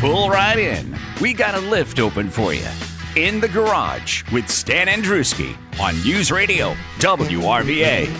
Pull 0.00 0.28
right 0.28 0.58
in. 0.58 0.96
We 1.20 1.32
got 1.32 1.54
a 1.54 1.60
lift 1.60 1.98
open 1.98 2.28
for 2.28 2.52
you. 2.52 2.68
In 3.16 3.40
the 3.40 3.48
garage 3.48 4.22
with 4.32 4.50
Stan 4.50 4.88
Andruski 4.88 5.56
on 5.80 5.94
News 6.02 6.30
Radio 6.30 6.74
WRVA. 6.98 8.10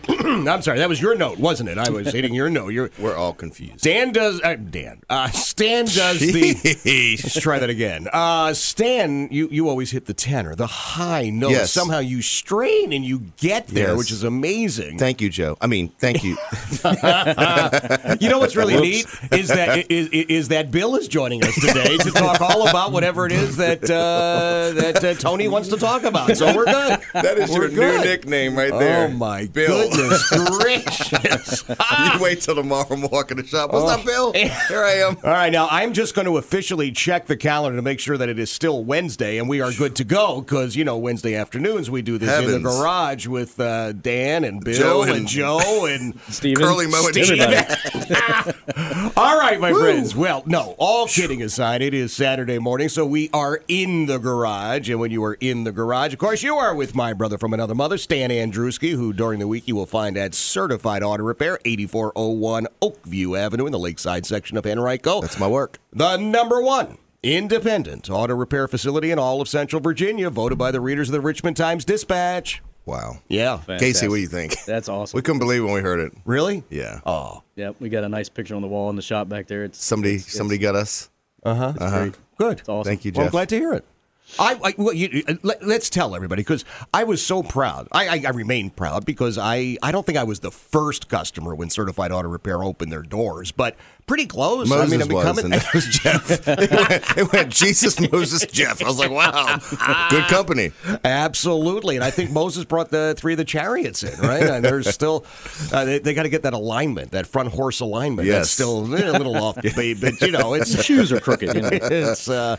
I'm 0.08 0.62
sorry, 0.62 0.78
that 0.78 0.88
was 0.88 1.00
your 1.00 1.14
note, 1.14 1.38
wasn't 1.38 1.68
it? 1.68 1.78
I 1.78 1.88
was 1.90 2.12
hitting 2.12 2.34
your 2.34 2.50
note. 2.50 2.68
You're, 2.68 2.90
We're 2.98 3.16
all 3.16 3.32
confused. 3.32 3.82
Dan 3.82 4.12
does. 4.12 4.40
Uh, 4.42 4.56
Dan. 4.56 5.02
Uh, 5.08 5.28
Stan 5.28 5.84
does 5.84 6.18
the. 6.20 7.18
Let's 7.22 7.40
try 7.40 7.58
that 7.58 7.70
again. 7.70 8.08
Uh, 8.12 8.52
Stan, 8.54 9.28
you, 9.30 9.48
you 9.50 9.68
always 9.68 9.90
hit 9.92 10.06
the 10.06 10.14
tenor, 10.14 10.54
the 10.54 10.66
high 10.66 11.30
note. 11.30 11.50
Yes. 11.50 11.70
Somehow 11.72 11.98
you 12.00 12.22
strain 12.22 12.92
and 12.92 13.04
you 13.04 13.20
get 13.36 13.68
there, 13.68 13.88
Yes. 13.90 13.98
which 13.98 14.10
is 14.10 14.24
amazing. 14.24 14.98
Thank 14.98 15.20
you, 15.20 15.28
Joe. 15.30 15.56
I 15.60 15.66
mean, 15.66 15.88
thank 15.88 16.24
you. 16.24 16.30
you 18.20 18.28
know 18.28 18.38
what's 18.38 18.56
really 18.56 18.80
neat 18.80 19.06
is 19.32 19.48
that 19.48 19.90
is, 19.90 20.08
is 20.08 20.48
that 20.48 20.70
Bill 20.70 20.96
is 20.96 21.08
joining 21.08 21.44
us 21.44 21.54
today 21.54 21.96
to 21.98 22.10
talk 22.10 22.40
all 22.40 22.68
about 22.68 22.92
whatever 22.92 23.26
it 23.26 23.32
is 23.32 23.56
that 23.56 23.84
uh, 23.84 24.72
that 24.80 25.04
uh, 25.04 25.14
Tony 25.14 25.48
wants 25.48 25.68
to 25.68 25.76
talk 25.76 26.02
about. 26.04 26.36
So 26.36 26.54
we're 26.54 26.64
good. 26.64 27.00
that 27.14 27.38
is 27.38 27.50
We're 27.50 27.68
your 27.68 27.92
new 27.92 28.04
nickname 28.04 28.56
right 28.56 28.72
there. 28.72 29.06
Oh 29.08 29.10
my 29.10 29.46
Bill. 29.46 29.83
Goodness 29.90 30.30
gracious! 30.60 31.64
you 31.68 32.20
wait 32.22 32.40
till 32.40 32.54
tomorrow 32.54 32.86
I'm 32.90 33.02
walking 33.02 33.36
the 33.36 33.46
shop. 33.46 33.72
What's 33.72 33.90
up, 33.90 34.04
Bill? 34.04 34.32
Here 34.32 34.50
I 34.84 34.92
am. 35.06 35.16
All 35.24 35.30
right, 35.30 35.50
now 35.52 35.68
I'm 35.70 35.92
just 35.92 36.14
going 36.14 36.26
to 36.26 36.36
officially 36.38 36.90
check 36.92 37.26
the 37.26 37.36
calendar 37.36 37.76
to 37.76 37.82
make 37.82 38.00
sure 38.00 38.16
that 38.16 38.28
it 38.28 38.38
is 38.38 38.50
still 38.50 38.84
Wednesday 38.84 39.38
and 39.38 39.48
we 39.48 39.60
are 39.60 39.72
good 39.72 39.96
to 39.96 40.04
go 40.04 40.40
because, 40.40 40.76
you 40.76 40.84
know, 40.84 40.96
Wednesday 40.98 41.34
afternoons 41.34 41.90
we 41.90 42.02
do 42.02 42.18
this 42.18 42.38
in 42.42 42.50
the 42.50 42.58
garage 42.60 43.26
with 43.26 43.58
uh, 43.60 43.92
Dan 43.92 44.44
and 44.44 44.64
Bill 44.64 44.78
Joe 44.78 45.02
and, 45.02 45.12
and- 45.12 45.28
Joe 45.28 45.86
and 45.86 46.18
Steven. 46.28 46.62
Curly 46.64 46.86
Moe 46.86 47.06
and 47.06 47.14
Steve. 47.14 47.40
Everybody. 47.40 49.12
All 49.16 49.38
right, 49.38 49.60
my 49.60 49.72
friends. 49.72 50.14
Well, 50.14 50.42
no, 50.46 50.74
all 50.78 51.06
kidding 51.06 51.42
aside, 51.42 51.82
it 51.82 51.94
is 51.94 52.12
Saturday 52.12 52.58
morning, 52.58 52.88
so 52.88 53.04
we 53.06 53.30
are 53.32 53.62
in 53.68 54.06
the 54.06 54.18
garage. 54.18 54.88
And 54.90 55.00
when 55.00 55.10
you 55.10 55.22
are 55.24 55.34
in 55.40 55.64
the 55.64 55.72
garage, 55.72 56.12
of 56.12 56.18
course, 56.18 56.42
you 56.42 56.54
are 56.56 56.74
with 56.74 56.94
my 56.94 57.12
brother 57.12 57.38
from 57.38 57.54
another 57.54 57.74
mother, 57.74 57.98
Stan 57.98 58.30
Andruski, 58.30 58.92
who 58.92 59.12
during 59.12 59.38
the 59.40 59.48
week 59.48 59.66
you 59.68 59.73
will 59.74 59.86
find 59.86 60.16
at 60.16 60.34
Certified 60.34 61.02
Auto 61.02 61.22
Repair, 61.22 61.58
8401 61.64 62.66
Oakview 62.80 63.38
Avenue 63.38 63.66
in 63.66 63.72
the 63.72 63.78
lakeside 63.78 64.26
section 64.26 64.56
of 64.56 64.64
Henrico. 64.66 65.20
That's 65.20 65.38
my 65.38 65.48
work. 65.48 65.78
The 65.92 66.16
number 66.16 66.60
one 66.62 66.98
independent 67.22 68.10
auto 68.10 68.34
repair 68.34 68.68
facility 68.68 69.10
in 69.10 69.18
all 69.18 69.40
of 69.40 69.48
Central 69.48 69.80
Virginia, 69.80 70.28
voted 70.30 70.58
by 70.58 70.70
the 70.70 70.80
readers 70.80 71.08
of 71.08 71.12
the 71.14 71.20
Richmond 71.20 71.56
Times 71.56 71.84
Dispatch. 71.84 72.62
Wow. 72.86 73.18
Yeah. 73.28 73.60
Casey, 73.66 74.08
what 74.08 74.16
do 74.16 74.20
you 74.20 74.28
think? 74.28 74.62
That's 74.66 74.90
awesome. 74.90 75.16
We 75.16 75.22
couldn't 75.22 75.38
believe 75.38 75.62
it 75.62 75.64
when 75.64 75.72
we 75.74 75.80
heard 75.80 76.00
it. 76.00 76.12
Really? 76.26 76.64
Yeah. 76.68 77.00
Oh. 77.06 77.42
Yep, 77.56 77.76
we 77.80 77.88
got 77.88 78.04
a 78.04 78.08
nice 78.10 78.28
picture 78.28 78.54
on 78.54 78.60
the 78.62 78.68
wall 78.68 78.90
in 78.90 78.96
the 78.96 79.02
shop 79.02 79.28
back 79.28 79.46
there. 79.46 79.64
It's 79.64 79.82
Somebody, 79.82 80.16
it's- 80.16 80.32
somebody 80.34 80.58
got 80.58 80.74
us. 80.74 81.08
Uh-huh. 81.42 81.72
Uh-huh. 81.80 82.10
Good. 82.36 82.60
It's 82.60 82.68
awesome. 82.68 82.90
Thank 82.90 83.04
you, 83.06 83.12
Well, 83.14 83.24
I'm 83.26 83.30
glad 83.30 83.48
to 83.50 83.56
hear 83.56 83.72
it. 83.72 83.84
I, 84.38 84.58
I 84.62 84.74
well, 84.78 84.92
you, 84.94 85.22
uh, 85.28 85.34
let, 85.42 85.62
us 85.62 85.90
tell 85.90 86.14
everybody 86.16 86.40
because 86.40 86.64
I 86.92 87.04
was 87.04 87.24
so 87.24 87.42
proud. 87.42 87.88
I, 87.92 88.08
I, 88.08 88.22
I 88.26 88.30
remain 88.30 88.70
proud 88.70 89.04
because 89.04 89.38
I, 89.38 89.76
I 89.82 89.92
don't 89.92 90.04
think 90.04 90.18
I 90.18 90.24
was 90.24 90.40
the 90.40 90.50
first 90.50 91.08
customer 91.08 91.54
when 91.54 91.70
Certified 91.70 92.10
Auto 92.10 92.28
Repair 92.28 92.62
opened 92.62 92.90
their 92.90 93.02
doors, 93.02 93.52
but 93.52 93.76
pretty 94.06 94.26
close. 94.26 94.68
Moses 94.68 94.86
I 94.86 94.90
mean, 94.90 95.02
I'm 95.02 95.08
was, 95.14 95.36
becoming. 95.36 95.50
that 95.52 95.72
was 95.74 95.86
Jeff. 96.02 96.48
it, 96.48 96.70
went, 96.70 97.18
it 97.18 97.32
went 97.32 97.52
Jesus, 97.52 98.00
Moses, 98.12 98.44
Jeff. 98.46 98.82
I 98.82 98.86
was 98.86 98.98
like, 98.98 99.10
wow, 99.10 99.58
good 100.10 100.24
company. 100.24 100.72
Absolutely, 101.04 101.96
and 101.96 102.04
I 102.04 102.10
think 102.10 102.30
Moses 102.30 102.64
brought 102.64 102.90
the 102.90 103.14
three 103.16 103.34
of 103.34 103.38
the 103.38 103.44
chariots 103.44 104.02
in, 104.02 104.18
right? 104.20 104.42
And 104.42 104.64
there's 104.64 104.88
still 104.88 105.24
uh, 105.72 105.84
they, 105.84 105.98
they 106.00 106.14
got 106.14 106.24
to 106.24 106.28
get 106.28 106.42
that 106.42 106.54
alignment, 106.54 107.12
that 107.12 107.26
front 107.26 107.50
horse 107.50 107.80
alignment. 107.80 108.26
That's 108.28 108.34
Yes. 108.34 108.50
still 108.50 108.92
eh, 108.94 109.10
a 109.10 109.12
little 109.12 109.36
off, 109.36 109.54
but, 109.56 109.74
but 109.74 110.20
you 110.20 110.32
know, 110.32 110.54
it's 110.54 110.74
The 110.74 110.82
shoes 110.82 111.12
are 111.12 111.20
crooked. 111.20 111.54
You 111.54 111.62
know. 111.62 111.68
it's 111.72 112.28
uh, 112.28 112.56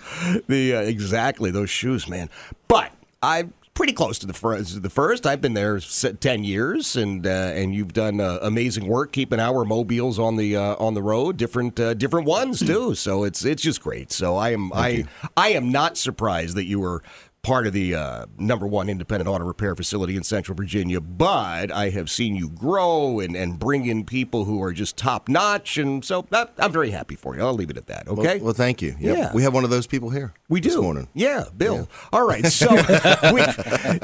the 0.48 0.76
uh, 0.76 0.82
exactly 0.82 1.52
those 1.56 1.70
shoes, 1.70 2.08
man. 2.08 2.30
But 2.68 2.92
I'm 3.24 3.54
pretty 3.74 3.94
close 3.94 4.18
to 4.20 4.26
the 4.26 4.34
first. 4.34 4.82
The 4.82 4.90
first, 4.90 5.28
I've 5.28 5.42
been 5.42 5.54
there 5.54 5.80
ten 6.20 6.44
years, 6.44 6.96
and 6.96 7.28
uh, 7.28 7.30
and 7.30 7.76
you've 7.76 7.94
done 7.94 8.20
uh, 8.20 8.40
amazing 8.42 8.88
work 8.88 9.12
keeping 9.12 9.40
our 9.40 9.66
mobiles 9.66 10.18
on 10.18 10.38
the 10.38 10.56
uh, 10.56 10.76
on 10.76 10.96
the 10.96 11.04
road, 11.04 11.38
different 11.38 11.80
uh, 11.80 11.94
different 11.94 12.26
ones 12.26 12.60
too. 12.60 12.96
So 12.96 13.24
it's 13.24 13.46
it's 13.46 13.62
just 13.62 13.82
great. 13.82 14.12
So 14.12 14.36
I 14.38 14.50
am 14.50 14.72
I 14.74 15.06
I 15.38 15.50
am 15.50 15.72
not 15.72 15.98
surprised 15.98 16.56
that 16.56 16.66
you 16.66 16.80
were. 16.80 17.04
Part 17.46 17.68
of 17.68 17.74
the 17.74 17.94
uh, 17.94 18.26
number 18.40 18.66
one 18.66 18.90
independent 18.90 19.30
auto 19.30 19.44
repair 19.44 19.76
facility 19.76 20.16
in 20.18 20.24
Central 20.24 20.56
Virginia, 20.56 21.00
but 21.00 21.72
I 21.72 21.90
have 21.92 22.10
seen 22.10 22.36
you 22.36 22.50
grow 22.50 23.20
and, 23.20 23.36
and 23.36 23.60
bring 23.60 23.86
in 23.86 24.04
people 24.04 24.46
who 24.46 24.64
are 24.64 24.74
just 24.74 24.98
top 24.98 25.30
notch, 25.30 25.78
and 25.78 26.04
so 26.04 26.26
uh, 26.32 26.48
I'm 26.58 26.72
very 26.72 26.90
happy 26.90 27.14
for 27.14 27.36
you. 27.36 27.44
I'll 27.44 27.54
leave 27.54 27.70
it 27.70 27.78
at 27.78 27.86
that. 27.86 28.08
Okay. 28.08 28.38
Well, 28.38 28.46
well 28.46 28.54
thank 28.56 28.82
you. 28.82 28.96
Yep. 29.00 29.18
Yeah. 29.18 29.32
We 29.32 29.44
have 29.44 29.54
one 29.54 29.64
of 29.64 29.70
those 29.70 29.86
people 29.86 30.10
here. 30.10 30.34
We 30.50 30.60
do. 30.60 30.70
This 30.70 30.78
morning. 30.80 31.08
Yeah, 31.14 31.44
Bill. 31.56 31.88
All 32.12 32.28
right. 32.28 32.48
So, 32.48 32.68
we, 33.32 33.42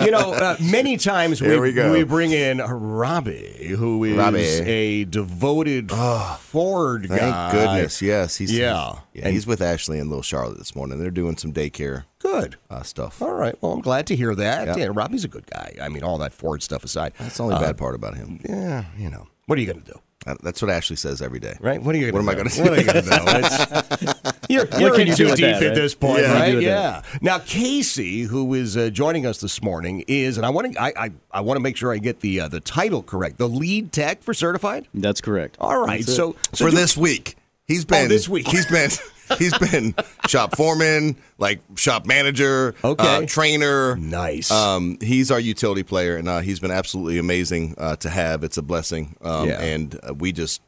you 0.06 0.12
know, 0.12 0.34
uh, 0.34 0.58
many 0.62 0.98
times 0.98 1.42
we, 1.42 1.60
we 1.60 1.72
go. 1.72 2.06
bring 2.06 2.34
in 2.34 2.60
Robbie, 2.60 3.74
who 3.76 4.04
is 4.04 4.18
Robbie. 4.18 4.40
a 4.42 5.06
devoted 5.06 5.92
Ford 5.92 7.08
Thank 7.08 7.22
guy. 7.22 7.52
goodness. 7.52 8.04
Yes. 8.04 8.38
He's, 8.38 8.56
Yeah. 8.56 9.00
yeah 9.14 9.30
he's 9.30 9.48
with 9.48 9.62
Ashley 9.64 9.98
and 9.98 10.10
Little 10.10 10.22
Charlotte 10.22 10.60
this 10.60 10.76
morning. 10.76 11.00
They're 11.00 11.10
doing 11.10 11.38
some 11.38 11.52
daycare 11.54 12.04
Good. 12.22 12.56
uh, 12.70 12.84
stuff. 12.84 13.22
All 13.22 13.34
right. 13.34 13.56
Well, 13.62 13.74
I'm 13.74 13.82
glad 13.82 14.08
to 14.08 14.16
hear 14.16 14.34
that. 14.36 14.68
Yeah. 14.68 14.76
Yeah, 14.86 14.90
Robbie's 14.94 15.24
a 15.24 15.28
good 15.28 15.46
guy. 15.48 15.76
I 15.82 15.90
mean, 15.90 16.04
all 16.04 16.18
that 16.20 16.34
Ford 16.34 16.62
stuff 16.64 16.84
aside. 16.84 17.14
That's 17.20 17.38
the 17.38 17.44
only 17.44 17.56
bad 17.56 17.78
part 17.78 17.96
about 17.96 18.16
him. 18.16 18.40
Yeah, 18.48 18.86
you 18.98 19.10
know. 19.10 19.28
What 19.48 19.58
are 19.58 19.62
you 19.62 19.68
going 19.68 19.82
to 19.84 19.92
do? 19.94 20.00
Uh, 20.28 20.36
That's 20.44 20.62
what 20.62 20.70
Ashley 20.70 20.96
says 20.98 21.20
every 21.20 21.40
day. 21.40 21.58
Right? 21.60 21.82
What 21.82 21.96
are 21.96 21.98
you 21.98 22.06
What 22.14 22.24
going 22.24 22.30
am 22.40 22.46
I 22.46 22.48
to 22.48 22.56
do? 22.56 22.64
gonna 22.64 22.70
What 22.70 22.78
are 22.78 22.82
you 22.82 22.88
going 22.94 23.04
to 23.04 23.10
do? 23.10 23.38
It's- 23.38 24.34
you're 24.50 24.68
you're 24.80 24.92
can 24.92 25.02
in 25.02 25.08
you 25.08 25.16
too 25.16 25.26
with 25.26 25.36
deep 25.38 25.46
that, 25.46 25.64
at 25.64 25.68
right? 25.70 25.76
this 25.76 25.96
point, 25.96 26.22
Yeah. 26.22 26.34
right? 26.34 26.46
You 26.46 26.52
do 26.52 26.58
with 26.58 26.66
Yeah. 26.66 27.02
Now, 27.22 27.40
Casey, 27.40 28.22
who 28.22 28.54
is 28.54 28.78
uh, 28.78 28.90
joining 28.92 29.26
us 29.26 29.40
this 29.40 29.64
morning, 29.64 30.04
is, 30.08 30.38
and 30.38 30.46
I 30.46 30.52
want 30.52 30.74
to, 30.74 30.80
I, 30.82 30.94
I, 30.96 31.12
I 31.32 31.42
want 31.42 31.56
to 31.58 31.62
make 31.62 31.76
sure 31.76 31.92
I 31.92 31.98
get 31.98 32.20
the 32.20 32.42
uh, 32.42 32.48
the 32.50 32.60
title 32.60 33.02
correct. 33.02 33.40
The 33.40 33.50
lead 33.50 33.92
tech 33.92 34.22
for 34.22 34.36
certified. 34.36 34.88
That's 34.94 35.22
correct. 35.22 35.58
All 35.60 35.80
right. 35.80 36.02
That's 36.02 36.10
it. 36.10 36.16
So, 36.16 36.36
so 36.54 36.66
For 36.66 36.70
do- 36.70 36.78
this 36.78 36.96
week, 36.96 37.36
he's 37.68 37.84
been 37.84 38.08
this 38.08 38.30
week. 38.30 38.48
He's 38.48 38.68
been 38.68 38.92
he's 39.38 39.58
been 39.58 39.94
shop 40.28 40.56
foreman, 40.56 41.16
like 41.38 41.62
shop 41.76 42.06
manager, 42.06 42.76
Okay. 42.84 43.24
uh, 43.24 43.26
trainer. 43.26 43.96
nice. 43.98 44.52
Um, 44.52 44.98
he's 45.02 45.32
our 45.32 45.40
utility 45.40 45.84
player, 45.84 46.18
and 46.18 46.28
uh, 46.30 46.40
he's 46.40 46.60
been 46.60 46.72
absolutely 46.72 47.18
amazing 47.18 47.76
uh, 47.78 47.96
to 47.98 48.10
have. 48.10 48.44
It's 48.44 48.58
a 48.58 48.62
blessing, 48.62 49.16
um, 49.22 49.48
Yeah. 49.50 49.62
and 49.62 50.00
uh, 50.08 50.14
we 50.14 50.32
just. 50.32 50.62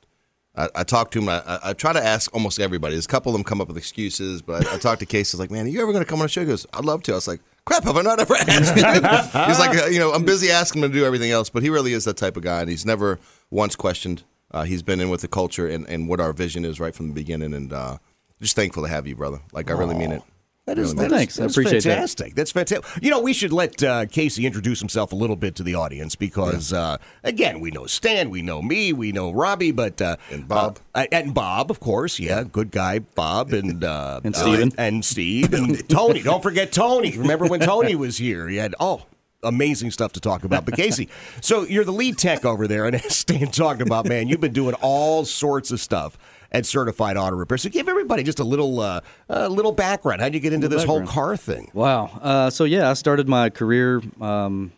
I, 0.56 0.70
I 0.76 0.84
talk 0.84 1.10
to 1.12 1.20
him. 1.20 1.30
I, 1.30 1.42
I- 1.48 1.60
I 1.70 1.74
try 1.74 1.94
to 1.94 2.04
ask 2.06 2.32
almost 2.32 2.60
everybody. 2.60 2.94
There's 2.94 3.06
a 3.06 3.10
couple 3.10 3.32
of 3.32 3.34
them 3.34 3.44
come 3.44 3.60
up 3.60 3.68
with 3.68 3.78
excuses, 3.78 4.44
but 4.44 4.68
I, 4.68 4.76
I 4.76 4.78
talk 4.78 5.00
to 5.00 5.06
Casey. 5.08 5.36
Like, 5.36 5.50
"Man, 5.50 5.66
are 5.66 5.70
you 5.70 5.82
ever 5.82 5.92
going 5.92 6.04
to 6.04 6.10
come 6.10 6.20
on 6.20 6.26
a 6.26 6.30
show?" 6.30 6.42
He 6.42 6.48
goes, 6.48 6.68
"I'd 6.74 6.86
love 6.86 7.02
to." 7.04 7.12
I 7.14 7.16
was 7.16 7.28
like, 7.28 7.42
"Crap, 7.66 7.84
have 7.86 7.98
I 7.98 8.04
not 8.04 8.20
ever 8.20 8.36
asked?" 8.36 8.76
you?" 8.78 8.84
he's 9.48 9.60
like, 9.60 9.76
uh, 9.76 9.88
"You 9.88 9.98
know, 9.98 10.12
I'm 10.14 10.26
busy 10.26 10.52
asking 10.52 10.84
him 10.84 10.92
to 10.92 10.96
do 11.00 11.06
everything 11.06 11.32
else, 11.32 11.50
but 11.50 11.64
he 11.64 11.72
really 11.72 11.94
is 11.94 12.04
that 12.06 12.18
type 12.18 12.38
of 12.38 12.44
guy, 12.44 12.62
and 12.62 12.70
he's 12.70 12.86
never 12.86 13.18
once 13.50 13.76
questioned. 13.76 14.22
Uh, 14.52 14.62
he's 14.62 14.84
been 14.84 15.00
in 15.02 15.10
with 15.10 15.22
the 15.22 15.28
culture 15.28 15.68
and, 15.68 15.90
and 15.90 16.08
what 16.08 16.20
our 16.20 16.32
vision 16.34 16.64
is 16.66 16.80
right 16.80 16.94
from 16.94 17.08
the 17.08 17.14
beginning, 17.16 17.56
and 17.56 17.74
uh, 17.74 17.98
just 18.44 18.56
thankful 18.56 18.84
to 18.84 18.90
have 18.90 19.08
you, 19.08 19.16
brother. 19.16 19.40
Like 19.52 19.72
I 19.72 19.74
really 19.74 19.96
mean 19.96 20.12
it. 20.12 20.22
That 20.66 20.80
is, 20.80 20.96
Well, 20.96 21.10
that 21.10 21.12
is- 21.14 21.18
thanks. 21.20 21.40
I 21.40 21.42
that's 21.42 21.58
appreciate 21.58 21.84
that. 21.84 21.90
fantastic. 21.90 22.36
That's 22.36 22.52
fantastic. 22.52 23.04
You 23.04 23.10
know, 23.10 23.20
we 23.20 23.34
should 23.34 23.52
let 23.52 23.84
uh, 23.84 24.06
Casey 24.06 24.46
introduce 24.46 24.80
himself 24.80 25.12
a 25.12 25.16
little 25.16 25.36
bit 25.36 25.56
to 25.56 25.64
the 25.64 25.76
audience 25.76 26.16
because, 26.16 26.72
uh, 26.72 27.00
again, 27.22 27.60
we 27.60 27.70
know 27.70 27.86
Stan, 27.86 28.30
we 28.30 28.42
know 28.42 28.62
me, 28.62 28.94
we 28.94 29.12
know 29.12 29.34
Robbie, 29.34 29.72
but 29.74 30.02
uh, 30.02 30.16
And 30.32 30.48
Bob. 30.48 30.80
uh, 30.96 31.06
and 31.12 31.34
Bob, 31.34 31.70
of 31.70 31.82
course, 31.82 32.18
yeah, 32.18 32.44
good 32.44 32.72
guy, 32.72 33.00
Bob, 33.00 33.52
and 33.52 33.84
uh, 33.84 34.22
And 34.24 34.34
uh, 34.34 34.40
Steven. 34.40 34.72
and 34.78 35.04
Steve, 35.04 35.54
and 35.54 35.90
Tony. 35.90 36.22
Don't 36.22 36.42
forget 36.42 36.72
Tony. 36.72 37.18
Remember 37.18 37.46
when 37.46 37.60
Tony 37.60 37.96
was 37.96 38.18
here? 38.18 38.48
He 38.48 38.56
had 38.58 38.74
oh. 38.80 39.06
Amazing 39.46 39.92
stuff 39.92 40.14
to 40.14 40.22
talk 40.22 40.46
about. 40.46 40.64
But 40.64 40.76
Casey, 40.76 41.10
so 41.42 41.64
you're 41.66 41.84
the 41.84 41.92
lead 41.92 42.18
tech 42.18 42.46
over 42.46 42.66
there, 42.66 42.86
and 42.86 42.96
as 42.96 43.14
Stan 43.18 43.48
talked 43.48 43.82
about, 43.82 44.08
man, 44.08 44.30
you've 44.30 44.40
been 44.40 44.54
doing 44.54 44.74
all 44.76 45.26
sorts 45.26 45.70
of 45.70 45.82
stuff 45.82 46.18
at 46.54 46.66
Certified 46.66 47.18
Auto 47.18 47.36
Repair. 47.36 47.58
So 47.58 47.70
give 47.70 47.88
everybody 47.88 48.24
just 48.24 48.40
a 48.40 48.44
little, 48.44 48.80
uh, 48.80 49.02
a 49.30 49.50
little 49.50 49.72
background. 49.72 50.22
How'd 50.22 50.34
you 50.34 50.40
get 50.40 50.54
into 50.54 50.68
this 50.68 50.84
whole 50.84 51.06
car 51.06 51.36
thing? 51.36 51.72
Wow. 51.74 52.06
Uh, 52.22 52.50
so 52.50 52.64
yeah, 52.64 52.90
I 52.90 52.94
started 52.94 53.28
my 53.28 53.50
career 53.50 54.02
um, 54.22 54.72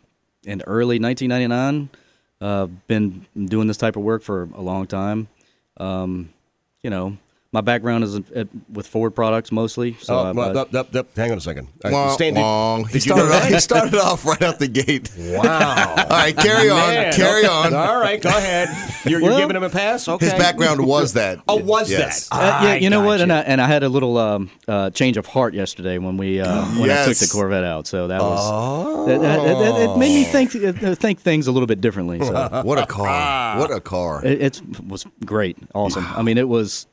in 0.46 0.62
early 0.66 1.00
1999. 1.00 1.90
Uh, 2.42 2.68
been 2.88 3.26
doing 3.36 3.68
this 3.68 3.78
type 3.78 3.96
of 3.96 4.04
work 4.04 4.22
for 4.22 4.44
a 4.44 4.62
long 4.62 4.88
time. 4.88 5.28
Um, 5.78 6.30
you 6.82 6.90
know, 6.90 7.18
my 7.56 7.62
background 7.62 8.04
is 8.04 8.18
uh, 8.18 8.44
with 8.70 8.86
Ford 8.86 9.16
products 9.16 9.50
mostly. 9.52 9.96
So 10.02 10.14
Oh, 10.14 10.20
I- 10.26 10.32
well, 10.34 10.58
I- 10.58 10.62
up, 10.62 10.76
up, 10.76 10.94
up. 10.96 11.16
hang 11.16 11.32
on 11.32 11.38
a 11.38 11.42
second. 11.42 11.70
All 11.84 11.90
right, 11.92 11.94
Wong, 11.94 12.14
Stan, 12.14 12.34
did- 12.36 12.86
did 12.88 12.94
He 12.94 13.00
started, 13.00 13.32
off, 13.32 13.48
he 13.48 13.60
started 13.60 13.96
off 13.96 14.26
right 14.26 14.42
out 14.42 14.60
the 14.60 14.68
gate. 14.68 15.10
Wow. 15.18 15.96
All 15.98 16.06
right, 16.10 16.36
carry 16.36 16.70
on. 16.70 16.90
Man, 16.90 17.14
carry 17.14 17.46
on. 17.46 17.74
All 17.74 18.00
right, 18.00 18.22
go 18.22 18.30
ahead. 18.30 18.68
You're, 19.06 19.22
you're 19.22 19.38
giving 19.38 19.56
him 19.56 19.64
a 19.64 19.70
pass? 19.70 20.08
Okay. 20.08 20.26
His 20.26 20.34
background 20.34 20.86
was 20.86 21.14
that. 21.14 21.40
Oh, 21.48 21.56
was 21.56 21.90
Yes. 21.90 22.28
that? 22.30 22.36
Uh, 22.36 22.66
yeah, 22.66 22.76
you 22.76 22.90
know 22.90 23.02
what? 23.02 23.20
gotcha. 23.20 23.24
And 23.24 23.34
I, 23.34 23.40
and 23.42 23.62
I 23.62 23.68
had 23.68 23.84
a 23.84 23.90
little 23.90 24.18
um, 24.18 24.50
uh, 24.68 24.90
change 24.90 25.16
of 25.18 25.26
heart 25.26 25.54
yesterday 25.54 25.98
when 25.98 26.18
we 26.18 26.42
uh, 26.42 26.66
when 26.80 26.92
I 26.92 27.06
took 27.06 27.18
the 27.18 27.30
Corvette 27.32 27.64
out. 27.64 27.88
So 27.88 28.08
that 28.08 28.22
was 28.22 29.08
that, 29.08 29.22
that- 29.22 29.44
that- 29.44 29.82
it 29.82 29.98
made 29.98 30.14
me 30.16 30.24
think 30.26 30.56
uh, 30.84 30.96
think 30.96 31.20
things 31.22 31.48
a 31.48 31.52
little 31.52 31.68
bit 31.68 31.80
differently. 31.82 32.20
So 32.20 32.34
What 32.66 32.80
a 32.80 32.86
car. 32.86 33.60
What 33.60 33.72
a 33.72 33.80
car. 33.80 34.26
it 34.26 34.42
it's, 34.42 34.62
was 34.88 35.06
great, 35.26 35.58
awesome. 35.74 36.06
I 36.08 36.22
mean, 36.22 36.38
it 36.38 36.48
was 36.50 36.88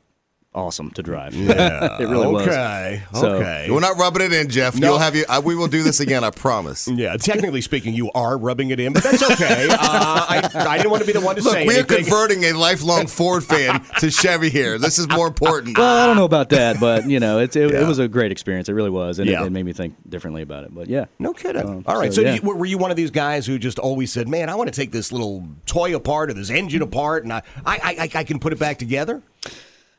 awesome 0.55 0.91
to 0.91 1.03
drive. 1.03 1.33
Yeah, 1.33 1.97
it 1.99 2.05
really 2.07 2.27
was. 2.27 2.47
okay. 2.47 3.03
So- 3.13 3.35
okay. 3.35 3.67
We're 3.69 3.79
not 3.79 3.97
rubbing 3.97 4.21
it 4.23 4.33
in, 4.33 4.49
Jeff. 4.49 4.75
No. 4.75 4.89
You'll 4.89 4.99
have 4.99 5.15
you. 5.15 5.25
I, 5.27 5.39
we 5.39 5.55
will 5.55 5.67
do 5.67 5.83
this 5.83 5.99
again. 5.99 6.23
I 6.23 6.29
promise. 6.29 6.87
Yeah, 7.03 7.17
technically 7.17 7.61
speaking, 7.61 7.93
you 7.95 8.11
are 8.13 8.37
rubbing 8.37 8.69
it 8.69 8.79
in, 8.79 8.93
but 8.93 9.03
that's 9.03 9.23
okay. 9.31 9.67
uh, 9.69 9.77
I, 9.79 10.49
I 10.53 10.77
didn't 10.77 10.91
want 10.91 11.01
to 11.01 11.07
be 11.07 11.13
the 11.13 11.21
one 11.21 11.35
to 11.35 11.41
Look, 11.41 11.53
say 11.53 11.65
we 11.67 11.77
are 11.79 11.83
converting 11.83 12.43
a 12.43 12.53
lifelong 12.53 13.07
Ford 13.07 13.43
fan 13.43 13.83
to 13.99 14.11
Chevy 14.11 14.49
here. 14.49 14.77
This 14.77 14.99
is 14.99 15.09
more 15.09 15.25
important. 15.27 15.77
Well, 15.77 16.03
I 16.03 16.05
don't 16.05 16.15
know 16.15 16.23
about 16.25 16.49
that, 16.49 16.79
but 16.79 17.09
you 17.09 17.19
know, 17.19 17.39
it, 17.39 17.55
it, 17.55 17.71
Yeah. 17.73 17.81
it 17.81 17.87
was 17.87 17.97
a 17.99 18.07
great 18.07 18.31
experience. 18.31 18.69
It 18.69 18.73
really 18.73 18.91
was, 18.91 19.17
and 19.19 19.27
Yeah. 19.29 19.41
it, 19.43 19.47
it 19.47 19.49
made 19.51 19.65
me 19.65 19.73
think 19.73 19.95
differently 20.07 20.43
about 20.43 20.63
it. 20.65 20.73
But 20.75 20.87
yeah, 20.87 21.05
No 21.19 21.33
kidding. 21.33 21.67
Um, 21.67 21.83
All 21.87 21.97
right. 21.97 22.13
So, 22.13 22.21
so, 22.21 22.27
yeah. 22.27 22.35
you, 22.35 22.41
were 22.41 22.65
you 22.65 22.77
one 22.77 22.91
of 22.91 22.97
these 22.97 23.11
guys 23.11 23.45
who 23.47 23.57
just 23.57 23.79
always 23.79 24.11
said, 24.13 24.27
"Man, 24.29 24.49
I 24.49 24.55
want 24.55 24.71
to 24.71 24.75
take 24.75 24.91
this 24.91 25.11
little 25.11 25.47
toy 25.65 25.95
apart 25.95 26.29
or 26.29 26.33
this 26.33 26.49
engine 26.51 26.81
apart, 26.83 27.23
and 27.23 27.33
I, 27.33 27.41
I, 27.65 27.77
I, 27.99 28.09
I 28.19 28.23
can 28.23 28.39
put 28.39 28.53
it 28.53 28.59
back 28.59 28.77
together"? 28.77 29.23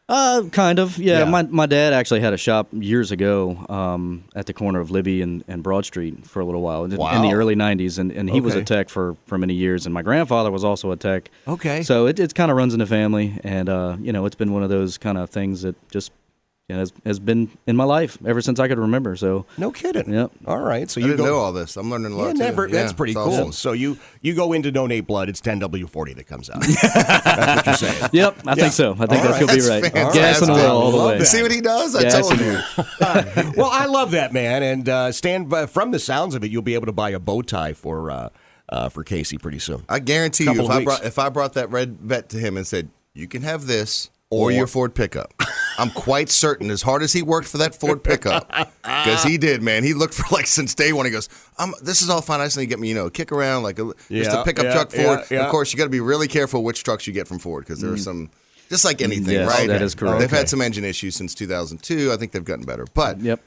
Uh, 0.07 0.43
kind 0.53 0.79
of. 0.79 0.99
Yeah, 0.99 1.21
Yeah. 1.21 1.25
My 1.25 1.43
my 1.43 1.67
dad 1.67 1.93
actually 1.95 2.21
had 2.21 2.35
a 2.35 2.37
shop 2.37 2.69
years 2.73 3.11
ago 3.11 3.65
um, 3.69 4.25
at 4.35 4.47
the 4.47 4.53
corner 4.53 4.81
of 4.81 4.91
Libby 4.91 5.23
and, 5.23 5.43
and 5.49 5.63
Broad 5.63 5.87
Street 5.87 6.27
for 6.27 6.41
a 6.41 6.45
little 6.45 6.61
while 6.61 6.85
in, 6.85 6.93
in 6.93 7.23
the 7.23 7.33
early 7.33 7.57
'90s, 7.57 7.99
and, 7.99 8.13
and 8.13 8.29
he 8.29 8.41
was 8.41 8.55
a 8.55 8.63
tech 8.63 8.91
for, 8.91 9.17
for 9.27 9.39
many 9.39 9.55
years, 9.55 9.87
and 9.87 9.95
my 9.95 10.03
grandfather 10.03 10.51
was 10.51 10.63
also 10.63 10.91
a 10.91 10.97
tech. 10.97 11.31
Okay. 11.49 11.83
So 11.83 12.07
it 12.07 12.21
it 12.21 12.35
kind 12.35 12.51
of 12.51 12.57
runs 12.57 12.75
in 12.75 12.81
the 12.81 12.87
family, 12.87 13.41
and 13.43 13.69
uh, 13.69 13.97
you 14.01 14.13
know, 14.13 14.27
it's 14.27 14.37
been 14.37 14.53
one 14.53 14.63
of 14.63 14.69
those 14.69 14.99
kind 14.99 15.17
of 15.17 15.31
things 15.31 15.63
that 15.63 15.75
just 15.91 16.13
you 16.69 16.75
know, 16.75 16.81
has 16.81 16.93
has 17.05 17.19
been 17.19 17.51
in 17.67 17.77
my 17.77 17.85
life 17.85 18.17
ever 18.27 18.41
since 18.41 18.59
I 18.59 18.69
could 18.69 18.79
remember. 18.79 19.17
So 19.17 19.45
No 19.59 19.71
kidding. 19.71 20.11
Yep. 20.11 20.31
All 20.47 20.59
right. 20.61 20.89
So 20.91 20.99
I 20.99 21.05
you 21.05 21.11
didn't 21.11 21.27
go. 21.27 21.33
know 21.33 21.39
all 21.39 21.53
this. 21.53 21.77
I'm 21.77 21.91
learning 21.91 22.13
a 22.13 22.17
lot 22.17 22.27
Yeah, 22.29 22.33
too. 22.33 22.39
never. 22.39 22.67
Yeah, 22.67 22.73
that's 22.73 22.93
pretty 22.95 23.13
it's 23.13 23.21
cool. 23.21 23.33
awesome. 23.35 23.53
So 23.53 23.73
you 23.73 23.99
you 24.23 24.35
go 24.35 24.55
into 24.55 24.71
donate 24.73 25.07
blood. 25.07 25.29
It's 25.29 25.43
10W40 25.43 26.17
that 26.17 26.27
comes 26.27 26.49
out. 26.49 26.63
that's 26.83 27.57
what 27.57 27.67
you're 27.67 27.75
saying. 27.75 28.11
Yep, 28.15 28.39
I 28.47 28.51
Yeah. 28.51 28.55
think 28.55 28.73
so. 28.73 28.93
I 28.93 29.07
think 29.07 29.11
All 29.11 29.29
that 29.29 29.41
you'll 29.41 29.49
be 29.49 29.55
That's 29.61 29.69
right. 29.69 29.83
fantastic. 29.93 30.21
Gas 30.23 30.43
on 30.43 30.49
the 30.59 30.67
all 30.67 30.91
the 30.91 31.07
way. 31.09 31.19
that. 31.19 31.27
See 31.27 31.43
what 31.43 31.51
he 31.53 31.61
does? 31.61 31.95
I 31.95 32.03
Gas 32.05 32.15
told 32.21 32.33
and 32.33 32.41
you. 32.41 33.53
well, 33.59 33.71
I 33.71 33.85
love 33.85 34.13
that 34.13 34.33
man, 34.33 34.63
and 34.63 34.89
uh, 34.89 35.13
stand 35.13 35.51
by, 35.51 35.67
from 35.67 35.91
the 35.91 35.99
sounds 35.99 36.35
of 36.35 36.45
it, 36.45 36.51
you'll 36.51 36.63
be 36.63 36.75
able 36.75 36.87
to 36.87 36.93
buy 36.93 37.11
a 37.11 37.19
bow 37.21 37.43
tie 37.43 37.75
for 37.75 38.11
uh, 38.11 38.29
uh, 38.71 38.89
for 38.89 39.05
Casey 39.05 39.37
pretty 39.37 39.59
soon. 39.59 39.85
I 39.89 39.99
guarantee 39.99 40.47
Couple 40.47 40.65
you, 40.65 40.71
if 40.71 40.77
I 40.77 40.85
brought 40.85 41.05
if 41.05 41.19
I 41.19 41.29
brought 41.29 41.53
that 41.55 41.71
red 41.71 41.99
vet 42.01 42.31
to 42.31 42.39
him 42.39 42.57
and 42.57 42.67
said, 42.67 42.89
"You 43.13 43.29
can 43.29 43.43
have 43.43 43.67
this 43.67 44.09
or, 44.31 44.51
your 44.51 44.67
Ford 44.67 44.95
pickup," 44.95 45.35
I'm 45.79 45.91
quite 45.91 46.31
certain, 46.31 46.71
as 46.71 46.83
hard 46.83 47.03
as 47.03 47.13
he 47.13 47.23
worked 47.23 47.49
for 47.49 47.59
that 47.59 47.75
Ford 47.75 48.03
pickup, 48.05 48.49
because 48.83 49.23
he 49.25 49.39
did, 49.39 49.63
man. 49.63 49.83
He 49.85 49.95
looked 49.95 50.15
for 50.15 50.25
like 50.35 50.47
since 50.47 50.75
day 50.75 50.93
one. 50.93 51.05
He 51.07 51.11
goes, 51.13 51.29
um, 51.59 51.75
"This 51.83 52.03
is 52.03 52.09
all 52.11 52.21
fine. 52.23 52.41
I 52.41 52.45
just 52.47 52.57
need 52.57 52.65
to 52.65 52.69
get 52.71 52.79
me, 52.81 52.89
you 52.89 52.95
know, 52.95 53.11
kick 53.11 53.33
around 53.33 53.63
like 53.65 53.79
a, 53.79 53.93
just 54.11 54.31
a 54.33 54.45
pickup 54.45 54.65
yeah, 54.67 54.73
truck 54.73 54.91
Ford." 54.93 55.21
yeah, 55.31 55.39
yeah. 55.39 55.45
Of 55.45 55.51
course, 55.51 55.73
you 55.73 55.79
got 55.79 55.85
to 55.85 55.91
be 55.91 56.01
really 56.01 56.29
careful 56.29 56.63
which 56.63 56.83
trucks 56.85 57.07
you 57.07 57.13
get 57.13 57.27
from 57.29 57.39
Ford 57.39 57.65
because 57.65 57.81
there 57.81 57.93
are 57.93 57.97
some. 57.97 58.31
Just 58.71 58.85
like 58.87 59.03
anything, 59.03 59.35
Yes, 59.35 59.47
right? 59.47 59.69
that 59.69 59.83
is 59.83 59.95
correct. 59.95 60.21
They've 60.21 60.29
Okay. 60.29 60.39
had 60.39 60.49
some 60.49 60.63
engine 60.63 60.85
issues 60.85 61.15
since 61.15 61.35
2002. 61.35 62.11
I 62.11 62.17
think 62.17 62.33
they've 62.33 62.43
gotten 62.43 62.65
better, 62.65 62.87
but 62.95 63.21
Yep. 63.21 63.41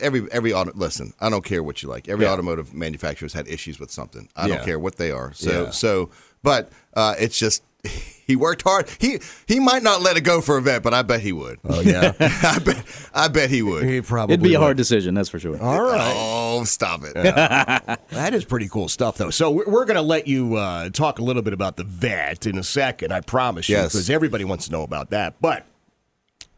every 0.00 0.26
every 0.32 0.54
auto. 0.54 0.72
Listen, 0.74 1.12
I 1.20 1.28
don't 1.28 1.44
care 1.44 1.62
what 1.62 1.82
you 1.82 1.90
like. 1.90 2.08
Every 2.08 2.24
Yeah. 2.24 2.32
automotive 2.32 2.72
manufacturer's 2.72 3.34
had 3.34 3.46
issues 3.46 3.78
with 3.78 3.90
something. 3.90 4.28
I 4.34 4.46
Yeah. 4.46 4.56
don't 4.56 4.64
care 4.64 4.78
what 4.78 4.96
they 4.96 5.10
are. 5.10 5.32
So 5.34 5.64
Yeah. 5.64 5.70
so, 5.70 6.08
but 6.42 6.72
uh, 6.94 7.14
it's 7.18 7.38
just 7.38 7.62
he 8.26 8.36
worked 8.36 8.62
hard. 8.62 8.88
He 8.98 9.18
he 9.46 9.60
might 9.60 9.82
not 9.82 10.00
let 10.02 10.16
it 10.16 10.22
go 10.22 10.40
for 10.40 10.56
a 10.56 10.62
vet, 10.62 10.82
but 10.82 10.94
I 10.94 11.02
bet 11.02 11.20
he 11.20 11.32
would. 11.32 11.58
Oh 11.64 11.80
yeah, 11.80 12.12
I 12.20 12.58
bet 12.58 13.08
I 13.14 13.28
bet 13.28 13.50
he 13.50 13.62
would. 13.62 13.84
he 13.84 14.00
probably 14.00 14.34
It'd 14.34 14.42
be 14.42 14.54
a 14.54 14.58
would. 14.58 14.64
hard 14.64 14.76
decision, 14.76 15.14
that's 15.14 15.28
for 15.28 15.38
sure. 15.38 15.60
All 15.62 15.82
right. 15.82 16.12
Oh, 16.16 16.64
stop 16.64 17.02
it! 17.04 17.14
That 18.10 18.32
is 18.34 18.44
pretty 18.44 18.68
cool 18.68 18.88
stuff, 18.88 19.16
though. 19.18 19.30
So 19.30 19.50
we're, 19.50 19.68
we're 19.68 19.84
going 19.84 19.96
to 19.96 20.02
let 20.02 20.26
you 20.28 20.54
uh, 20.56 20.88
talk 20.90 21.18
a 21.18 21.22
little 21.22 21.42
bit 21.42 21.52
about 21.52 21.76
the 21.76 21.84
vet 21.84 22.46
in 22.46 22.56
a 22.58 22.62
second. 22.62 23.12
I 23.12 23.20
promise 23.20 23.68
you, 23.68 23.76
Yes. 23.76 23.92
because 23.92 24.08
everybody 24.08 24.44
wants 24.44 24.66
to 24.66 24.72
know 24.72 24.82
about 24.82 25.10
that. 25.10 25.34
But 25.40 25.66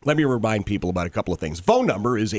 let 0.04 0.16
me 0.18 0.24
remind 0.24 0.66
people 0.66 0.90
about 0.90 1.06
a 1.06 1.10
couple 1.10 1.32
of 1.34 1.40
things. 1.40 1.58
Phone 1.60 1.86
number 1.86 2.16
is 2.18 2.32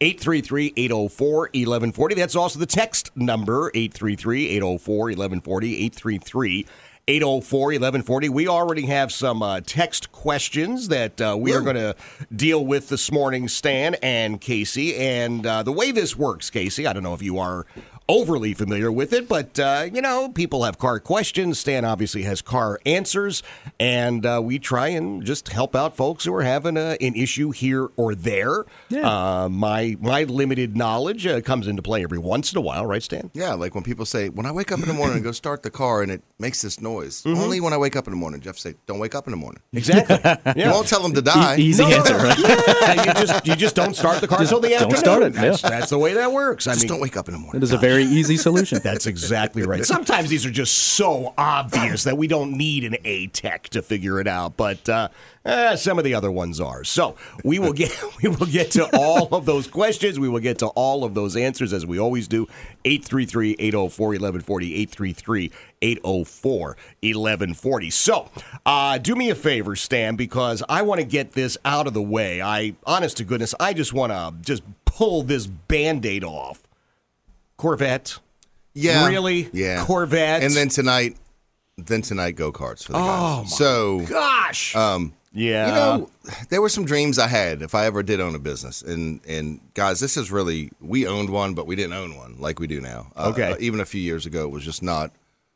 833-804-1140. 0.00 1.48
833-804-1140. 1.50 2.16
That's 2.16 2.36
also 2.36 2.58
the 2.58 2.66
text 2.66 3.10
number, 3.16 3.70
833-804-1140. 3.72 6.66
833-804-1140. 7.08 8.28
We 8.28 8.46
already 8.46 8.86
have 8.86 9.10
some 9.10 9.42
uh, 9.42 9.60
text 9.66 10.12
questions 10.12 10.88
that 10.88 11.20
uh, 11.20 11.36
we 11.38 11.52
are 11.52 11.62
going 11.62 11.76
to 11.76 11.96
deal 12.34 12.64
with 12.64 12.90
this 12.90 13.10
morning, 13.10 13.48
Stan 13.48 13.96
and 13.96 14.40
Casey. 14.40 14.94
And 14.94 15.44
uh, 15.44 15.64
the 15.64 15.72
way 15.72 15.90
this 15.90 16.16
works, 16.16 16.48
Casey, 16.50 16.86
I 16.86 16.92
don't 16.92 17.02
know 17.02 17.14
if 17.14 17.22
you 17.22 17.38
are 17.38 17.66
overly 18.08 18.54
familiar 18.54 18.90
with 18.90 19.12
it, 19.12 19.28
but 19.28 19.58
uh, 19.58 19.86
you 19.92 20.00
know, 20.00 20.28
people 20.30 20.64
have 20.64 20.78
car 20.78 20.98
questions. 21.00 21.58
Stan 21.58 21.84
obviously 21.84 22.22
has 22.22 22.40
car 22.42 22.80
answers, 22.86 23.42
and 23.78 24.24
uh, 24.24 24.40
we 24.42 24.58
try 24.58 24.88
and 24.88 25.24
just 25.24 25.48
help 25.48 25.74
out 25.76 25.96
folks 25.96 26.24
who 26.24 26.34
are 26.34 26.42
having 26.42 26.76
a, 26.76 26.96
an 27.00 27.14
issue 27.14 27.50
here 27.50 27.88
or 27.96 28.14
there. 28.14 28.64
Yeah. 28.88 29.08
Uh, 29.08 29.48
my 29.48 29.96
my 30.00 30.24
limited 30.24 30.76
knowledge 30.76 31.26
uh, 31.26 31.40
comes 31.40 31.66
into 31.66 31.82
play 31.82 32.02
every 32.02 32.18
once 32.18 32.52
in 32.52 32.58
a 32.58 32.62
while, 32.62 32.86
right, 32.86 33.02
Stan? 33.02 33.30
Yeah, 33.34 33.54
like 33.54 33.74
when 33.74 33.84
people 33.84 34.06
say, 34.06 34.28
when 34.28 34.46
I 34.46 34.52
wake 34.52 34.72
up 34.72 34.80
in 34.80 34.86
the 34.88 34.94
morning 34.94 35.16
and 35.16 35.24
go 35.24 35.32
start 35.32 35.62
the 35.62 35.70
car 35.70 36.02
and 36.02 36.10
it 36.10 36.22
makes 36.38 36.62
this 36.62 36.80
noise. 36.80 37.22
Mm-hmm. 37.22 37.38
Only 37.40 37.60
when 37.60 37.72
I 37.72 37.76
wake 37.76 37.96
up 37.96 38.06
in 38.06 38.12
the 38.12 38.16
morning. 38.16 38.40
Jeff 38.40 38.56
say, 38.58 38.74
don't 38.86 38.98
wake 38.98 39.14
up 39.14 39.26
in 39.26 39.32
the 39.32 39.36
morning. 39.36 39.60
Exactly. 39.72 40.18
You 40.56 40.70
won't 40.70 40.88
tell 40.88 41.02
them 41.02 41.12
to 41.14 41.22
die. 41.22 41.56
E- 41.56 41.62
easy 41.62 41.84
answer, 41.84 42.16
right? 42.16 42.38
Yeah, 42.88 43.04
you 43.04 43.12
just 43.26 43.46
you 43.46 43.56
just 43.56 43.74
don't 43.74 43.94
start 43.94 44.20
the 44.20 44.28
car 44.28 44.40
until 44.40 44.60
the 44.60 44.70
don't 44.70 44.96
start 44.96 45.22
it, 45.22 45.34
That's, 45.34 45.62
yeah. 45.62 45.68
that's 45.70 45.90
the 45.90 45.98
way 45.98 46.14
that 46.14 46.32
works. 46.32 46.66
I 46.66 46.72
Just 46.72 46.84
mean, 46.84 46.88
don't 46.88 47.00
wake 47.00 47.16
up 47.16 47.28
in 47.28 47.34
the 47.34 47.38
morning. 47.38 47.60
It 47.60 47.64
is 47.64 47.72
a 47.72 47.78
very 47.78 47.97
easy 48.04 48.36
solution. 48.36 48.80
That's 48.82 49.06
exactly 49.06 49.62
right. 49.62 49.84
Sometimes 49.84 50.28
these 50.28 50.46
are 50.46 50.50
just 50.50 50.74
so 50.74 51.34
obvious 51.38 52.04
that 52.04 52.16
we 52.16 52.26
don't 52.26 52.52
need 52.52 52.84
an 52.84 52.96
A 53.04 53.28
tech 53.28 53.68
to 53.70 53.82
figure 53.82 54.20
it 54.20 54.26
out, 54.26 54.56
but 54.56 54.88
uh, 54.88 55.08
eh, 55.44 55.76
some 55.76 55.98
of 55.98 56.04
the 56.04 56.14
other 56.14 56.30
ones 56.30 56.60
are. 56.60 56.84
So 56.84 57.16
we 57.44 57.58
will 57.58 57.72
get 57.72 57.92
we 58.22 58.28
will 58.28 58.46
get 58.46 58.70
to 58.72 58.88
all 58.96 59.34
of 59.34 59.46
those 59.46 59.66
questions. 59.66 60.18
We 60.18 60.28
will 60.28 60.40
get 60.40 60.58
to 60.58 60.66
all 60.68 61.04
of 61.04 61.14
those 61.14 61.36
answers 61.36 61.72
as 61.72 61.86
we 61.86 61.98
always 61.98 62.28
do. 62.28 62.46
833-804-1140, 62.84 65.50
833-804-1140. 65.82 67.92
So 67.92 68.30
uh, 68.64 68.98
do 68.98 69.14
me 69.14 69.30
a 69.30 69.34
favor, 69.34 69.76
Stan, 69.76 70.16
because 70.16 70.62
I 70.68 70.82
want 70.82 71.00
to 71.00 71.06
get 71.06 71.32
this 71.32 71.56
out 71.64 71.86
of 71.86 71.94
the 71.94 72.02
way. 72.02 72.42
I, 72.42 72.74
honest 72.86 73.16
to 73.18 73.24
goodness, 73.24 73.54
I 73.60 73.72
just 73.72 73.92
want 73.92 74.12
to 74.12 74.34
just 74.40 74.62
pull 74.84 75.22
this 75.22 75.46
Band-Aid 75.46 76.24
off. 76.24 76.62
Corvette. 77.58 78.18
Yeah. 78.74 79.06
Really? 79.08 79.50
Yeah. 79.52 79.84
Corvette. 79.84 80.42
And 80.42 80.54
then 80.54 80.68
tonight, 80.70 81.16
then 81.76 82.00
tonight 82.02 82.32
go 82.32 82.50
karts 82.52 82.84
for 82.84 82.92
the 82.92 82.98
Oh, 82.98 83.40
guys. 83.42 83.56
So 83.58 84.00
gosh. 84.06 84.74
um, 84.74 85.12
yeah. 85.32 85.66
you 85.66 85.72
know, 85.74 86.10
there 86.48 86.62
were 86.62 86.68
some 86.70 86.84
dreams 86.86 87.18
I 87.18 87.26
had 87.28 87.60
if 87.60 87.74
I 87.74 87.84
ever 87.86 88.02
did 88.02 88.20
own 88.20 88.34
a 88.34 88.38
business. 88.38 88.80
And 88.82 89.20
and 89.28 89.60
guys, 89.74 90.00
this 90.00 90.16
is 90.16 90.30
really 90.30 90.70
we 90.80 91.06
owned 91.06 91.28
one, 91.30 91.52
but 91.54 91.66
we 91.66 91.76
didn't 91.76 91.92
own 91.92 92.16
one 92.16 92.36
like 92.38 92.58
we 92.60 92.66
do 92.66 92.80
now. 92.80 93.12
Uh, 93.14 93.28
Okay. 93.32 93.52
uh, 93.52 93.56
even 93.60 93.80
a 93.80 93.84
few 93.84 94.00
years 94.00 94.24
ago, 94.24 94.44
it 94.44 94.50
was 94.50 94.64
just 94.64 94.82
not 94.82 95.10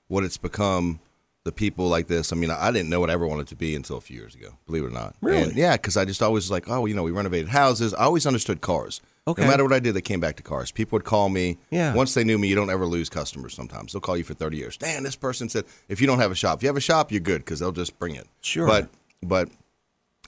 what 0.09 0.25
it's 0.25 0.37
become. 0.37 1.01
the 1.45 1.51
people 1.51 1.89
like 1.89 2.07
this. 2.07 2.33
I 2.33 2.37
mean, 2.37 2.53
I 2.53 2.71
didn't 2.71 2.89
know 2.89 3.01
what 3.01 3.11
I 3.11 3.15
ever 3.15 3.27
wanted 3.27 3.49
to 3.49 3.57
be 3.57 3.75
until 3.75 3.97
a 3.97 4.01
few 4.01 4.17
years 4.17 4.33
ago. 4.37 4.51
Believe 4.67 4.85
it 4.85 4.87
or 4.87 4.91
not. 4.91 5.17
Really? 5.21 5.43
And 5.43 5.57
yeah, 5.57 5.73
because 5.77 5.97
I 5.97 6.05
just 6.05 6.23
always 6.23 6.45
was 6.45 6.53
like, 6.53 6.69
oh, 6.71 6.87
you 6.87 6.95
know, 6.95 7.03
we 7.03 7.11
renovated 7.11 7.49
houses. 7.49 7.93
I 7.95 8.05
always 8.05 8.27
understood 8.27 8.61
cars. 8.61 9.01
Okay. 9.29 9.43
No 9.43 9.49
matter 9.49 9.63
what 9.63 9.73
I 9.73 9.79
did, 9.79 9.95
they 9.95 10.01
came 10.01 10.19
back 10.19 10.35
to 10.37 10.43
cars. 10.43 10.73
People 10.73 10.97
would 10.97 11.05
call 11.05 11.29
me. 11.29 11.59
Yeah. 11.71 11.95
Once 11.95 12.15
they 12.15 12.25
knew 12.25 12.39
me, 12.39 12.49
you 12.49 12.57
don't 12.57 12.71
ever 12.71 12.87
lose 12.87 13.09
customers. 13.09 13.55
Sometimes 13.55 13.93
they'll 13.93 14.01
call 14.01 14.17
you 14.17 14.25
for 14.25 14.35
thirty 14.35 14.57
years. 14.57 14.77
Dan, 14.77 15.05
this 15.05 15.15
person 15.15 15.49
said, 15.49 15.65
if 15.89 16.01
you 16.01 16.07
don't 16.09 16.19
have 16.19 16.33
a 16.33 16.35
shop, 16.35 16.59
if 16.59 16.63
you 16.65 16.69
have 16.69 16.77
a 16.77 16.81
shop, 16.81 17.13
you're 17.13 17.21
good 17.21 17.39
because 17.45 17.61
they'll 17.61 17.71
just 17.71 17.99
bring 18.01 18.17
it. 18.17 18.27
Sure. 18.41 18.67
But 18.67 18.89
but 19.23 19.49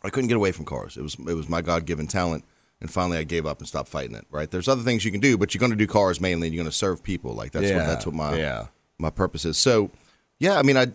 I 0.05 0.11
couldn't 0.11 0.29
get 0.29 0.37
away 0.37 0.53
from 0.53 0.65
cars. 0.65 0.97
It 0.97 1.03
was 1.03 1.15
it 1.15 1.35
was 1.35 1.49
my 1.49 1.61
God 1.61 1.87
given 1.87 2.07
talent. 2.07 2.45
And 2.81 2.91
finally, 2.91 3.17
I 3.19 3.25
gave 3.25 3.47
up 3.47 3.59
and 3.61 3.67
stopped 3.69 3.89
fighting 3.89 4.15
it. 4.15 4.27
Right? 4.31 4.51
There's 4.51 4.69
other 4.69 4.83
things 4.83 5.05
you 5.05 5.11
can 5.11 5.21
do, 5.21 5.37
but 5.39 5.55
you're 5.55 5.61
going 5.61 5.73
to 5.73 5.77
do 5.77 5.87
cars 5.87 6.21
mainly. 6.21 6.49
and 6.49 6.55
You're 6.55 6.63
going 6.63 6.71
to 6.71 6.77
serve 6.77 7.03
people. 7.03 7.33
Like 7.35 7.51
that's 7.53 7.67
Yeah, 7.67 7.79
what 7.79 7.87
that's 7.87 8.07
what 8.07 8.15
my 8.15 8.37
yeah. 8.37 8.67
my 8.99 9.11
purpose 9.11 9.45
is. 9.45 9.57
So, 9.59 9.91
yeah, 10.39 10.57
I 10.59 10.63
mean, 10.63 10.77
I 10.77 10.89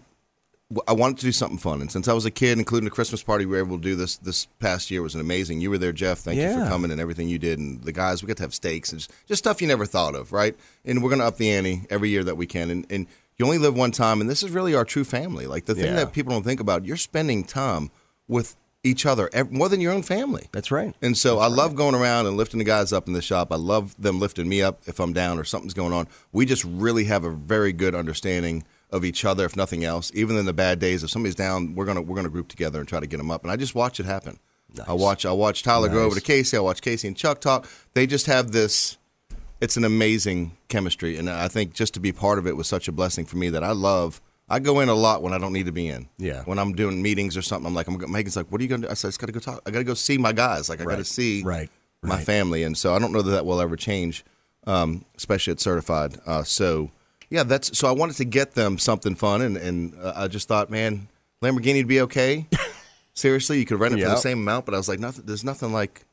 I 0.87 0.93
wanted 0.93 1.17
to 1.17 1.23
do 1.25 1.31
something 1.31 1.57
fun, 1.57 1.81
and 1.81 1.91
since 1.91 2.07
I 2.07 2.13
was 2.13 2.25
a 2.25 2.31
kid, 2.31 2.59
including 2.59 2.85
the 2.85 2.91
Christmas 2.91 3.23
party 3.23 3.45
we 3.45 3.53
were 3.53 3.65
able 3.65 3.77
to 3.77 3.83
do 3.83 3.95
this 3.95 4.17
this 4.17 4.45
past 4.59 4.91
year 4.91 5.01
was 5.01 5.15
an 5.15 5.21
amazing. 5.21 5.61
You 5.61 5.71
were 5.71 5.79
there, 5.79 5.91
Jeff. 5.91 6.19
Thank 6.19 6.39
you 6.39 6.47
for 6.53 6.67
coming 6.69 6.91
and 6.91 7.01
everything 7.01 7.27
you 7.27 7.39
did, 7.39 7.57
and 7.57 7.81
the 7.83 7.91
guys. 7.91 8.21
We 8.21 8.27
got 8.27 8.37
to 8.37 8.43
have 8.43 8.53
steaks 8.53 8.91
and 8.91 8.99
just, 9.01 9.11
just 9.27 9.39
stuff 9.39 9.61
you 9.63 9.67
never 9.67 9.87
thought 9.87 10.13
of, 10.13 10.31
right? 10.31 10.55
And 10.85 11.01
we're 11.01 11.09
going 11.09 11.21
to 11.21 11.25
up 11.25 11.37
the 11.37 11.49
ante 11.49 11.87
every 11.89 12.09
year 12.09 12.23
that 12.23 12.37
we 12.37 12.45
can, 12.45 12.69
and 12.69 12.85
and 12.91 13.07
you 13.37 13.45
only 13.45 13.57
live 13.57 13.75
one 13.75 13.91
time, 13.91 14.21
and 14.21 14.29
this 14.29 14.43
is 14.43 14.51
really 14.51 14.75
our 14.75 14.85
true 14.85 15.03
family. 15.03 15.47
Like 15.47 15.65
the 15.65 15.73
thing 15.73 15.85
Yeah. 15.85 15.95
that 15.95 16.13
people 16.13 16.33
don't 16.33 16.43
think 16.43 16.59
about, 16.59 16.85
you're 16.85 16.97
spending 16.97 17.43
time 17.43 17.89
with 18.27 18.55
each 18.83 19.05
other 19.05 19.29
more 19.49 19.69
than 19.69 19.81
your 19.81 19.91
own 19.91 20.03
family. 20.03 20.49
That's 20.51 20.69
right. 20.71 20.93
And 21.01 21.17
so 21.17 21.39
I 21.39 21.47
love 21.47 21.75
going 21.75 21.95
around 21.95 22.27
and 22.27 22.37
lifting 22.37 22.59
the 22.59 22.63
guys 22.63 22.93
up 22.93 23.07
in 23.07 23.13
the 23.13 23.21
shop. 23.21 23.51
I 23.51 23.55
love 23.55 23.95
them 24.01 24.19
lifting 24.19 24.47
me 24.47 24.61
up 24.61 24.81
if 24.85 24.99
I'm 24.99 25.13
down 25.13 25.37
or 25.39 25.43
something's 25.43 25.73
going 25.73 25.93
on. 25.93 26.07
We 26.31 26.45
just 26.45 26.63
really 26.63 27.05
have 27.05 27.23
a 27.23 27.29
very 27.31 27.73
good 27.73 27.95
understanding 27.95 28.63
of 28.91 29.05
each 29.05 29.23
other, 29.25 29.45
if 29.45 29.55
nothing 29.55 29.83
else. 29.83 30.11
Even 30.15 30.35
in 30.37 30.45
the 30.45 30.53
bad 30.53 30.79
days, 30.79 31.03
if 31.03 31.09
somebody's 31.09 31.35
down, 31.35 31.75
we're 31.75 31.85
gonna 31.85 32.01
we're 32.01 32.15
gonna 32.15 32.29
group 32.29 32.47
together 32.47 32.79
and 32.79 32.87
try 32.87 32.99
to 32.99 33.07
get 33.07 33.17
them 33.17 33.29
up. 33.31 33.43
And 33.43 33.51
I 33.51 33.55
just 33.55 33.75
watch 33.75 33.99
it 33.99 34.05
happen. 34.05 34.39
I 34.87 34.93
watch 34.93 35.25
I 35.25 35.31
watch 35.31 35.63
Tyler 35.63 35.89
go 35.89 36.03
over 36.03 36.15
to 36.15 36.21
Casey. 36.21 36.55
I 36.57 36.59
watch 36.59 36.81
Casey 36.81 37.07
and 37.07 37.17
Chuck 37.17 37.41
talk. 37.41 37.67
They 37.93 38.05
just 38.07 38.25
have 38.27 38.51
this. 38.51 38.97
It's 39.61 39.75
an 39.75 39.83
amazing 39.83 40.55
chemistry, 40.69 41.17
and 41.17 41.29
I 41.29 41.47
think 41.49 41.73
just 41.73 41.93
to 41.95 41.99
be 41.99 42.11
part 42.13 42.39
of 42.39 42.47
it 42.47 42.55
was 42.55 42.67
such 42.67 42.87
a 42.87 42.91
blessing 42.93 43.25
for 43.25 43.35
me 43.37 43.49
that 43.49 43.63
I 43.63 43.71
love. 43.71 44.21
I 44.51 44.59
go 44.59 44.79
in 44.79 44.89
a 44.89 44.95
lot 44.95 45.21
when 45.21 45.33
I 45.33 45.37
don't 45.37 45.53
need 45.53 45.65
to 45.67 45.71
be 45.71 45.87
in. 45.87 46.07
Yeah. 46.17 46.43
When 46.45 46.57
I'm 46.57 46.73
doing 46.73 47.01
meetings 47.03 47.35
or 47.37 47.41
something, 47.43 47.67
I'm 47.67 47.75
like, 47.75 47.87
I'm 47.87 47.99
Megan's 48.11 48.35
like, 48.35 48.51
what 48.51 48.59
are 48.61 48.63
you 48.63 48.69
gonna 48.69 48.87
do? 48.87 48.89
I 48.91 48.95
said, 48.95 49.09
I 49.09 49.09
just 49.09 49.19
gotta 49.19 49.31
go 49.33 49.39
talk. 49.39 49.61
I 49.67 49.71
gotta 49.71 49.83
go 49.83 49.93
see 49.93 50.17
my 50.17 50.31
guys. 50.31 50.69
Like 50.69 50.81
I 50.81 50.85
gotta 50.85 51.03
see 51.03 51.43
Right. 51.43 51.69
my 52.01 52.15
Right. 52.15 52.25
family, 52.25 52.63
and 52.63 52.77
so 52.77 52.95
I 52.95 52.99
don't 52.99 53.11
know 53.11 53.21
that 53.21 53.31
that 53.31 53.45
will 53.45 53.59
ever 53.61 53.75
change, 53.75 54.23
um, 54.65 55.03
especially 55.17 55.51
at 55.51 55.59
certified. 55.59 56.19
Uh, 56.25 56.43
so 56.43 56.89
yeah, 57.29 57.43
that's 57.43 57.77
so 57.77 57.87
I 57.87 57.91
wanted 57.91 58.15
to 58.17 58.25
get 58.25 58.53
them 58.53 58.77
something 58.77 59.15
fun, 59.15 59.41
and 59.41 59.57
and 59.57 59.93
uh, 60.01 60.13
I 60.15 60.27
just 60.27 60.47
thought, 60.47 60.69
man, 60.69 61.07
Lamborghini 61.41 61.77
would 61.77 61.87
be 61.87 62.01
okay. 62.01 62.47
Seriously, 63.13 63.59
you 63.59 63.65
could 63.65 63.79
rent 63.79 63.93
it 63.93 63.97
for 63.97 64.01
Yep. 64.07 64.09
the 64.11 64.21
same 64.21 64.39
amount, 64.39 64.65
but 64.65 64.73
I 64.73 64.77
was 64.77 64.87
like, 64.87 64.99
nothing. 64.99 65.25
There's 65.25 65.43
nothing 65.43 65.73
like 65.73 66.05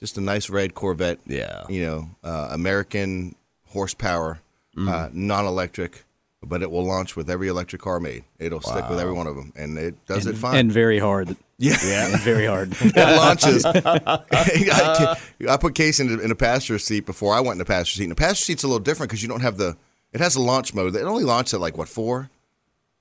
just 0.00 0.18
a 0.18 0.20
nice 0.20 0.50
red 0.50 0.74
Corvette. 0.74 1.18
Yeah. 1.26 1.64
you 1.68 1.84
know, 1.86 2.10
uh, 2.24 2.48
American 2.50 3.34
horsepower, 3.66 4.40
uh, 4.76 5.08
non-electric. 5.12 6.04
But 6.40 6.62
it 6.62 6.70
will 6.70 6.84
launch 6.84 7.16
with 7.16 7.28
every 7.28 7.48
electric 7.48 7.82
car 7.82 7.98
made. 7.98 8.22
It'll 8.38 8.60
stick 8.60 8.88
with 8.88 9.00
every 9.00 9.12
one 9.12 9.26
of 9.26 9.34
them, 9.34 9.52
and 9.56 9.76
it 9.76 10.06
does 10.06 10.24
it 10.24 10.36
fine. 10.36 10.56
and 10.56 10.72
very 10.72 11.00
hard. 11.00 11.34
yeah, 11.58 11.74
And 12.12 12.20
very 12.20 12.46
hard. 12.46 12.72
it 12.80 12.94
launches. 12.96 13.64
I, 13.66 15.16
I 15.48 15.56
put 15.56 15.74
Casey 15.74 16.04
in, 16.04 16.20
in 16.20 16.30
a 16.30 16.36
passenger 16.36 16.78
seat 16.78 17.06
before 17.06 17.34
I 17.34 17.40
went 17.40 17.52
in 17.52 17.58
the 17.58 17.64
passenger 17.64 17.96
seat. 17.98 18.04
And 18.04 18.12
the 18.12 18.16
passenger 18.16 18.44
seat's 18.44 18.62
a 18.62 18.68
little 18.68 18.78
different 18.78 19.10
because 19.10 19.22
you 19.22 19.28
don't 19.28 19.40
have 19.40 19.56
the. 19.58 19.76
It 20.12 20.20
has 20.20 20.36
a 20.36 20.40
launch 20.40 20.74
mode. 20.74 20.94
It 20.96 21.02
only 21.02 21.24
launched 21.24 21.54
at 21.54 21.60
like 21.60 21.76
what 21.76 21.88
four, 21.88 22.30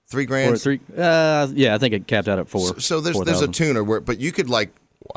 three 0.10 0.26
grand. 0.26 0.54
Or 0.54 0.58
three. 0.58 0.80
Uh, 0.96 1.48
yeah, 1.54 1.76
I 1.76 1.78
think 1.78 1.94
it 1.94 2.08
capped 2.08 2.28
out 2.28 2.40
at 2.40 2.50
four. 2.50 2.68
So, 2.68 2.78
so 2.80 3.02
there's 3.02 3.16
four 3.16 3.26
there's 3.26 3.42
a 3.42 3.48
tuner 3.48 3.84
where, 3.84 4.00
but 4.02 4.20
you 4.20 4.32
could 4.32 4.50
like 4.50 4.72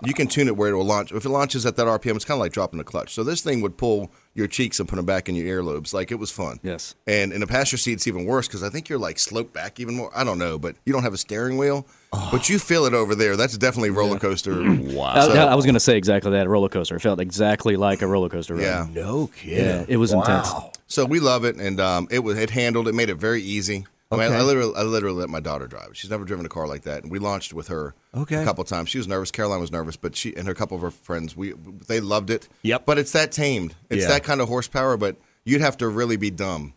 you 0.04 0.14
can 0.14 0.28
tune 0.28 0.46
it 0.46 0.56
where 0.56 0.70
it 0.70 0.76
will 0.76 0.84
launch. 0.84 1.10
If 1.10 1.24
it 1.24 1.30
launches 1.30 1.66
at 1.66 1.74
that 1.76 1.86
RPM, 1.88 2.14
it's 2.14 2.24
kind 2.24 2.36
of 2.38 2.42
like 2.42 2.52
dropping 2.52 2.78
the 2.78 2.84
clutch. 2.84 3.12
So 3.12 3.24
this 3.24 3.40
thing 3.40 3.60
would 3.60 3.76
pull 3.76 4.08
your 4.34 4.46
cheeks 4.46 4.78
and 4.78 4.88
put 4.88 4.94
them 4.96 5.04
back 5.04 5.28
in 5.28 5.34
your 5.34 5.60
earlobes. 5.60 5.92
Like 5.92 6.12
it 6.12 6.14
was 6.14 6.30
fun. 6.30 6.60
Yes. 6.62 6.94
And 7.08 7.32
in 7.32 7.42
a 7.42 7.46
passenger 7.48 7.76
seat, 7.76 7.94
it's 7.94 8.06
even 8.06 8.24
worse 8.24 8.46
because 8.46 8.62
I 8.62 8.68
think 8.68 8.88
you're 8.88 9.00
like 9.00 9.18
sloped 9.18 9.52
back 9.52 9.80
even 9.80 9.96
more. 9.96 10.12
I 10.14 10.22
don't 10.22 10.38
know, 10.38 10.60
but 10.60 10.76
you 10.84 10.92
don't 10.92 11.02
have 11.02 11.12
a 11.12 11.18
steering 11.18 11.58
wheel, 11.58 11.88
but 12.30 12.48
you 12.48 12.60
feel 12.60 12.84
it 12.84 12.94
over 12.94 13.16
there. 13.16 13.34
That's 13.36 13.58
definitely 13.58 13.90
roller 13.90 14.18
coaster. 14.20 14.52
Wow. 14.80 15.06
I, 15.16 15.20
So- 15.26 15.32
I 15.48 15.54
was 15.56 15.64
going 15.64 15.74
to 15.74 15.80
say 15.80 15.96
exactly 15.96 16.30
that. 16.32 16.48
Roller 16.48 16.68
coaster. 16.68 16.94
It 16.94 17.00
felt 17.00 17.18
exactly 17.18 17.74
like 17.76 18.00
a 18.02 18.06
roller 18.06 18.28
coaster. 18.28 18.54
Ride. 18.54 18.62
Yeah. 18.62 18.86
No 18.92 19.26
kidding. 19.28 19.64
Yeah, 19.64 19.84
it 19.88 19.96
was 19.96 20.12
intense. 20.12 20.48
So 20.90 21.06
we 21.06 21.20
love 21.20 21.44
it, 21.44 21.56
and 21.56 21.80
um, 21.80 22.06
it 22.10 22.18
was 22.18 22.36
it 22.36 22.50
handled. 22.50 22.86
It 22.88 22.94
made 22.94 23.08
it 23.08 23.14
very 23.14 23.40
easy. 23.42 23.86
I 24.12 24.16
mean, 24.16 24.32
I 24.32 24.42
literally, 24.42 24.74
I 24.76 24.82
literally 24.82 25.18
let 25.20 25.28
my 25.30 25.38
daughter 25.38 25.68
drive. 25.68 25.90
She's 25.92 26.10
never 26.10 26.24
driven 26.24 26.44
a 26.44 26.48
car 26.48 26.66
like 26.66 26.82
that, 26.82 27.04
and 27.04 27.12
we 27.12 27.20
launched 27.20 27.54
with 27.54 27.68
her 27.68 27.94
Okay. 28.12 28.42
a 28.42 28.44
couple 28.44 28.64
times. 28.64 28.88
She 28.88 28.98
was 28.98 29.06
nervous. 29.06 29.30
Caroline 29.30 29.60
was 29.60 29.70
nervous, 29.70 29.96
but 29.96 30.16
she 30.16 30.34
and 30.36 30.48
her 30.48 30.54
couple 30.54 30.76
of 30.76 30.82
her 30.82 30.90
friends, 30.90 31.36
we 31.36 31.52
they 31.86 32.00
loved 32.00 32.28
it. 32.28 32.48
Yep. 32.62 32.86
But 32.86 32.98
it's 32.98 33.12
that 33.12 33.30
tamed. 33.30 33.76
It's 33.88 34.02
Yeah. 34.02 34.08
that 34.08 34.24
kind 34.24 34.40
of 34.40 34.48
horsepower. 34.48 34.96
But 34.96 35.14
you'd 35.44 35.60
have 35.60 35.76
to 35.78 35.86
really 35.88 36.16
be 36.16 36.28
dumb 36.30 36.74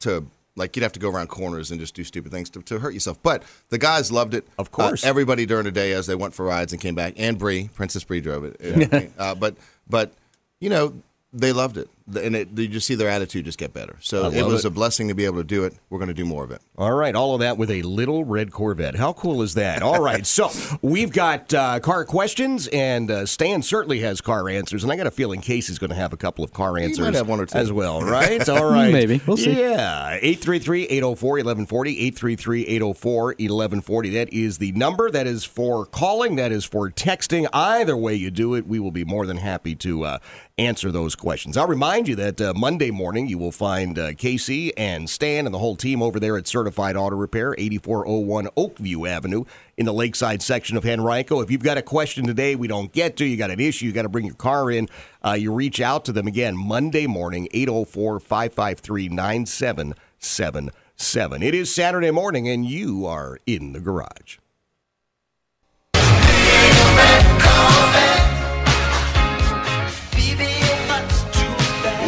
to 0.00 0.24
like. 0.56 0.74
You'd 0.74 0.82
have 0.84 0.92
to 0.92 0.98
go 0.98 1.10
around 1.10 1.26
corners 1.26 1.70
and 1.70 1.78
just 1.78 1.94
do 1.94 2.04
stupid 2.04 2.32
things 2.32 2.48
to, 2.50 2.62
to 2.62 2.78
hurt 2.78 2.94
yourself. 2.94 3.22
But 3.22 3.42
the 3.68 3.76
guys 3.76 4.10
loved 4.10 4.32
it. 4.32 4.48
Of 4.58 4.72
course. 4.72 5.04
Uh, 5.04 5.08
everybody 5.08 5.44
during 5.44 5.64
the 5.64 5.72
day 5.72 5.92
as 5.92 6.06
they 6.06 6.14
went 6.14 6.32
for 6.32 6.46
rides 6.46 6.72
and 6.72 6.80
came 6.80 6.94
back, 6.94 7.12
and 7.18 7.38
Bree, 7.38 7.68
Princess 7.74 8.02
Bree 8.02 8.22
drove 8.22 8.44
it. 8.44 9.12
uh, 9.18 9.34
but 9.34 9.56
but 9.90 10.14
you 10.58 10.70
know 10.70 10.94
they 11.34 11.52
loved 11.52 11.76
it, 11.76 11.90
and 12.06 12.36
it, 12.36 12.48
you 12.56 12.68
just 12.68 12.86
see 12.86 12.94
their 12.94 13.08
attitude 13.08 13.44
just 13.44 13.58
get 13.58 13.72
better. 13.72 13.96
So 14.00 14.30
it 14.30 14.44
was 14.44 14.64
it. 14.64 14.68
a 14.68 14.70
blessing 14.70 15.08
to 15.08 15.14
be 15.14 15.24
able 15.24 15.38
to 15.38 15.44
do 15.44 15.64
it. 15.64 15.74
We're 15.90 15.98
going 15.98 16.08
to 16.08 16.14
do 16.14 16.24
more 16.24 16.44
of 16.44 16.50
it. 16.50 16.60
All 16.76 16.92
right, 16.92 17.14
all 17.14 17.34
of 17.34 17.40
that 17.40 17.58
with 17.58 17.70
a 17.70 17.82
little 17.82 18.24
red 18.24 18.52
Corvette. 18.52 18.96
How 18.96 19.12
cool 19.12 19.42
is 19.42 19.54
that? 19.54 19.82
All 19.82 20.00
right, 20.00 20.26
so 20.26 20.50
we've 20.80 21.12
got 21.12 21.52
uh, 21.54 21.80
car 21.80 22.04
questions, 22.04 22.68
and 22.68 23.10
uh, 23.10 23.26
Stan 23.26 23.62
certainly 23.62 24.00
has 24.00 24.20
car 24.20 24.48
answers, 24.48 24.82
and 24.82 24.92
I 24.92 24.96
got 24.96 25.06
a 25.06 25.10
feeling 25.10 25.40
Casey's 25.40 25.78
going 25.78 25.90
to 25.90 25.96
have 25.96 26.12
a 26.12 26.16
couple 26.16 26.44
of 26.44 26.52
car 26.52 26.78
answers 26.78 27.04
might 27.04 27.14
have 27.14 27.28
one 27.28 27.40
or 27.40 27.46
two. 27.46 27.58
as 27.58 27.72
well, 27.72 28.02
right? 28.02 28.46
All 28.48 28.70
right. 28.70 28.92
Maybe. 28.92 29.20
We'll 29.26 29.36
see. 29.36 29.58
Yeah, 29.58 30.18
833-804-1140, 30.22 32.12
833-804-1140. 32.12 34.12
That 34.14 34.32
is 34.32 34.58
the 34.58 34.72
number. 34.72 35.10
That 35.10 35.26
is 35.26 35.44
for 35.44 35.86
calling. 35.86 36.36
That 36.36 36.52
is 36.52 36.64
for 36.64 36.90
texting. 36.90 37.46
Either 37.52 37.96
way 37.96 38.14
you 38.14 38.30
do 38.30 38.54
it, 38.54 38.66
we 38.66 38.78
will 38.78 38.90
be 38.90 39.04
more 39.04 39.26
than 39.26 39.36
happy 39.36 39.74
to 39.76 40.04
uh, 40.04 40.18
answer 40.58 40.90
those 40.90 41.14
questions. 41.14 41.56
I'll 41.56 41.66
remind 41.66 41.91
you 41.92 42.16
that 42.16 42.40
uh, 42.40 42.54
Monday 42.56 42.90
morning 42.90 43.26
you 43.26 43.36
will 43.36 43.52
find 43.52 43.98
uh, 43.98 44.14
Casey 44.14 44.74
and 44.78 45.10
Stan 45.10 45.44
and 45.44 45.54
the 45.54 45.58
whole 45.58 45.76
team 45.76 46.00
over 46.00 46.18
there 46.18 46.38
at 46.38 46.46
Certified 46.46 46.96
Auto 46.96 47.16
Repair, 47.16 47.54
8401 47.58 48.46
Oakview 48.56 49.06
Avenue 49.06 49.44
in 49.76 49.84
the 49.84 49.92
Lakeside 49.92 50.40
section 50.40 50.78
of 50.78 50.86
Henrico. 50.86 51.42
If 51.42 51.50
you've 51.50 51.62
got 51.62 51.76
a 51.76 51.82
question 51.82 52.26
today 52.26 52.56
we 52.56 52.66
don't 52.66 52.92
get 52.92 53.18
to, 53.18 53.26
you 53.26 53.36
got 53.36 53.50
an 53.50 53.60
issue, 53.60 53.84
you 53.84 53.92
got 53.92 54.02
to 54.02 54.08
bring 54.08 54.24
your 54.24 54.36
car 54.36 54.70
in, 54.70 54.88
uh, 55.22 55.32
you 55.32 55.52
reach 55.52 55.82
out 55.82 56.06
to 56.06 56.12
them 56.12 56.26
again 56.26 56.56
Monday 56.56 57.06
morning, 57.06 57.46
804 57.52 58.20
553 58.20 59.10
9777. 59.10 61.42
It 61.42 61.54
is 61.54 61.74
Saturday 61.74 62.10
morning 62.10 62.48
and 62.48 62.64
you 62.64 63.04
are 63.04 63.38
in 63.44 63.72
the 63.72 63.80
garage. 63.80 64.38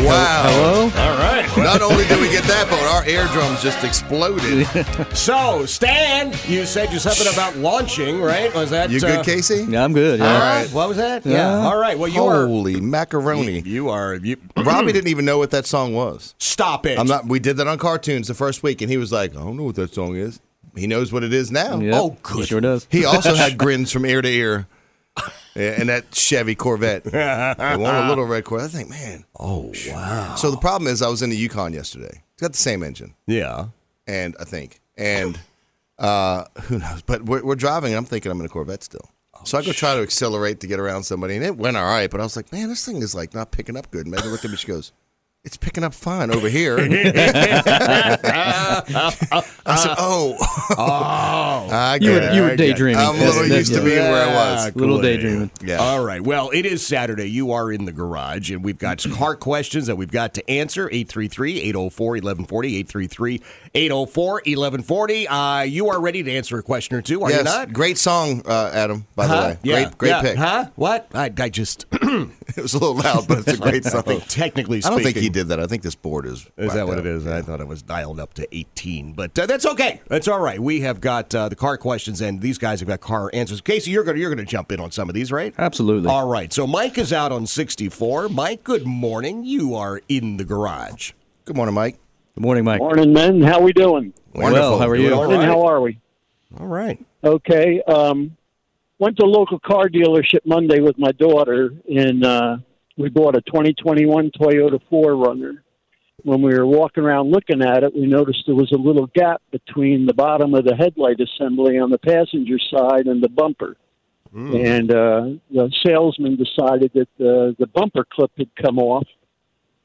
Wow! 0.05 0.43
Hello. 0.47 0.83
All 0.85 1.19
right. 1.19 1.49
Not 1.57 1.81
only 1.81 2.05
did 2.07 2.21
we 2.21 2.29
get 2.31 2.45
that, 2.45 2.67
but 2.69 2.79
our 2.93 3.07
eardrums 3.09 3.63
just 3.63 3.83
exploded. 3.85 4.67
So, 5.15 5.65
Stan, 5.65 6.33
you 6.47 6.67
said 6.67 6.93
you 6.93 6.99
something 6.99 7.33
about 7.33 7.57
launching, 7.57 8.21
right? 8.21 8.53
Was 8.55 8.71
that 8.71 8.91
You 8.91 8.99
uh, 8.99 9.01
good, 9.17 9.25
Casey? 9.25 9.65
Yeah, 9.69 9.83
I'm 9.85 9.93
good. 9.95 10.21
All 10.21 10.27
Yeah. 10.27 10.61
right. 10.61 10.69
What 10.73 10.89
was 10.89 10.99
that? 10.99 11.25
Yeah. 11.25 11.33
Yeah. 11.33 11.67
All 11.67 11.79
right. 11.79 11.99
Well, 11.99 12.09
you 12.09 12.23
are. 12.25 12.47
Holy 12.47 12.81
macaroni! 12.81 13.61
You 13.61 13.89
are. 13.89 14.15
You, 14.17 14.37
Robbie 14.57 14.93
didn't 14.93 15.09
even 15.09 15.25
know 15.25 15.39
what 15.39 15.51
that 15.53 15.65
song 15.67 15.95
was. 15.95 16.35
Stop 16.39 16.85
it. 16.87 16.99
I'm 16.99 17.07
not. 17.07 17.27
We 17.27 17.39
did 17.39 17.57
that 17.57 17.67
on 17.67 17.79
cartoons 17.79 18.29
the 18.29 18.35
first 18.35 18.63
week, 18.63 18.83
and 18.83 18.91
he 18.91 18.99
was 18.99 19.11
like, 19.13 19.33
"I 19.33 19.41
don't 19.41 19.57
know 19.57 19.65
what 19.65 19.77
that 19.77 19.95
song 19.95 20.17
is." 20.17 20.41
He 20.77 20.87
knows 20.87 21.13
what 21.13 21.23
it 21.23 21.33
is 21.33 21.51
now. 21.53 21.79
Yep. 21.81 21.95
Oh, 21.97 22.11
He 22.11 22.17
good. 22.23 22.49
Sure 22.49 22.61
does. 22.61 22.87
He 22.91 23.05
also 23.05 23.35
had 23.37 23.57
grins 23.57 23.91
from 23.93 24.05
ear 24.05 24.21
to 24.21 24.29
ear. 24.29 24.67
Yeah, 25.55 25.77
and 25.79 25.89
that 25.89 26.13
Chevy 26.15 26.55
Corvette. 26.57 27.05
They 27.13 27.77
want 27.77 28.05
a 28.05 28.09
little 28.09 28.25
red 28.25 28.45
Corvette. 28.45 28.71
I 28.71 28.73
think, 28.73 28.91
man. 28.91 29.25
Oh, 29.39 29.73
wow. 29.89 30.35
So 30.37 30.51
the 30.51 30.57
problem 30.57 30.91
is, 30.91 31.01
I 31.01 31.09
was 31.09 31.23
in 31.23 31.31
the 31.31 31.37
Yukon 31.37 31.73
yesterday. 31.73 32.23
It's 32.33 32.41
got 32.41 32.53
the 32.53 32.59
same 32.59 32.83
engine, 32.83 33.15
Yeah. 33.27 33.67
and 34.09 34.35
I 34.41 34.45
think, 34.45 34.81
and 34.99 35.39
uh, 35.99 36.45
who 36.63 36.79
knows? 36.81 37.03
But 37.03 37.23
we're, 37.25 37.45
we're 37.45 37.55
driving, 37.55 37.93
and 37.93 37.99
I'm 37.99 38.05
thinking 38.05 38.33
I'm 38.33 38.41
in 38.41 38.47
a 38.47 38.49
Corvette 38.49 38.83
still. 38.83 39.09
So 39.45 39.59
I 39.59 39.63
go 39.65 39.73
try 39.73 39.95
to 39.95 40.01
accelerate 40.03 40.61
to 40.61 40.67
get 40.67 40.81
around 40.81 41.03
somebody, 41.05 41.37
and 41.37 41.45
it 41.45 41.57
went 41.57 41.77
all 41.77 41.85
right. 41.85 42.11
But 42.11 42.21
I 42.21 42.25
was 42.25 42.35
like, 42.35 42.51
man, 42.51 42.69
this 42.69 42.85
thing 42.85 42.97
is 43.03 43.15
like 43.15 43.35
not 43.35 43.51
picking 43.53 43.77
up 43.77 43.91
good. 43.91 44.07
And 44.07 44.11
Megan 44.15 44.31
looked 44.33 44.45
at 44.45 44.51
me, 44.51 44.57
she 44.57 44.67
goes, 44.67 44.91
it's 45.45 45.59
picking 45.59 45.85
up 45.85 45.93
fine 45.93 46.31
over 46.35 46.49
here. 46.49 46.79
I 46.79 46.87
said, 49.77 49.95
oh, 49.99 50.37
Oh. 50.77 50.79
I 51.71 51.99
You 52.01 52.13
were- 52.13 52.19
it. 52.21 52.35
you 52.35 52.41
were 52.43 52.47
I 52.49 52.57
get 52.57 52.61
it. 52.61 52.67
daydreaming. 52.73 52.97
I'm 53.01 53.17
a 53.17 53.19
little 53.19 53.33
That's- 53.43 53.51
used 53.51 53.73
to 53.75 53.81
that's- 53.81 53.95
being 53.95 54.11
where 54.11 54.23
I 54.23 54.27
Yeah, 54.31 54.65
was. 54.67 54.77
Little 54.77 54.97
cool. 54.97 55.03
daydreaming. 55.03 55.51
Yeah. 55.65 55.77
All 55.77 56.05
right. 56.05 56.21
Well, 56.21 56.51
it 56.51 56.67
is 56.67 56.87
Saturday. 56.87 57.31
You 57.31 57.53
are 57.53 57.71
in 57.73 57.85
the 57.85 57.93
garage, 57.93 58.51
and 58.51 58.65
we've 58.65 58.79
got 58.79 59.01
some 59.01 59.13
car 59.17 59.37
questions 59.37 59.87
that 59.87 59.97
we've 59.97 60.11
got 60.11 60.35
to 60.35 60.51
answer. 60.51 60.89
833 60.91 61.61
804 61.61 62.07
1140. 62.13 62.77
833 62.77 63.41
804 63.75 64.33
1140. 64.47 65.29
Uh, 65.29 65.61
You 65.63 65.89
are 65.91 66.01
ready 66.01 66.23
to 66.23 66.33
answer 66.33 66.59
a 66.59 66.63
question 66.63 66.97
or 66.97 67.03
two, 67.03 67.23
are 67.23 67.31
yes, 67.31 67.39
you 67.41 67.45
not? 67.45 67.73
great 67.73 67.99
song, 67.99 68.43
uh, 68.47 68.71
Adam. 68.73 69.07
By 69.15 69.27
Huh? 69.27 69.37
the 69.37 69.43
way, 69.49 69.59
Yeah, 69.63 69.75
great, 69.85 69.99
great 69.99 70.09
yeah. 70.11 70.23
pick. 70.23 70.37
Huh? 70.37 70.67
What? 70.77 71.09
I, 71.15 71.33
I 71.39 71.49
just. 71.51 71.87
It 72.57 72.63
was 72.63 72.75
a 72.75 72.79
little 72.79 72.95
loud, 72.95 73.27
but 73.27 73.39
it's 73.39 73.55
a 73.55 73.57
great 73.57 73.85
song. 73.85 74.03
think 74.03 74.29
technically 74.29 74.81
I 74.85 74.91
don't 74.91 75.03
think 75.03 75.17
he 75.17 75.29
did 75.35 75.49
that. 75.49 75.61
I 75.61 75.67
think 75.67 75.83
this 75.83 75.95
board 75.95 76.25
is. 76.25 76.47
Is 76.57 76.73
that 76.73 76.87
what 76.87 76.99
out. 76.99 77.07
it 77.07 77.07
is? 77.07 77.27
I 77.27 77.43
thought 77.43 77.61
it 77.61 77.69
was 77.69 77.83
dialed 77.83 78.19
up 78.19 78.33
to 78.35 78.57
18, 78.57 79.13
but 79.13 79.39
uh, 79.39 79.45
that's 79.45 79.67
okay. 79.67 80.01
That's 80.09 80.29
all 80.29 80.41
right. 80.41 80.59
We 80.59 80.81
have 80.81 81.01
got 81.01 81.35
uh, 81.35 81.51
the 81.51 81.57
car 81.57 81.77
questions, 81.77 82.23
and 82.23 82.41
these 82.41 82.57
guys 82.57 82.81
have 82.81 82.89
got 82.89 83.01
car 83.01 83.31
answers. 83.35 83.61
Casey, 83.61 83.91
you're 83.91 84.05
gonna 84.05 84.19
you're 84.19 84.31
gonna 84.31 84.47
jump 84.47 84.73
in 84.73 84.81
on 84.81 84.91
some 84.91 85.11
of 85.11 85.15
these, 85.15 85.31
right? 85.31 85.53
Absolutely. 85.59 86.09
All 86.09 86.27
right. 86.27 86.53
So 86.53 86.67
Mike 86.67 86.97
is 86.97 87.13
out 87.13 87.33
on 87.33 87.47
64. 87.47 88.31
Mike, 88.31 88.65
good 88.65 88.87
morning. 88.87 89.45
You 89.45 89.75
are 89.75 90.01
in 90.09 90.39
the 90.39 90.45
garage. 90.45 91.13
Good 91.45 91.57
morning, 91.57 91.75
Mike. 91.75 91.99
Good 92.35 92.43
morning, 92.43 92.65
Mike. 92.65 92.81
Morning, 92.81 93.13
men. 93.13 93.43
How 93.43 93.61
we 93.61 93.73
doing? 93.73 94.15
Well, 94.33 94.79
how 94.79 94.89
are 94.89 94.97
you? 94.97 95.13
All 95.13 95.25
Morning. 95.25 95.39
right. 95.39 95.49
How 95.49 95.63
are 95.67 95.81
we? 95.81 96.01
All 96.59 96.67
right. 96.67 96.99
Okay. 97.23 97.83
Um, 97.83 98.37
went 98.99 99.17
to 99.19 99.25
a 99.25 99.27
local 99.27 99.59
car 99.59 99.89
dealership 99.89 100.41
Monday 100.45 100.81
with 100.81 100.99
my 100.99 101.13
daughter, 101.13 101.75
and 101.89 102.25
uh, 102.25 102.57
we 102.97 103.09
bought 103.09 103.37
a 103.37 103.43
2021 103.43 104.31
Toyota 104.31 104.81
4Runner. 104.91 105.59
When 106.23 106.41
we 106.43 106.55
were 106.55 106.67
walking 106.67 107.05
around 107.05 107.31
looking 107.31 107.61
at 107.61 107.83
it, 107.83 107.95
we 107.95 108.07
noticed 108.07 108.45
there 108.47 108.55
was 108.55 108.73
a 108.73 108.79
little 108.79 109.09
gap 109.15 109.43
between 109.51 110.07
the 110.07 110.15
bottom 110.15 110.55
of 110.55 110.65
the 110.65 110.75
headlight 110.75 111.21
assembly 111.21 111.79
on 111.79 111.91
the 111.91 111.99
passenger 111.99 112.59
side 112.71 113.07
and 113.07 113.23
the 113.23 113.29
bumper. 113.29 113.77
And 114.57 114.91
uh, 114.91 115.29
the 115.51 115.73
salesman 115.85 116.37
decided 116.37 116.93
that 116.95 117.09
the, 117.19 117.55
the 117.59 117.67
bumper 117.67 118.05
clip 118.11 118.33
had 118.39 118.51
come 118.57 118.79
off, 118.79 119.07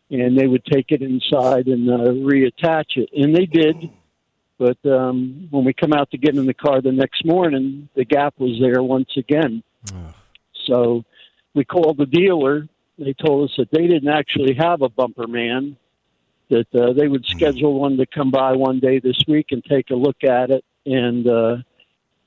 and 0.10 0.38
they 0.38 0.48
would 0.48 0.66
take 0.66 0.92
it 0.92 1.01
inside 1.01 1.68
and 1.68 1.89
uh, 1.89 2.12
reattach 2.13 2.96
it. 2.96 3.10
And 3.16 3.36
they 3.36 3.46
did. 3.46 3.89
But 4.58 4.78
um, 4.86 5.48
when 5.51 5.66
we 5.66 5.74
come 5.74 5.94
out 5.94 6.12
to 6.12 6.18
get 6.18 6.36
in 6.36 6.46
the 6.46 6.54
car 6.54 6.82
the 6.82 6.92
next 6.92 7.25
morning, 7.25 7.89
the 7.96 8.06
gap 8.06 8.34
was 8.39 8.60
there 8.60 8.82
once 8.82 9.10
again. 9.18 9.63
So 10.66 11.04
we 11.54 11.63
called 11.63 11.98
the 11.98 12.06
dealer. 12.06 12.68
They 13.00 13.13
told 13.13 13.50
us 13.50 13.56
that 13.58 13.72
they 13.72 13.88
didn't 13.88 14.10
actually 14.10 14.56
have 14.60 14.82
a 14.82 14.89
bumper 14.89 15.27
man, 15.27 15.77
that 16.50 16.68
uh, 16.75 16.94
they 16.94 17.08
would 17.08 17.25
schedule 17.25 17.79
one 17.79 17.98
to 17.98 18.06
come 18.06 18.32
by 18.32 18.53
one 18.53 18.79
day 18.79 19.00
this 19.00 19.20
week 19.27 19.48
and 19.51 19.63
take 19.63 19.89
a 19.89 19.96
look 19.96 20.24
at 20.24 20.50
it 20.51 20.65
and 20.86 21.27
uh, 21.27 21.58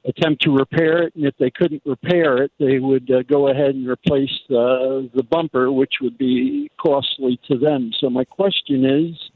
attempt 0.05 0.43
to 0.43 0.51
repair 0.51 1.03
it. 1.03 1.15
And 1.15 1.27
if 1.27 1.37
they 1.39 1.51
couldn't 1.51 1.83
repair 1.85 2.43
it, 2.43 2.53
they 2.59 2.79
would 2.79 3.11
uh, 3.11 3.23
go 3.23 3.49
ahead 3.49 3.75
and 3.75 3.89
replace 3.89 4.33
uh, 4.51 5.07
the 5.15 5.27
bumper, 5.29 5.71
which 5.71 5.95
would 6.01 6.17
be 6.17 6.71
costly 6.81 7.39
to 7.49 7.59
them. 7.59 7.93
So 8.01 8.09
my 8.09 8.25
question 8.25 8.85
is 8.85 9.31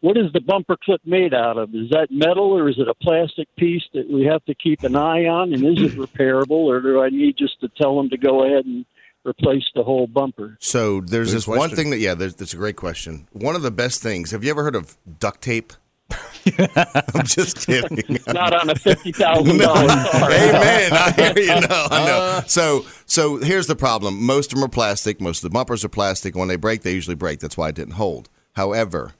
what 0.00 0.16
is 0.16 0.32
the 0.32 0.40
bumper 0.40 0.76
clip 0.76 1.00
made 1.04 1.34
out 1.34 1.58
of? 1.58 1.74
Is 1.74 1.90
that 1.90 2.08
metal 2.10 2.56
or 2.56 2.68
is 2.68 2.78
it 2.78 2.86
a 2.86 2.94
plastic 2.94 3.48
piece 3.56 3.82
that 3.94 4.08
we 4.08 4.24
have 4.24 4.44
to 4.44 4.54
keep 4.54 4.82
an 4.84 4.94
eye 4.94 5.26
on? 5.26 5.52
And 5.52 5.64
is 5.64 5.82
it 5.82 5.98
repairable 5.98 6.50
or 6.50 6.80
do 6.80 7.02
I 7.02 7.08
need 7.08 7.36
just 7.36 7.60
to 7.60 7.68
tell 7.68 7.96
them 7.96 8.10
to 8.10 8.16
go 8.16 8.44
ahead 8.44 8.66
and 8.66 8.84
replace 9.26 9.64
the 9.74 9.82
whole 9.82 10.06
bumper? 10.06 10.56
So 10.60 11.00
there's 11.00 11.30
Good 11.30 11.36
this 11.36 11.48
one 11.48 11.70
thing 11.70 11.90
that 11.90 11.98
yeah, 11.98 12.14
that's 12.14 12.52
a 12.52 12.56
great 12.56 12.76
question. 12.76 13.26
One 13.32 13.56
of 13.56 13.62
the 13.62 13.70
best 13.70 14.02
things. 14.02 14.30
Have 14.30 14.44
you 14.44 14.50
ever 14.50 14.62
heard 14.62 14.76
of 14.76 14.96
duct 15.18 15.42
tape? 15.42 15.72
I'm 16.58 17.24
just 17.24 17.66
kidding. 17.66 18.18
Not 18.28 18.54
on 18.54 18.70
a 18.70 18.76
fifty 18.76 19.10
thousand 19.10 19.58
dollar. 19.58 19.80
Amen. 19.90 20.92
I 20.92 21.12
hear 21.16 21.38
you. 21.38 21.60
No, 21.60 21.86
I 21.90 22.06
know. 22.06 22.18
Uh. 22.18 22.42
So, 22.42 22.86
so 23.06 23.38
here's 23.38 23.66
the 23.66 23.74
problem. 23.74 24.24
Most 24.24 24.52
of 24.52 24.58
them 24.58 24.64
are 24.66 24.70
plastic. 24.70 25.20
Most 25.20 25.38
of 25.38 25.50
the 25.50 25.54
bumpers 25.54 25.84
are 25.84 25.88
plastic. 25.88 26.36
When 26.36 26.46
they 26.48 26.56
break, 26.56 26.82
they 26.82 26.92
usually 26.92 27.16
break. 27.16 27.40
That's 27.40 27.56
why 27.56 27.70
it 27.70 27.74
didn't 27.74 27.94
hold. 27.94 28.28
However, 28.52 29.14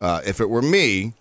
uh, 0.00 0.20
if 0.26 0.40
it 0.40 0.50
were 0.50 0.62
me, 0.62 1.14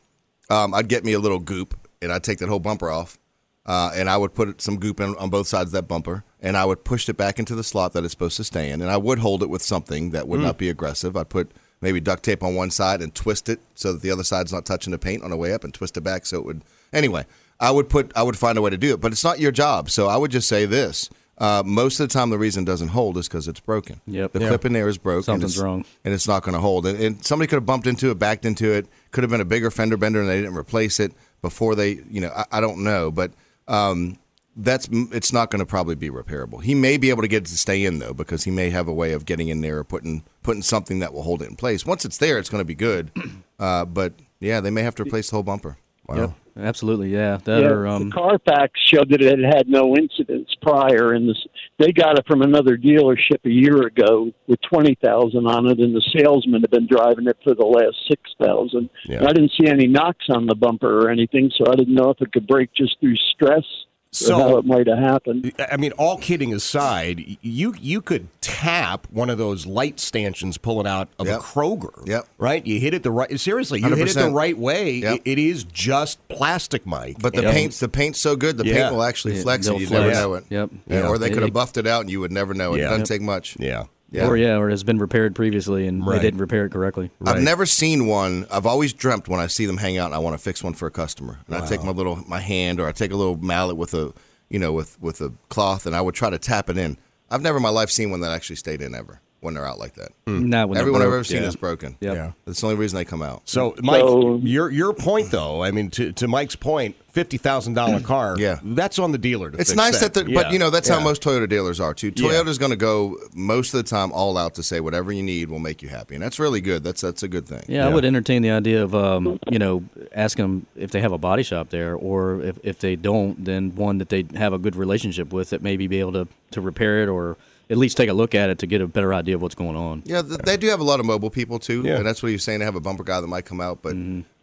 um, 0.50 0.74
I'd 0.74 0.88
get 0.88 1.06
me 1.06 1.14
a 1.14 1.20
little 1.20 1.40
goop 1.40 1.76
and 2.02 2.12
I'd 2.12 2.24
take 2.24 2.40
that 2.40 2.50
whole 2.50 2.60
bumper 2.60 2.90
off, 2.90 3.20
uh, 3.66 3.92
and 3.96 4.10
I 4.10 4.18
would 4.18 4.34
put 4.34 4.62
some 4.62 4.78
goop 4.78 5.00
in, 5.00 5.16
on 5.18 5.30
both 5.30 5.48
sides 5.48 5.70
of 5.70 5.72
that 5.74 5.88
bumper, 5.88 6.24
and 6.42 6.58
I 6.58 6.66
would 6.66 6.84
push 6.84 7.08
it 7.08 7.18
back 7.18 7.38
into 7.40 7.56
the 7.56 7.64
slot 7.64 7.94
that 7.94 8.04
it's 8.04 8.12
supposed 8.14 8.38
to 8.38 8.44
stay 8.44 8.70
in, 8.72 8.82
and 8.82 8.90
I 8.90 8.98
would 8.98 9.20
hold 9.20 9.44
it 9.44 9.50
with 9.50 9.62
something 9.62 10.12
that 10.12 10.28
would 10.28 10.40
not 10.42 10.58
be 10.58 10.70
aggressive. 10.70 11.16
I'd 11.16 11.30
put 11.30 11.52
maybe 11.82 12.00
duct 12.00 12.24
tape 12.24 12.44
on 12.44 12.56
one 12.56 12.72
side 12.72 13.02
and 13.02 13.14
twist 13.14 13.50
it 13.50 13.60
so 13.76 13.94
that 13.94 14.02
the 14.02 14.12
other 14.12 14.24
side's 14.24 14.52
not 14.54 14.66
touching 14.66 14.92
the 14.92 14.98
paint 14.98 15.24
on 15.24 15.30
the 15.32 15.38
way 15.38 15.54
up, 15.54 15.64
and 15.64 15.74
twist 15.74 15.98
it 15.98 16.02
back 16.02 16.26
so 16.26 16.38
it 16.38 16.46
would. 16.46 16.62
Anyway, 16.94 17.26
I 17.60 17.72
would 17.72 17.90
put 17.90 18.12
I 18.16 18.24
would 18.24 18.38
find 18.38 18.58
a 18.58 18.62
way 18.62 18.70
to 18.72 18.78
do 18.78 18.94
it, 18.94 19.02
but 19.02 19.12
it's 19.12 19.24
not 19.24 19.40
your 19.40 19.52
job. 19.52 19.90
So 19.90 20.08
I 20.08 20.18
would 20.18 20.32
just 20.32 20.48
say 20.48 20.66
this. 20.66 21.10
Uh, 21.38 21.64
most 21.66 22.00
of 22.00 22.08
the 22.08 22.14
time, 22.14 22.30
the 22.30 22.38
reason 22.38 22.62
it 22.64 22.66
doesn't 22.68 22.90
hold 22.90 23.18
is 23.18 23.28
because 23.28 23.48
it's 23.48 23.60
broken. 23.60 24.00
Yep. 24.06 24.34
The 24.34 24.42
Yeah. 24.42 24.48
clip 24.50 24.66
in 24.66 24.74
there 24.74 24.88
is 24.88 25.00
broke. 25.00 25.18
and 25.20 25.26
Something's 25.26 25.54
it's- 25.54 25.64
wrong. 25.64 25.86
and 26.06 26.14
it's 26.14 26.28
not 26.28 26.44
going 26.44 26.54
to 26.54 26.60
hold. 26.60 26.86
And, 26.86 27.00
and 27.00 27.26
somebody 27.26 27.48
could 27.48 27.56
have 27.56 27.66
bumped 27.66 27.88
into 27.88 28.12
it, 28.12 28.20
backed 28.20 28.46
into 28.46 28.72
it. 28.72 28.86
Could 29.10 29.24
have 29.24 29.32
been 29.32 29.42
a 29.42 29.46
bigger 29.46 29.72
fender 29.72 29.98
bender, 29.98 30.20
and 30.22 30.30
they 30.30 30.40
didn't 30.40 30.56
replace 30.56 31.00
it 31.00 31.14
before 31.42 31.74
they. 31.74 32.00
You 32.12 32.22
know, 32.22 32.32
I, 32.36 32.46
I 32.52 32.62
don't 32.62 32.84
know, 32.84 33.10
but 33.10 33.32
um, 33.68 34.18
that's 34.56 34.88
it's 34.92 35.32
not 35.32 35.50
going 35.50 35.60
to 35.60 35.66
probably 35.66 35.96
be 35.96 36.10
repairable. 36.10 36.62
He 36.62 36.76
may 36.76 36.98
be 36.98 37.10
able 37.10 37.22
to 37.22 37.28
get 37.28 37.44
it 37.44 37.48
to 37.48 37.58
stay 37.58 37.86
in 37.86 38.00
though, 38.00 38.14
because 38.14 38.44
he 38.44 38.52
may 38.52 38.70
have 38.70 38.88
a 38.88 38.94
way 38.94 39.14
of 39.14 39.26
getting 39.26 39.48
in 39.48 39.62
there 39.62 39.80
or 39.80 39.84
putting 39.84 40.24
putting 40.44 40.62
something 40.62 41.00
that 41.00 41.14
will 41.14 41.24
hold 41.24 41.42
it 41.42 41.50
in 41.50 41.56
place. 41.56 41.86
Once 41.86 42.04
it's 42.06 42.18
there, 42.18 42.38
it's 42.38 42.50
going 42.50 42.62
to 42.62 42.66
be 42.66 42.76
good. 42.76 43.12
Uh, 43.62 43.86
but 43.86 44.14
yeah, 44.40 44.60
they 44.60 44.72
may 44.72 44.82
have 44.82 44.96
to 44.96 45.04
replace 45.04 45.30
the 45.30 45.36
whole 45.36 45.44
bumper. 45.44 45.78
Wow. 46.08 46.16
Yep. 46.16 46.34
Absolutely. 46.58 47.10
Yeah. 47.10 47.38
That 47.44 47.62
Yeah, 47.62 47.70
or 47.70 47.88
um, 47.88 48.10
the 48.10 48.16
Carfax 48.16 48.80
showed 48.86 49.10
that 49.10 49.22
it 49.22 49.40
had 49.40 49.68
no 49.68 49.96
incidents 49.96 50.54
prior, 50.62 51.14
and 51.14 51.30
this, 51.30 51.38
they 51.80 51.92
got 51.92 52.18
it 52.18 52.26
from 52.28 52.42
another 52.42 52.78
dealership 52.78 53.44
a 53.46 53.50
year 53.50 53.88
ago 53.88 54.32
with 54.48 54.60
twenty 54.62 54.96
thousand 55.04 55.48
on 55.48 55.68
it, 55.68 55.80
and 55.80 55.96
the 55.96 56.04
salesman 56.16 56.62
had 56.62 56.72
been 56.72 56.88
driving 56.88 57.28
it 57.28 57.38
for 57.44 57.56
the 57.56 57.66
last 57.66 57.96
six 58.10 58.22
thousand. 58.42 58.90
Yeah. 59.06 59.24
I 59.24 59.34
didn't 59.34 59.52
see 59.60 59.68
any 59.68 59.88
knocks 59.88 60.26
on 60.30 60.46
the 60.46 60.56
bumper 60.56 61.06
or 61.06 61.10
anything, 61.10 61.52
so 61.58 61.72
I 61.72 61.76
didn't 61.76 61.96
know 61.96 62.10
if 62.10 62.22
it 62.22 62.32
could 62.32 62.48
break 62.48 62.74
just 62.74 63.00
through 63.00 63.16
stress 63.34 63.66
So- 64.14 64.36
or 64.36 64.40
how 64.50 64.58
it 64.58 64.66
might 64.66 64.88
have 64.88 64.98
happened. 64.98 65.54
I 65.72 65.78
mean, 65.78 65.94
all 65.94 66.18
kidding 66.18 66.54
aside, 66.54 67.38
you 67.42 67.74
you 67.80 68.02
could 68.02 68.28
tap 68.42 69.08
one 69.10 69.30
of 69.30 69.38
those 69.38 69.66
light 69.66 70.00
stanchions 70.02 70.58
pulling 70.58 70.86
out 70.86 71.08
of 71.18 71.28
Yep. 71.28 71.40
a 71.40 71.42
Kroger. 71.42 72.08
Yep. 72.08 72.28
Right? 72.38 72.66
You 72.68 72.80
hit 72.82 72.94
it 72.94 73.04
the 73.04 73.12
right. 73.12 73.40
Seriously, 73.40 73.80
you 73.80 73.88
hit 73.96 74.10
it 74.10 74.14
the 74.16 74.30
right 74.30 74.58
way. 74.58 74.96
Yep. 74.96 75.16
It, 75.16 75.22
it 75.32 75.40
is 75.40 75.64
just 75.64 76.26
plastic, 76.28 76.86
Mike. 76.86 77.18
But 77.22 77.34
the 77.34 77.44
Yep. 77.44 77.54
paint's 77.54 77.80
the 77.80 77.88
paint's 77.88 78.20
so 78.20 78.36
good, 78.36 78.58
the 78.58 78.66
Yeah. 78.66 78.74
paint 78.84 78.94
will 78.96 79.04
actually 79.04 79.36
Yeah, 79.38 79.44
flex 79.44 79.66
it. 79.66 79.70
they'll 79.70 79.80
You 79.82 79.90
never 79.90 80.04
flex. 80.12 80.18
know 80.20 80.34
it. 80.34 80.44
Yep. 80.50 80.70
Yeah, 80.88 81.00
Yeah. 81.00 81.08
Or 81.08 81.18
they 81.18 81.30
could 81.30 81.44
have 81.44 81.54
buffed 81.54 81.78
it 81.78 81.88
out, 81.88 82.02
and 82.02 82.10
you 82.12 82.20
would 82.20 82.32
never 82.34 82.54
know 82.54 82.74
it. 82.74 82.80
Yeah. 82.80 82.86
It 82.88 82.90
doesn't 82.90 83.00
Yep. 83.02 83.08
take 83.08 83.22
much. 83.22 83.56
yeah. 83.60 83.84
Yeah. 84.12 84.28
or 84.28 84.36
yeah, 84.36 84.58
or 84.58 84.70
has 84.70 84.84
been 84.84 84.98
repaired 84.98 85.36
previously 85.36 85.88
and 85.88 86.06
Right. 86.06 86.18
they 86.18 86.22
didn't 86.24 86.42
repair 86.42 86.66
it 86.66 86.72
correctly. 86.72 87.12
Right. 87.20 87.38
I've 87.38 87.42
never 87.44 87.66
seen 87.66 88.08
one. 88.08 88.46
I've 88.52 88.66
always 88.66 88.92
dreamt 88.94 89.28
when 89.30 89.40
I 89.40 89.48
see 89.48 89.66
them 89.66 89.78
hang 89.78 89.98
out 89.98 90.08
and 90.08 90.16
I 90.16 90.18
want 90.20 90.34
to 90.38 90.44
fix 90.44 90.62
one 90.64 90.74
for 90.74 90.86
a 90.86 90.92
customer. 90.92 91.40
And 91.48 91.56
I 91.56 91.66
take 91.66 91.84
my 91.84 91.92
little 91.92 92.18
my 92.28 92.40
hand 92.40 92.80
or 92.80 92.88
I 92.88 92.92
take 92.92 93.12
a 93.12 93.16
little 93.16 93.38
mallet 93.38 93.78
with 93.78 93.94
a 93.94 94.14
you 94.50 94.60
know 94.60 94.74
with 94.74 95.02
with 95.02 95.22
a 95.22 95.32
cloth 95.50 95.86
and 95.86 95.96
I 95.96 96.02
would 96.02 96.14
try 96.16 96.30
to 96.30 96.38
tap 96.38 96.70
it 96.70 96.78
in. 96.78 96.98
I've 97.30 97.42
never 97.42 97.58
in 97.58 97.64
my 97.64 97.70
life 97.70 97.90
seen 97.90 98.12
one 98.12 98.20
that 98.22 98.32
actually 98.32 98.58
stayed 98.58 98.82
in 98.82 98.94
ever 98.94 99.22
when 99.42 99.56
they're 99.56 99.66
out 99.66 99.80
like 99.80 99.96
that. 99.96 100.10
Not 100.28 100.70
when 100.70 100.76
they're 100.76 100.82
Everyone 100.82 101.02
I've 101.02 101.08
ever 101.08 101.24
seen 101.24 101.42
Yeah. 101.42 101.48
is 101.50 101.56
broken. 101.56 101.98
Yep. 102.00 102.16
Yeah. 102.16 102.32
That's 102.46 102.62
the 102.62 102.68
only 102.68 102.78
reason 102.80 102.96
they 102.98 103.06
come 103.06 103.22
out. 103.24 103.42
So, 103.46 103.76
Mike, 103.82 104.02
So- 104.02 104.38
your 104.44 104.70
your 104.72 104.94
point 104.94 105.32
though, 105.32 105.64
I 105.64 105.72
mean, 105.72 105.90
to, 105.92 106.12
to 106.14 106.28
Mike's 106.28 106.56
point, 106.56 106.96
fifty 107.12 107.38
thousand 107.38 107.74
dollar 107.74 108.00
car. 108.14 108.36
Yeah. 108.38 108.60
that's 108.64 109.00
on 109.00 109.12
the 109.12 109.18
dealer. 109.18 109.50
To 109.52 109.58
It's 109.58 109.72
fix 109.72 109.78
nice 109.78 110.00
that, 110.00 110.14
the, 110.14 110.26
but 110.26 110.52
you 110.54 110.60
know 110.60 110.70
that's 110.70 110.88
Yeah. 110.90 111.00
how 111.00 111.04
most 111.04 111.24
Toyota 111.24 111.50
dealers 111.50 111.80
are 111.80 111.94
too. 111.96 112.14
Yeah. 112.16 112.30
Toyota's 112.30 112.60
going 112.60 112.70
to 112.72 112.78
go 112.78 113.18
most 113.34 113.74
of 113.74 113.84
the 113.84 113.90
time 113.90 114.12
all 114.12 114.38
out 114.38 114.54
to 114.56 114.64
say 114.64 114.80
whatever 114.80 115.12
you 115.12 115.24
need 115.24 115.50
will 115.50 115.60
make 115.60 115.82
you 115.82 115.90
happy, 115.90 116.14
and 116.14 116.24
that's 116.24 116.40
really 116.40 116.62
good. 116.62 116.84
That's 116.84 117.02
that's 117.02 117.24
a 117.24 117.28
good 117.28 117.48
thing. 117.48 117.64
Yeah, 117.68 117.88
I 117.88 117.94
would 117.94 118.06
entertain 118.06 118.44
the 118.44 118.52
idea 118.52 118.84
of, 118.84 118.94
um, 118.94 119.40
you 119.52 119.58
know, 119.60 119.84
asking 120.14 120.44
them 120.46 120.66
if 120.76 120.92
they 120.92 121.02
have 121.02 121.12
a 121.14 121.18
body 121.18 121.42
shop 121.44 121.70
there, 121.72 121.96
or 121.96 122.42
if, 122.42 122.60
if 122.64 122.78
they 122.80 122.96
don't, 122.96 123.44
then 123.44 123.76
one 123.76 123.98
that 123.98 124.10
they 124.10 124.24
have 124.36 124.54
a 124.54 124.60
good 124.60 124.76
relationship 124.76 125.34
with 125.34 125.50
that 125.50 125.64
maybe 125.64 125.88
be 125.88 126.00
able 126.00 126.14
to, 126.14 126.28
to 126.52 126.62
repair 126.62 127.02
it 127.02 127.10
or 127.10 127.38
at 127.72 127.78
least 127.78 127.98
take 127.98 128.10
a 128.10 128.14
look 128.14 128.36
at 128.36 128.50
it 128.52 128.60
to 128.60 128.68
get 128.68 128.82
a 128.82 128.88
better 128.88 129.14
idea 129.14 129.34
of 129.36 129.42
what's 129.42 129.56
going 129.56 129.76
on. 129.76 130.04
Yeah, 130.06 130.22
th- 130.22 130.40
they 130.42 130.58
do 130.58 130.68
have 130.68 130.80
a 130.82 130.84
lot 130.84 131.00
of 131.00 131.06
mobile 131.06 131.30
people 131.32 131.58
too, 131.58 131.82
Yeah. 131.84 131.96
and 131.98 132.06
that's 132.06 132.22
what 132.22 132.30
you're 132.30 132.38
saying. 132.40 132.60
They 132.60 132.66
have 132.66 132.76
a 132.76 132.82
bumper 132.82 133.04
guy 133.04 133.20
that 133.22 133.28
might 133.28 133.46
come 133.46 133.62
out, 133.62 133.82
but 133.82 133.96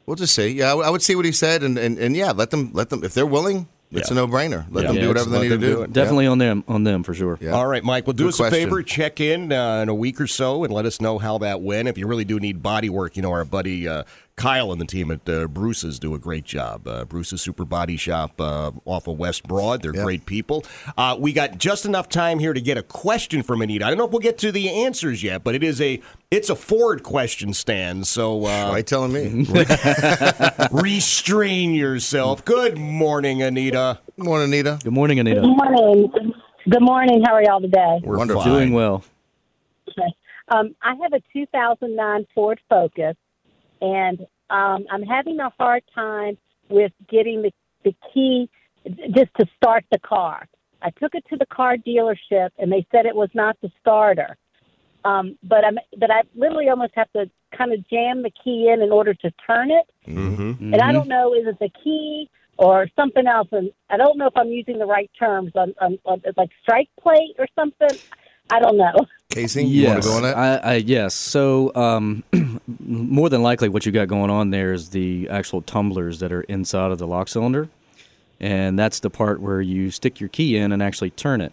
we'll 0.06 0.16
just 0.16 0.34
see. 0.34 0.48
Yeah, 0.48 0.66
I, 0.66 0.70
w- 0.70 0.86
I 0.86 0.90
would 0.90 1.02
see 1.02 1.14
what 1.14 1.24
he 1.26 1.32
said, 1.32 1.62
and, 1.62 1.76
and, 1.78 1.98
and 1.98 2.16
yeah, 2.16 2.32
let 2.32 2.50
them 2.50 2.70
let 2.72 2.90
them 2.90 3.04
if 3.04 3.14
they're 3.14 3.26
willing. 3.26 3.68
It's 3.90 4.10
Yeah. 4.10 4.14
a 4.14 4.16
no 4.16 4.26
brainer. 4.28 4.66
Let 4.70 4.82
Yeah. 4.82 4.88
them 4.88 4.96
Yeah, 4.96 5.00
do 5.02 5.08
whatever 5.08 5.30
they 5.30 5.40
need 5.40 5.48
to 5.48 5.56
do. 5.58 5.74
do 5.76 5.82
it. 5.82 5.92
Definitely 5.94 6.26
on 6.26 6.36
them, 6.36 6.62
on 6.68 6.84
them 6.84 7.02
for 7.02 7.14
sure. 7.14 7.38
Yeah. 7.40 7.52
All 7.52 7.66
right, 7.66 7.82
Mike. 7.82 8.06
Well, 8.06 8.12
do 8.12 8.24
Good 8.24 8.34
us 8.34 8.40
a 8.40 8.50
favor. 8.50 8.82
Check 8.82 9.18
in 9.18 9.50
uh, 9.50 9.80
in 9.82 9.88
a 9.88 9.94
week 9.94 10.20
or 10.20 10.26
so 10.26 10.62
and 10.64 10.72
let 10.74 10.84
us 10.84 11.00
know 11.00 11.16
how 11.18 11.38
that 11.38 11.62
went. 11.62 11.88
If 11.88 11.96
you 11.96 12.06
really 12.06 12.26
do 12.26 12.38
need 12.38 12.62
body 12.62 12.90
work, 12.90 13.16
you 13.16 13.22
know 13.22 13.32
our 13.32 13.46
buddy 13.46 13.88
uh, 13.88 14.02
Kyle 14.38 14.72
and 14.72 14.80
the 14.80 14.86
team 14.86 15.10
at 15.10 15.28
uh, 15.28 15.46
Bruce's 15.48 15.98
do 15.98 16.14
a 16.14 16.18
great 16.18 16.44
job. 16.44 16.88
Uh, 16.88 17.04
Bruce's 17.04 17.42
Super 17.42 17.64
Body 17.66 17.96
Shop 17.98 18.40
uh, 18.40 18.70
off 18.86 19.06
of 19.06 19.18
West 19.18 19.46
Broad. 19.46 19.82
They're 19.82 19.94
Yep. 19.94 20.04
great 20.04 20.24
people. 20.26 20.64
Uh, 20.96 21.16
we 21.18 21.32
got 21.34 21.58
just 21.58 21.84
enough 21.84 22.08
time 22.08 22.38
here 22.38 22.52
to 22.54 22.60
get 22.60 22.78
a 22.78 22.82
question 22.82 23.42
from 23.42 23.60
Anita. 23.60 23.84
I 23.84 23.88
don't 23.90 23.98
know 23.98 24.04
if 24.06 24.10
we'll 24.12 24.20
get 24.20 24.38
to 24.38 24.50
the 24.52 24.70
answers 24.70 25.22
yet, 25.22 25.44
but 25.44 25.54
it 25.54 25.62
is 25.62 25.80
a 25.80 26.00
it's 26.30 26.48
a 26.48 26.54
Ford 26.56 27.02
question, 27.02 27.52
Stan. 27.52 28.04
So 28.04 28.44
uh, 28.46 28.68
Why 28.70 28.76
you 28.78 28.82
telling 28.84 29.12
me? 29.12 29.46
restrain 30.72 31.74
yourself. 31.74 32.44
Good 32.44 32.78
morning, 32.78 33.42
Anita. 33.42 33.98
Good 34.16 34.24
morning, 34.24 34.48
Anita. 34.52 34.78
Good 34.82 34.92
morning, 34.92 35.18
Anita. 35.18 35.40
Good 35.40 35.48
morning. 35.56 36.32
Good 36.68 36.82
morning. 36.82 37.22
How 37.24 37.34
are 37.34 37.42
y'all 37.42 37.60
today? 37.60 38.00
We're 38.02 38.18
Wonderful. 38.18 38.44
Doing 38.44 38.72
well. 38.72 39.04
Okay. 39.90 40.08
Um, 40.48 40.74
I 40.82 40.94
have 41.02 41.12
a 41.12 41.20
2009 41.32 42.26
Ford 42.34 42.60
Focus, 42.68 43.16
and 43.80 44.20
um, 44.50 44.86
I'm 44.90 45.02
having 45.02 45.38
a 45.40 45.50
hard 45.58 45.82
time 45.94 46.38
with 46.68 46.92
getting 47.08 47.42
the, 47.42 47.52
the 47.84 47.94
key 48.12 48.48
just 49.14 49.34
to 49.38 49.46
start 49.56 49.84
the 49.90 49.98
car. 49.98 50.46
I 50.80 50.90
took 50.90 51.14
it 51.14 51.24
to 51.30 51.36
the 51.36 51.46
car 51.46 51.76
dealership, 51.76 52.50
and 52.58 52.70
they 52.70 52.86
said 52.92 53.06
it 53.06 53.14
was 53.14 53.30
not 53.34 53.56
the 53.60 53.70
starter. 53.80 54.36
Um, 55.04 55.38
but 55.42 55.64
I'm, 55.64 55.78
but 55.98 56.10
I 56.10 56.22
literally 56.34 56.68
almost 56.68 56.92
have 56.94 57.10
to 57.12 57.30
kind 57.56 57.72
of 57.72 57.88
jam 57.88 58.22
the 58.22 58.32
key 58.44 58.70
in 58.72 58.82
in 58.82 58.92
order 58.92 59.14
to 59.14 59.30
turn 59.46 59.70
it. 59.70 59.86
Mm-hmm. 60.06 60.74
And 60.74 60.82
I 60.82 60.92
don't 60.92 61.08
know, 61.08 61.34
is 61.34 61.46
it 61.46 61.58
the 61.58 61.70
key 61.82 62.28
or 62.58 62.88
something 62.96 63.26
else? 63.26 63.48
And 63.52 63.70
I 63.90 63.96
don't 63.96 64.18
know 64.18 64.26
if 64.26 64.36
I'm 64.36 64.48
using 64.48 64.78
the 64.78 64.86
right 64.86 65.10
terms 65.18 65.52
on, 65.54 65.74
on, 65.80 65.98
on 66.04 66.22
like 66.36 66.50
strike 66.62 66.90
plate 67.00 67.36
or 67.38 67.46
something. 67.54 67.96
I 68.50 68.60
don't 68.60 68.76
know. 68.76 69.06
Casey, 69.30 69.64
you 69.64 69.88
want 69.88 70.02
to 70.02 70.08
go 70.08 70.16
on 70.16 70.22
that? 70.22 70.36
I, 70.36 70.56
I, 70.56 70.74
yes. 70.76 71.14
So, 71.14 71.70
um, 71.74 72.24
more 72.80 73.28
than 73.28 73.42
likely, 73.42 73.68
what 73.68 73.84
you 73.84 73.92
got 73.92 74.08
going 74.08 74.30
on 74.30 74.50
there 74.50 74.72
is 74.72 74.88
the 74.90 75.28
actual 75.28 75.60
tumblers 75.62 76.20
that 76.20 76.32
are 76.32 76.42
inside 76.42 76.90
of 76.90 76.98
the 76.98 77.06
lock 77.06 77.28
cylinder, 77.28 77.68
and 78.40 78.78
that's 78.78 79.00
the 79.00 79.10
part 79.10 79.40
where 79.40 79.60
you 79.60 79.90
stick 79.90 80.18
your 80.18 80.28
key 80.28 80.56
in 80.56 80.72
and 80.72 80.82
actually 80.82 81.10
turn 81.10 81.40
it. 81.40 81.52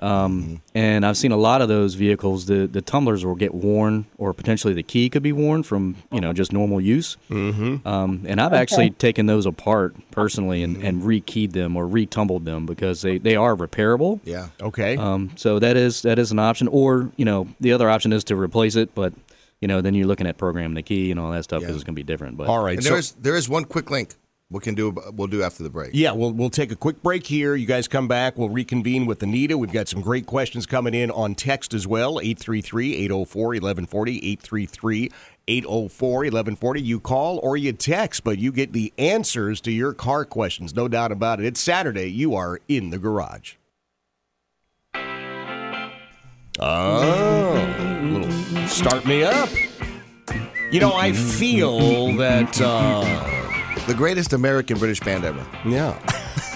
Um, 0.00 0.60
And 0.74 1.06
I've 1.06 1.16
seen 1.16 1.32
a 1.32 1.36
lot 1.36 1.62
of 1.62 1.68
those 1.68 1.94
vehicles. 1.94 2.46
The 2.46 2.66
the 2.66 2.82
tumblers 2.82 3.24
will 3.24 3.36
get 3.36 3.54
worn, 3.54 4.06
or 4.18 4.32
potentially 4.34 4.74
the 4.74 4.82
key 4.82 5.08
could 5.08 5.22
be 5.22 5.32
worn 5.32 5.62
from 5.62 5.96
you 6.12 6.20
know 6.20 6.32
just 6.32 6.52
normal 6.52 6.80
use. 6.80 7.16
Mm-hmm. 7.30 7.86
Um, 7.86 8.24
and 8.26 8.40
I've 8.40 8.52
actually 8.52 8.90
taken 8.90 9.26
those 9.26 9.46
apart 9.46 9.94
personally 10.10 10.62
and, 10.62 10.82
and 10.82 11.02
rekeyed 11.02 11.52
them 11.52 11.76
or 11.76 11.86
retumbled 11.86 12.44
them 12.44 12.66
because 12.66 13.02
they, 13.02 13.18
they 13.18 13.36
are 13.36 13.54
repairable. 13.56 14.20
yeah. 14.24 14.48
Okay. 14.60 14.96
Um, 14.96 15.30
so 15.36 15.58
that 15.58 15.76
is 15.76 16.02
that 16.02 16.18
is 16.18 16.32
an 16.32 16.38
option, 16.38 16.68
or 16.68 17.10
you 17.16 17.24
know 17.24 17.46
the 17.60 17.72
other 17.72 17.88
option 17.88 18.12
is 18.12 18.24
to 18.24 18.36
replace 18.36 18.74
it, 18.76 18.94
but 18.94 19.12
you 19.60 19.68
know 19.68 19.80
then 19.80 19.94
you're 19.94 20.06
looking 20.08 20.26
at 20.26 20.36
programming 20.36 20.74
the 20.74 20.82
key 20.82 21.10
and 21.12 21.20
all 21.20 21.30
that 21.30 21.44
stuff 21.44 21.60
because 21.60 21.74
Yeah. 21.74 21.76
it's 21.76 21.84
going 21.84 21.94
to 21.94 22.00
be 22.00 22.02
different. 22.02 22.36
But 22.36 22.48
All 22.48 22.62
right. 22.64 22.74
And 22.76 22.82
so- 22.82 22.90
there 22.90 22.98
is 22.98 23.12
there 23.12 23.36
is 23.36 23.48
one 23.48 23.64
quick 23.64 23.90
link 23.90 24.10
we 24.54 24.60
can 24.60 24.74
do. 24.76 24.94
We'll 25.12 25.26
do 25.26 25.42
after 25.42 25.64
the 25.64 25.70
break. 25.70 25.90
Yeah, 25.94 26.12
we'll 26.12 26.32
we'll 26.32 26.48
take 26.48 26.70
a 26.70 26.76
quick 26.76 27.02
break 27.02 27.26
here. 27.26 27.56
You 27.56 27.66
guys 27.66 27.88
come 27.88 28.06
back. 28.06 28.38
We'll 28.38 28.50
reconvene 28.50 29.04
with 29.04 29.20
Anita. 29.22 29.58
We've 29.58 29.72
got 29.72 29.88
some 29.88 30.00
great 30.00 30.26
questions 30.26 30.64
coming 30.64 30.94
in 30.94 31.10
on 31.10 31.34
text 31.34 31.74
as 31.74 31.88
well. 31.88 32.20
833-804-1140, 32.20 35.10
833-804-1140. 35.48 36.84
You 36.84 37.00
call 37.00 37.40
or 37.42 37.56
you 37.56 37.72
text, 37.72 38.22
but 38.22 38.38
you 38.38 38.52
get 38.52 38.72
the 38.72 38.92
answers 38.96 39.60
to 39.62 39.72
your 39.72 39.92
car 39.92 40.24
questions. 40.24 40.76
No 40.76 40.86
doubt 40.86 41.10
about 41.10 41.40
it. 41.40 41.46
It's 41.46 41.60
Saturday. 41.60 42.06
You 42.06 42.36
are 42.36 42.60
in 42.68 42.90
the 42.90 42.98
garage. 42.98 43.54
Oh, 46.60 48.00
little 48.04 48.30
start 48.68 49.04
me 49.04 49.24
up. 49.24 49.48
You 50.70 50.78
know, 50.78 50.92
I 50.92 51.10
feel 51.12 52.12
that 52.16 52.60
uh, 52.60 53.43
The 53.86 53.94
greatest 53.94 54.32
American 54.32 54.78
British 54.78 55.00
band 55.00 55.24
ever. 55.24 55.44
yeah. 55.66 55.98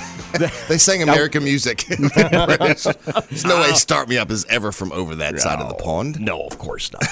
They 0.69 0.77
sang 0.77 1.03
American 1.03 1.43
music. 1.43 1.87
There's 1.89 2.87
no 3.47 3.61
way 3.63 3.73
"Start 3.73 4.11
Me 4.11 4.19
Up" 4.19 4.31
is 4.31 4.45
ever 4.51 4.73
from 4.73 4.93
over 4.93 5.15
that 5.17 5.41
side 5.41 5.59
of 5.59 5.69
the 5.69 5.75
pond. 5.83 6.21
No, 6.21 6.43
of 6.43 6.59
course 6.59 6.93
not. 6.93 7.03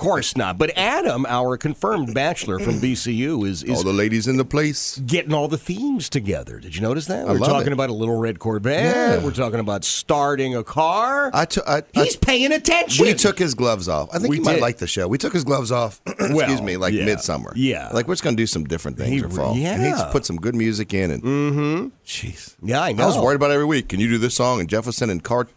Of 0.00 0.04
course 0.06 0.34
not. 0.34 0.56
But 0.56 0.72
Adam, 0.78 1.26
our 1.26 1.58
confirmed 1.58 2.14
bachelor 2.14 2.58
from 2.58 2.74
VCU, 2.80 3.46
is 3.46 3.62
is 3.62 3.76
All 3.78 3.84
the 3.84 3.92
ladies 3.92 4.26
in 4.26 4.38
the 4.38 4.46
place. 4.46 4.98
getting 5.00 5.34
all 5.34 5.46
the 5.46 5.58
themes 5.58 6.08
together. 6.08 6.58
Did 6.58 6.74
you 6.74 6.80
notice 6.80 7.04
that? 7.06 7.28
I 7.28 7.32
We're 7.32 7.38
talking 7.40 7.66
it. 7.66 7.72
about 7.74 7.90
a 7.90 7.92
little 7.92 8.16
red 8.18 8.38
Corvette. 8.38 8.96
Yeah. 8.96 9.22
We're 9.22 9.30
talking 9.30 9.60
about 9.60 9.84
starting 9.84 10.56
a 10.56 10.64
car. 10.64 11.30
I 11.34 11.44
took. 11.44 11.68
I, 11.68 11.82
I, 11.94 12.04
He's 12.04 12.16
paying 12.16 12.50
attention. 12.50 13.04
we 13.04 13.12
took 13.12 13.38
his 13.38 13.54
gloves 13.54 13.88
off. 13.88 14.08
I 14.14 14.18
think 14.18 14.30
We 14.30 14.38
you 14.38 14.42
might 14.42 14.62
like 14.62 14.78
the 14.78 14.86
show. 14.86 15.06
We 15.06 15.18
took 15.18 15.34
his 15.34 15.44
gloves 15.44 15.70
off. 15.70 16.00
excuse 16.06 16.32
Well, 16.34 16.62
me, 16.62 16.78
like 16.78 16.94
yeah. 16.94 17.04
midsummer. 17.04 17.52
Yeah. 17.54 17.90
like 17.92 18.08
we're 18.08 18.14
just 18.14 18.24
gonna 18.24 18.36
do 18.36 18.46
some 18.46 18.64
different 18.64 18.96
things 18.96 19.10
He 19.10 19.20
for 19.20 19.28
fall. 19.28 19.54
and 19.54 19.82
he's 19.82 19.98
yeah. 19.98 20.08
put 20.10 20.24
some 20.24 20.36
good 20.36 20.54
music 20.54 20.94
in. 20.94 21.10
And 21.10 21.22
mm-hmm. 21.22 21.88
jeez, 22.06 22.56
Yeah, 22.62 22.80
I 22.80 22.92
know. 22.92 23.04
I 23.04 23.06
was 23.06 23.18
worried 23.18 23.36
about 23.36 23.50
every 23.50 23.66
week. 23.66 23.88
Can 23.88 24.00
you 24.00 24.08
do 24.08 24.16
this 24.16 24.34
song? 24.34 24.60
And 24.60 24.68
Jefferson 24.68 25.10
and 25.10 25.22
cartoons 25.22 25.54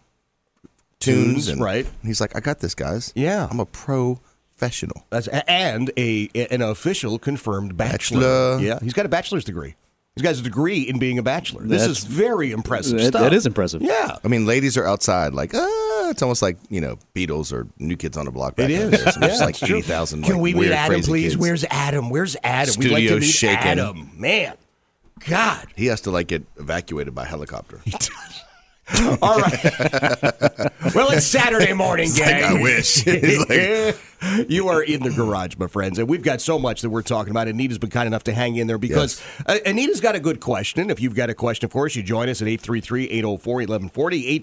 Tunes, 1.00 1.48
and 1.50 1.62
right. 1.62 1.86
and 1.86 1.96
he's 2.06 2.22
like, 2.22 2.34
I 2.34 2.40
got 2.40 2.60
this, 2.60 2.74
guys. 2.76 3.12
Yeah. 3.14 3.50
I'm 3.52 3.60
a 3.60 3.66
professional. 4.64 5.06
That's, 5.10 5.28
and 5.28 5.92
a 5.98 6.30
an 6.52 6.62
official 6.62 7.20
confirmed 7.20 7.78
bachelor. 7.78 8.22
Bachelor. 8.22 8.60
Yeah, 8.66 8.80
he's 8.82 8.94
got 8.94 9.06
a 9.06 9.10
bachelor's 9.10 9.44
degree. 9.44 9.76
He's 10.16 10.22
got 10.24 10.36
a 10.38 10.42
degree 10.44 10.82
in 10.82 11.00
being 11.00 11.18
a 11.18 11.24
bachelor. 11.24 11.64
This 11.64 11.82
That's- 11.82 11.98
is 12.00 12.04
very 12.04 12.52
impressive 12.52 13.00
that, 13.00 13.08
stuff. 13.08 13.22
that 13.24 13.34
is 13.34 13.48
impressive. 13.48 13.82
Yeah. 13.82 14.18
I 14.24 14.28
mean, 14.28 14.46
ladies 14.46 14.78
are 14.78 14.86
outside, 14.86 15.34
like, 15.34 15.56
ah, 15.56 16.10
it's 16.12 16.22
almost 16.22 16.44
like 16.44 16.58
you 16.70 16.82
know, 16.82 17.00
Beatles 17.16 17.52
or 17.52 17.66
New 17.80 17.98
Kids 17.98 18.16
on 18.16 18.26
the 18.26 18.32
Block. 18.32 18.56
Back 18.56 18.70
It 18.70 18.80
in 18.80 18.82
is. 18.82 18.92
the 18.92 18.98
day. 18.98 19.12
So 19.12 19.20
Yeah, 19.22 19.46
like 19.46 19.50
it's 19.50 19.60
true. 19.60 19.78
eighty 19.78 19.88
thousand. 19.88 20.22
Can 20.24 20.34
like, 20.34 20.42
we 20.44 20.54
meet 20.54 20.60
weird, 20.60 20.72
Adam, 20.74 21.02
please? 21.02 21.24
kids. 21.32 21.38
Where's 21.38 21.66
Adam? 21.72 22.10
Where's 22.12 22.38
Adam? 22.44 22.76
We'd 22.78 22.92
like 22.92 23.02
to 23.04 23.08
Studio 23.08 23.20
meet 23.20 23.24
shaking. 23.26 23.58
Adam. 23.68 24.12
Man, 24.16 24.56
God. 25.28 25.68
He 25.76 25.88
has 25.88 26.02
to 26.02 26.12
like 26.12 26.28
get 26.28 26.44
evacuated 26.58 27.16
by 27.16 27.26
helicopter. 27.26 27.82
All 29.22 29.40
right. 29.40 29.64
well, 30.94 31.10
it's 31.12 31.26
Saturday 31.26 31.74
morning, 31.74 32.10
It's 32.10 32.20
like, 32.20 32.30
gang. 32.30 32.58
I 32.58 32.62
wish. 32.62 32.96
He's 33.04 33.40
like- 33.50 33.98
you 34.48 34.68
are 34.68 34.82
in 34.82 35.04
the 35.04 35.10
garage, 35.10 35.58
my 35.58 35.68
friends, 35.68 36.00
and 36.00 36.08
we've 36.08 36.24
got 36.24 36.42
so 36.42 36.58
much 36.58 36.82
that 36.82 36.90
we're 36.90 37.02
talking 37.02 37.32
about. 37.32 37.48
Anita's 37.48 37.78
been 37.78 37.90
kind 37.90 38.08
enough 38.08 38.24
to 38.24 38.34
hang 38.34 38.56
in 38.56 38.68
there 38.68 38.78
because 38.78 39.22
uh, 39.46 39.58
Anita's 39.66 40.02
got 40.02 40.16
a 40.16 40.20
good 40.20 40.40
question. 40.40 40.90
If 40.90 41.02
you've 41.02 41.16
got 41.16 41.30
a 41.30 41.34
question, 41.34 41.66
of 41.66 41.72
course, 41.72 41.96
you 41.96 42.04
join 42.04 42.30
us 42.30 42.42
at 42.42 42.48
833-804-1140, 42.48 44.42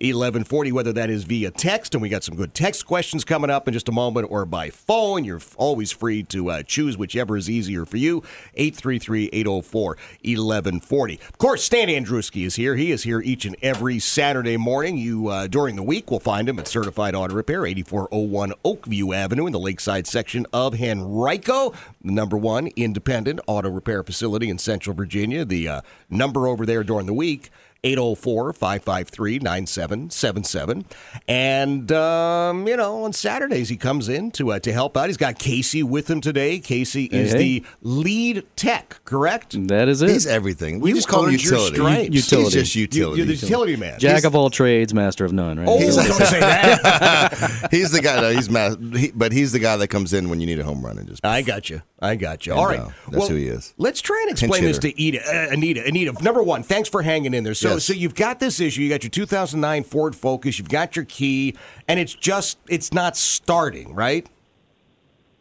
833-804-1140, 0.00 0.72
whether 0.72 0.92
that 0.92 1.10
is 1.10 1.24
via 1.24 1.50
text, 1.50 1.94
and 1.94 2.02
we 2.02 2.08
got 2.08 2.24
some 2.24 2.36
good 2.36 2.54
text 2.54 2.86
questions 2.86 3.24
coming 3.24 3.50
up 3.50 3.68
in 3.68 3.74
just 3.74 3.88
a 3.88 3.92
moment, 3.92 4.28
or 4.30 4.44
by 4.44 4.70
phone. 4.70 5.24
You're 5.24 5.40
always 5.56 5.92
free 5.92 6.22
to 6.24 6.50
uh, 6.50 6.62
choose 6.62 6.98
whichever 6.98 7.36
is 7.36 7.48
easier 7.48 7.86
for 7.86 7.96
you, 7.96 8.22
833-804-1140. 8.58 11.28
Of 11.28 11.38
course, 11.38 11.64
Stan 11.64 11.88
Andruski 11.88 12.44
is 12.44 12.56
here. 12.56 12.76
He 12.76 12.90
is 12.90 13.04
here 13.04 13.20
each 13.20 13.44
and 13.44 13.56
every 13.62 13.98
Saturday 13.98 14.56
morning. 14.56 14.96
You 14.98 15.28
uh, 15.28 15.46
During 15.46 15.76
the 15.76 15.82
week, 15.82 16.10
will 16.10 16.20
find 16.20 16.48
him 16.48 16.58
at 16.58 16.68
Certified 16.68 17.14
Auto 17.14 17.34
Repair, 17.34 17.66
8401 17.66 18.25
Oakview 18.64 19.14
Avenue 19.14 19.46
in 19.46 19.52
the 19.52 19.58
Lakeside 19.58 20.06
section 20.06 20.46
of 20.52 20.80
Henrico, 20.80 21.72
the 22.02 22.12
number 22.12 22.36
one 22.36 22.68
independent 22.76 23.40
auto 23.46 23.70
repair 23.70 24.02
facility 24.02 24.50
in 24.50 24.58
Central 24.58 24.94
Virginia. 24.94 25.44
The 25.44 25.68
uh, 25.68 25.80
number 26.10 26.46
over 26.46 26.66
there 26.66 26.84
during 26.84 27.06
the 27.06 27.14
week, 27.14 27.50
804 27.84 28.52
553 28.52 29.38
9777. 29.40 30.84
And, 31.28 31.92
um, 31.92 32.66
you 32.66 32.76
know, 32.76 33.04
on 33.04 33.12
Saturdays, 33.12 33.68
he 33.68 33.76
comes 33.76 34.08
in 34.08 34.30
to, 34.32 34.52
uh, 34.52 34.58
to 34.60 34.72
help 34.72 34.96
out. 34.96 35.08
He's 35.08 35.16
got 35.16 35.38
Casey 35.38 35.82
with 35.82 36.10
him 36.10 36.20
today. 36.20 36.58
Casey 36.58 37.04
is 37.06 37.32
hey. 37.32 37.38
the 37.38 37.64
lead 37.82 38.44
tech, 38.56 39.00
correct? 39.04 39.54
That 39.68 39.88
is 39.88 40.02
it. 40.02 40.10
He's 40.10 40.26
everything. 40.26 40.80
We 40.80 40.90
You 40.90 40.96
just 40.96 41.08
call 41.08 41.24
him 41.24 41.30
earned 41.34 41.42
your 41.42 41.52
utility. 41.60 41.76
Utility. 42.12 42.44
He's 42.44 42.52
just 42.52 42.74
utility. 42.74 43.18
You're 43.18 43.26
the 43.26 43.34
utility 43.34 43.76
man. 43.76 43.98
Jack 43.98 44.24
of 44.24 44.34
all 44.34 44.50
trades, 44.50 44.92
master 44.94 45.24
of 45.24 45.32
none. 45.32 45.58
Right? 45.58 45.68
Oh, 45.68 45.90
So- 45.90 46.02
don't 46.02 46.26
say 46.26 46.40
that. 46.40 47.68
he's 47.70 47.90
the 47.90 48.00
guy. 48.00 48.20
No, 48.20 48.30
he's 48.30 48.50
ma- 48.50 48.74
he, 48.96 49.10
but 49.12 49.32
he's 49.32 49.52
the 49.52 49.58
guy 49.58 49.76
that 49.76 49.88
comes 49.88 50.12
in 50.12 50.28
when 50.28 50.40
you 50.40 50.46
need 50.46 50.58
a 50.60 50.64
home 50.64 50.84
run 50.84 50.98
and 50.98 51.08
just. 51.08 51.24
I 51.24 51.42
got 51.42 51.70
you. 51.70 51.82
I 52.00 52.16
got 52.16 52.46
you. 52.46 52.52
And, 52.52 52.60
All 52.60 52.66
right. 52.66 52.80
uh, 52.80 52.88
that's 53.10 53.28
who 53.28 53.36
he 53.36 53.46
is. 53.46 53.74
Let's 53.78 54.00
try 54.00 54.20
and 54.22 54.30
explain 54.30 54.64
this 54.64 54.78
to 54.80 54.88
Anita. 54.92 55.20
Uh, 55.26 55.52
Anita. 55.52 55.84
Anita, 55.86 56.22
number 56.22 56.42
one, 56.42 56.62
thanks 56.62 56.88
for 56.88 57.02
hanging 57.02 57.32
in 57.32 57.44
there. 57.44 57.54
So, 57.54 57.65
Yes. 57.74 57.84
so 57.84 57.92
you've 57.92 58.14
got 58.14 58.40
this 58.40 58.60
issue. 58.60 58.82
You 58.82 58.88
got 58.88 59.02
your 59.02 59.10
2009 59.10 59.84
Ford 59.84 60.14
Focus. 60.16 60.58
You've 60.58 60.68
got 60.68 60.96
your 60.96 61.04
key, 61.04 61.54
and 61.88 61.98
it's 62.00 62.14
just 62.14 62.58
it's 62.68 62.92
not 62.92 63.16
starting, 63.16 63.94
right? 63.94 64.26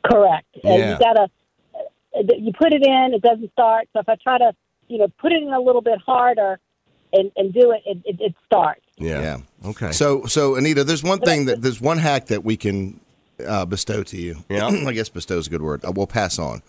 Correct. 0.04 0.46
And 0.64 0.80
Yeah. 0.80 0.94
you 0.94 1.00
gotta 1.00 1.28
you 2.38 2.54
put 2.54 2.74
it 2.74 2.86
in, 2.86 3.14
it 3.14 3.22
doesn't 3.22 3.52
start. 3.52 3.88
So 3.94 4.00
if 4.00 4.08
I 4.10 4.16
try 4.16 4.38
to, 4.38 4.54
you 4.88 4.98
know, 4.98 5.08
put 5.20 5.32
it 5.34 5.42
in 5.44 5.52
a 5.52 5.60
little 5.60 5.82
bit 5.82 6.00
harder 6.06 6.60
and, 7.12 7.32
and 7.36 7.54
do 7.54 7.72
it, 7.72 7.82
it, 7.86 7.98
it, 8.06 8.22
it 8.22 8.36
starts. 8.46 8.82
Yeah. 8.98 9.40
Okay. 9.66 9.92
So, 9.92 10.26
so 10.26 10.56
Anita, 10.56 10.84
there's 10.84 11.04
one 11.04 11.20
thing 11.20 11.46
that 11.46 11.62
there's 11.62 11.82
one 11.82 11.98
hack 11.98 12.28
that 12.28 12.44
we 12.46 12.56
can 12.56 13.00
uh, 13.46 13.66
bestow 13.66 14.04
to 14.04 14.18
you. 14.18 14.46
Yeah. 14.50 14.68
I 14.88 14.94
guess 14.94 15.10
bestow 15.10 15.38
is 15.38 15.48
a 15.48 15.50
good 15.50 15.62
word. 15.62 15.84
Uh, 15.84 15.92
we'll 15.94 16.08
pass 16.08 16.40
on. 16.40 16.62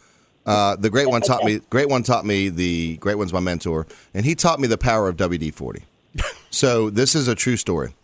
Uh, 0.46 0.76
the 0.76 0.88
great 0.88 1.08
one 1.08 1.20
taught 1.20 1.44
me. 1.44 1.60
Great 1.70 1.88
one 1.88 2.04
taught 2.04 2.24
me. 2.24 2.48
The 2.48 2.96
great 2.98 3.16
one's 3.16 3.32
my 3.32 3.40
mentor, 3.40 3.86
and 4.14 4.24
he 4.24 4.34
taught 4.36 4.60
me 4.60 4.68
the 4.68 4.78
power 4.78 5.08
of 5.08 5.16
WD 5.16 5.52
forty. 5.52 5.82
so 6.50 6.88
this 6.88 7.14
is 7.14 7.26
a 7.26 7.34
true 7.34 7.56
story. 7.56 7.94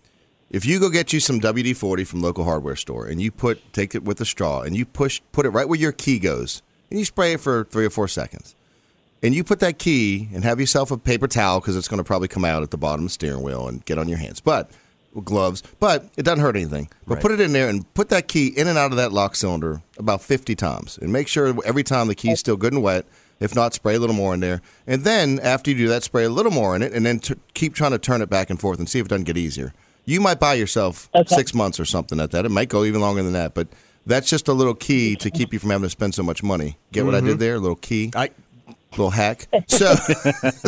If 0.50 0.66
you 0.66 0.80
go 0.80 0.90
get 0.90 1.12
you 1.12 1.20
some 1.20 1.40
WD 1.40 1.76
forty 1.76 2.02
from 2.04 2.20
local 2.20 2.44
hardware 2.44 2.76
store 2.76 3.06
and 3.06 3.22
you 3.22 3.30
put 3.30 3.72
take 3.72 3.94
it 3.94 4.02
with 4.02 4.20
a 4.20 4.24
straw 4.24 4.62
and 4.62 4.76
you 4.76 4.84
push 4.84 5.20
put 5.30 5.46
it 5.46 5.50
right 5.50 5.68
where 5.68 5.78
your 5.78 5.92
key 5.92 6.18
goes 6.18 6.62
and 6.90 6.98
you 6.98 7.04
spray 7.04 7.34
it 7.34 7.40
for 7.40 7.64
three 7.64 7.86
or 7.86 7.90
four 7.90 8.08
seconds, 8.08 8.56
and 9.22 9.34
you 9.34 9.44
put 9.44 9.60
that 9.60 9.78
key 9.78 10.28
and 10.34 10.42
have 10.42 10.58
yourself 10.58 10.90
a 10.90 10.98
paper 10.98 11.28
towel 11.28 11.60
because 11.60 11.76
it's 11.76 11.88
going 11.88 11.98
to 11.98 12.04
probably 12.04 12.28
come 12.28 12.44
out 12.44 12.64
at 12.64 12.72
the 12.72 12.76
bottom 12.76 13.04
of 13.04 13.10
the 13.10 13.14
steering 13.14 13.42
wheel 13.42 13.68
and 13.68 13.84
get 13.84 13.98
on 13.98 14.08
your 14.08 14.18
hands, 14.18 14.40
but 14.40 14.68
gloves, 15.24 15.62
but 15.80 16.08
it 16.16 16.22
doesn't 16.22 16.40
hurt 16.40 16.56
anything. 16.56 16.88
But 17.06 17.20
put 17.20 17.32
it 17.32 17.40
in 17.40 17.52
there 17.52 17.68
and 17.68 17.92
put 17.94 18.08
that 18.08 18.28
key 18.28 18.48
in 18.48 18.66
and 18.68 18.78
out 18.78 18.90
of 18.92 18.96
that 18.96 19.12
lock 19.12 19.36
cylinder 19.36 19.82
about 19.98 20.22
50 20.22 20.54
times 20.54 20.98
and 21.00 21.12
make 21.12 21.28
sure 21.28 21.54
every 21.64 21.82
time 21.84 22.08
the 22.08 22.14
key 22.14 22.30
is 22.30 22.40
still 22.40 22.56
good 22.56 22.72
and 22.72 22.82
wet. 22.82 23.04
If 23.40 23.54
not, 23.56 23.74
spray 23.74 23.96
a 23.96 23.98
little 23.98 24.14
more 24.14 24.32
in 24.34 24.40
there. 24.40 24.62
And 24.86 25.02
then 25.02 25.40
after 25.40 25.70
you 25.70 25.76
do 25.76 25.88
that, 25.88 26.04
spray 26.04 26.24
a 26.24 26.30
little 26.30 26.52
more 26.52 26.76
in 26.76 26.82
it 26.82 26.92
and 26.92 27.04
then 27.04 27.18
t- 27.18 27.34
keep 27.54 27.74
trying 27.74 27.90
to 27.90 27.98
turn 27.98 28.22
it 28.22 28.30
back 28.30 28.50
and 28.50 28.60
forth 28.60 28.78
and 28.78 28.88
see 28.88 29.00
if 29.00 29.06
it 29.06 29.08
doesn't 29.08 29.24
get 29.24 29.36
easier. 29.36 29.74
You 30.04 30.20
might 30.20 30.38
buy 30.38 30.54
yourself 30.54 31.08
six 31.26 31.52
months 31.52 31.78
or 31.80 31.84
something 31.84 32.20
at 32.20 32.30
that. 32.30 32.44
It 32.44 32.50
might 32.50 32.68
go 32.68 32.84
even 32.84 33.00
longer 33.00 33.22
than 33.22 33.32
that, 33.32 33.52
but 33.54 33.66
that's 34.06 34.28
just 34.28 34.46
a 34.48 34.52
little 34.52 34.74
key 34.74 35.14
to 35.16 35.30
keep 35.30 35.52
you 35.52 35.58
from 35.58 35.70
having 35.70 35.84
to 35.86 35.90
spend 35.90 36.14
so 36.14 36.22
much 36.22 36.42
money. 36.42 36.76
Get 36.92 37.04
what 37.04 37.14
I 37.16 37.20
did 37.20 37.36
Mhm. 37.36 37.40
there? 37.40 37.54
A 37.56 37.58
little 37.60 37.76
key? 37.76 38.10
I 38.14 38.30
little 38.92 39.10
hack. 39.10 39.48
So, 39.68 39.94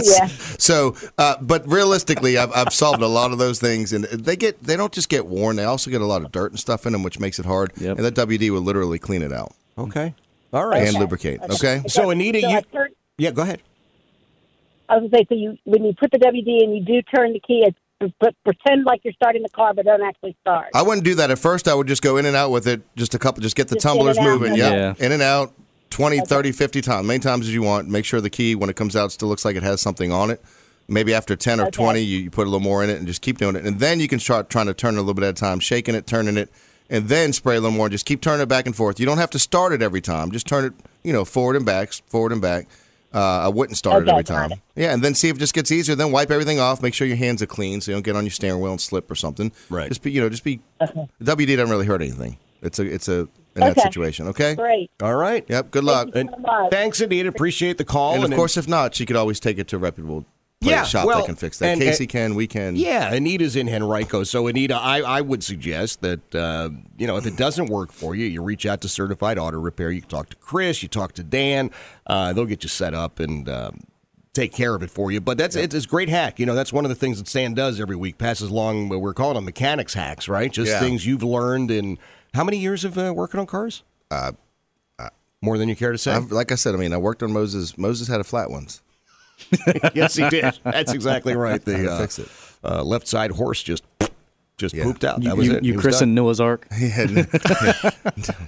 Yeah. 0.03 0.27
so, 0.59 0.97
uh, 1.19 1.37
but 1.41 1.67
realistically, 1.69 2.39
I've, 2.39 2.53
I've 2.53 2.73
solved 2.73 3.03
a 3.03 3.07
lot 3.07 3.33
of 3.33 3.39
those 3.39 3.59
things, 3.61 3.93
and 3.93 4.05
they 4.05 4.37
get 4.37 4.63
they 4.63 4.77
don't 4.77 4.93
just 4.93 5.09
get 5.09 5.27
worn; 5.27 5.57
they 5.57 5.65
also 5.65 5.91
get 5.91 6.01
a 6.01 6.07
lot 6.07 6.23
of 6.25 6.33
dirt 6.33 6.53
and 6.53 6.59
stuff 6.61 6.87
in 6.87 6.93
them, 6.93 7.03
which 7.03 7.19
makes 7.21 7.39
it 7.39 7.45
hard. 7.47 7.73
And 7.81 7.99
that 7.99 8.15
WD 8.15 8.51
will 8.51 8.61
literally 8.61 8.99
clean 8.99 9.23
it 9.23 9.33
out. 9.33 9.53
Okay. 9.79 10.15
All 10.53 10.67
right. 10.67 10.87
And 10.87 10.97
lubricate. 10.99 11.41
Okay. 11.51 11.83
So 11.89 12.11
Anita, 12.11 12.41
So 12.41 12.49
you 12.49 12.61
turn- 12.73 12.91
yeah, 13.19 13.31
go 13.33 13.43
ahead. 13.43 13.61
I 14.89 14.99
was 14.99 15.11
gonna 15.11 15.23
say, 15.23 15.27
so 15.29 15.35
you 15.35 15.57
when 15.65 15.85
you 15.85 15.95
put 15.99 16.11
the 16.13 16.19
WD 16.19 16.63
and 16.65 16.77
you 16.77 16.85
do 16.85 17.01
turn 17.03 17.33
the 17.33 17.41
key, 17.41 17.65
it's, 17.67 18.13
but 18.21 18.35
pretend 18.45 18.85
like 18.85 19.01
you're 19.03 19.15
starting 19.15 19.43
the 19.43 19.49
car, 19.49 19.73
but 19.73 19.85
don't 19.87 20.03
actually 20.03 20.37
start. 20.43 20.67
I 20.75 20.83
wouldn't 20.83 21.05
do 21.05 21.15
that 21.17 21.31
at 21.31 21.39
first. 21.39 21.69
I 21.69 21.75
would 21.75 21.87
just 21.87 22.03
go 22.03 22.19
in 22.19 22.27
and 22.27 22.37
out 22.37 22.51
with 22.51 22.67
it, 22.67 22.83
just 22.97 23.15
a 23.15 23.19
couple, 23.19 23.41
just 23.43 23.57
get 23.57 23.69
the 23.69 23.77
Just 23.77 23.87
tumblers 23.87 24.19
and 24.19 24.27
moving. 24.27 24.55
yeah. 24.55 24.71
Yep. 24.71 25.01
In 25.01 25.13
and 25.13 25.23
out, 25.23 25.55
20, 25.95 26.23
30, 26.23 26.51
50 26.51 26.81
times, 26.81 27.07
many 27.07 27.21
times 27.21 27.47
as 27.47 27.55
you 27.55 27.63
want. 27.63 27.89
Make 27.89 28.05
sure 28.05 28.21
the 28.21 28.29
key, 28.29 28.57
when 28.57 28.69
it 28.69 28.75
comes 28.75 28.97
out, 28.97 29.13
still 29.13 29.29
looks 29.29 29.45
like 29.45 29.55
it 29.55 29.63
has 29.63 29.81
something 29.81 30.11
on 30.11 30.29
it. 30.29 30.43
Maybe 30.89 31.15
after 31.15 31.37
10 31.37 31.61
or 31.61 31.71
20, 31.71 32.01
you, 32.01 32.19
you 32.19 32.31
put 32.33 32.49
a 32.49 32.51
little 32.51 32.59
more 32.59 32.83
in 32.83 32.91
it 32.91 32.99
and 32.99 33.07
just 33.07 33.23
keep 33.23 33.39
doing 33.39 33.55
it. 33.55 33.65
And 33.65 33.79
then 33.79 34.01
you 34.01 34.09
can 34.09 34.19
start 34.19 34.51
trying 34.51 34.67
to 34.67 34.75
turn 34.75 34.97
it 34.97 34.99
a 34.99 35.03
little 35.03 35.15
bit 35.15 35.23
at 35.23 35.31
a 35.31 35.33
time, 35.35 35.61
shaking 35.61 35.95
it, 35.95 36.05
turning 36.05 36.37
it, 36.37 36.51
and 36.91 37.09
then 37.09 37.33
spray 37.33 37.55
a 37.55 37.61
little 37.61 37.77
more. 37.77 37.89
Just 37.89 38.07
keep 38.07 38.21
turning 38.21 38.43
it 38.43 38.49
back 38.49 38.67
and 38.67 38.75
forth. 38.75 38.99
You 38.99 39.07
don't 39.07 39.19
have 39.19 39.31
to 39.31 39.39
start 39.39 39.73
it 39.73 39.83
every 39.83 40.01
time. 40.01 40.33
Just 40.33 40.49
turn 40.49 40.65
it, 40.65 40.73
you 41.05 41.13
know, 41.13 41.25
forward 41.25 41.55
and 41.55 41.65
back, 41.65 41.93
forward 41.93 42.33
and 42.33 42.43
back. 42.43 42.67
Uh, 43.15 43.43
I 43.45 43.49
wouldn't 43.49 43.79
start 43.79 44.03
it 44.03 44.09
every 44.09 44.25
got 44.25 44.49
time. 44.49 44.61
Yeah, 44.75 44.93
and 44.93 45.01
then 45.01 45.15
see 45.15 45.29
if 45.29 45.37
it 45.37 45.39
just 45.39 45.55
gets 45.55 45.71
easier. 45.71 45.95
Then 45.95 46.11
wipe 46.11 46.33
everything 46.33 46.59
off. 46.59 46.83
Make 46.83 46.95
sure 46.95 47.07
your 47.07 47.19
hands 47.19 47.41
are 47.41 47.47
clean 47.47 47.81
so 47.81 47.93
you 47.93 47.95
don't 47.95 48.03
get 48.03 48.17
on 48.17 48.25
your 48.25 48.33
steering 48.33 48.61
wheel 48.61 48.73
and 48.73 48.81
slip 48.81 49.09
or 49.09 49.15
something. 49.15 49.53
Right. 49.71 49.89
Just 49.89 50.03
be, 50.03 50.11
you 50.11 50.21
know, 50.21 50.29
just 50.29 50.43
be. 50.43 50.61
WD 50.81 51.57
doesn't 51.57 51.71
really 51.71 51.87
hurt 51.87 52.03
anything. 52.03 52.39
It's 52.63 52.81
a, 52.81 52.83
it's 52.83 53.09
a 53.09 53.29
in 53.57 53.61
that 53.61 53.81
situation. 53.81 54.29
Okay. 54.29 54.55
Great. 54.55 54.91
All 55.03 55.15
right. 55.17 55.45
Yep. 55.49 55.71
Good 55.71 55.85
luck. 55.85 56.11
Thank 56.13 56.31
you 56.31 56.37
so 56.37 56.41
much. 56.43 56.71
Thanks, 56.71 57.01
Anita. 57.01 57.29
Appreciate 57.29 57.79
the 57.79 57.85
call. 57.85 58.15
And 58.15 58.25
of 58.25 58.31
then- 58.31 58.37
course, 58.39 58.57
if 58.57 58.67
not, 58.69 58.95
she 58.95 59.07
could 59.07 59.17
always 59.17 59.41
take 59.41 59.59
it 59.59 59.69
to 59.69 59.77
a 59.77 59.79
reputable 59.79 60.25
Yeah, 60.61 60.85
shop 60.85 61.07
well, 61.07 61.19
that 61.19 61.27
can 61.27 61.37
fix 61.37 61.59
that. 61.59 61.67
and- 61.73 61.81
Casey 61.81 62.05
and- 62.05 62.11
can. 62.11 62.35
We 62.35 62.47
can. 62.47 62.75
Yeah, 62.77 63.11
Anita's 63.13 63.55
in 63.55 63.69
Henrico. 63.69 64.25
So, 64.25 64.47
Anita, 64.47 64.75
I, 64.75 65.01
I 65.01 65.21
would 65.21 65.45
suggest 65.45 66.01
that, 66.01 66.35
uh, 66.35 66.71
you 66.97 67.07
know, 67.07 67.17
if 67.17 67.27
it 67.27 67.37
doesn't 67.37 67.67
work 67.67 67.93
for 67.93 68.15
you, 68.15 68.27
you 68.27 68.43
reach 68.43 68.65
out 68.67 68.81
to 68.81 68.89
Certified 68.89 69.39
Auto 69.39 69.59
Repair. 69.59 69.91
You 69.91 70.01
can 70.01 70.09
talk 70.11 70.31
to 70.31 70.37
Chris, 70.37 70.83
you 70.83 70.89
talk 70.89 71.13
to 71.15 71.23
Dan. 71.23 71.71
Uh, 72.07 72.33
they'll 72.33 72.47
get 72.47 72.63
you 72.63 72.69
set 72.71 72.95
up 72.95 73.21
and 73.21 73.47
um, 73.49 73.81
take 74.33 74.53
care 74.53 74.75
of 74.75 74.83
it 74.83 74.91
for 74.91 75.13
you. 75.13 75.21
But 75.21 75.37
that's 75.39 75.55
it's, 75.55 75.75
it's 75.75 75.85
a 75.85 75.89
great 75.89 76.09
hack. 76.09 76.41
You 76.41 76.47
know, 76.47 76.55
that's 76.55 76.73
one 76.73 76.85
of 76.85 76.89
the 76.89 76.95
things 76.95 77.19
that 77.19 77.29
Stan 77.29 77.53
does 77.55 77.79
every 77.79 77.97
week, 77.97 78.17
passes 78.19 78.51
along, 78.51 78.89
what 78.89 79.01
we're 79.03 79.15
calling 79.15 79.35
them 79.35 79.45
mechanics 79.45 79.93
hacks, 79.95 80.29
right? 80.29 80.51
Just 80.51 80.71
Yeah. 80.73 80.81
things 80.81 81.05
you've 81.07 81.23
learned 81.23 81.71
in 81.71 81.99
how 82.35 82.45
many 82.45 82.59
years 82.59 82.85
of 82.85 82.99
uh, 82.99 83.13
working 83.15 83.41
on 83.41 83.47
cars? 83.47 83.83
Uh, 84.11 84.33
More 85.43 85.59
than 85.59 85.69
you 85.69 85.77
care 85.77 85.93
to 85.93 85.99
say? 85.99 86.13
I've, 86.13 86.33
like 86.33 86.53
I 86.53 86.55
said, 86.55 86.75
I 86.75 86.79
mean, 86.79 86.93
I 86.93 86.97
worked 86.97 87.23
on 87.23 87.33
Moses. 87.33 87.77
Moses 87.79 88.09
had 88.09 88.21
a 88.21 88.25
flat 88.25 88.51
ones. 88.51 88.83
yes, 89.95 90.15
he 90.15 90.29
did. 90.29 90.59
That's 90.63 90.93
exactly 90.93 91.35
right. 91.37 91.61
The 91.65 91.91
uh, 91.93 91.99
fix 91.99 92.19
it. 92.19 92.29
Uh, 92.63 92.83
left 92.83 93.07
side 93.07 93.33
horse 93.33 93.63
just 93.63 93.85
just 94.57 94.77
pooped 94.77 95.05
out. 95.05 95.23
You, 95.23 95.35
was 95.35 95.47
you, 95.47 95.55
it. 95.55 95.65
you 95.65 95.73
He 95.75 95.79
christened. 95.79 96.15
Noah's 96.15 96.41
Ark. 96.41 96.67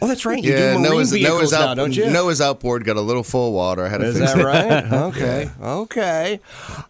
Oh, 0.00 0.06
that's 0.08 0.24
right. 0.24 0.42
You 0.42 0.52
yeah, 0.52 0.72
do 0.74 0.78
marine 0.78 0.82
Noah's, 0.92 1.12
vehicles 1.12 1.38
Noah's, 1.40 1.52
now, 1.52 1.74
don't 1.74 1.96
you? 1.96 2.08
Noah's 2.10 2.40
outboard 2.40 2.84
got 2.84 2.96
a 2.96 3.00
little 3.00 3.22
full 3.22 3.48
of 3.48 3.54
water. 3.54 3.84
I 3.84 3.88
had 3.88 3.98
to 3.98 4.06
Is 4.06 4.18
fix 4.18 4.32
that 4.32 4.40
it. 4.40 4.44
right? 4.44 4.84
Okay. 5.06 5.50
Okay. 5.60 6.40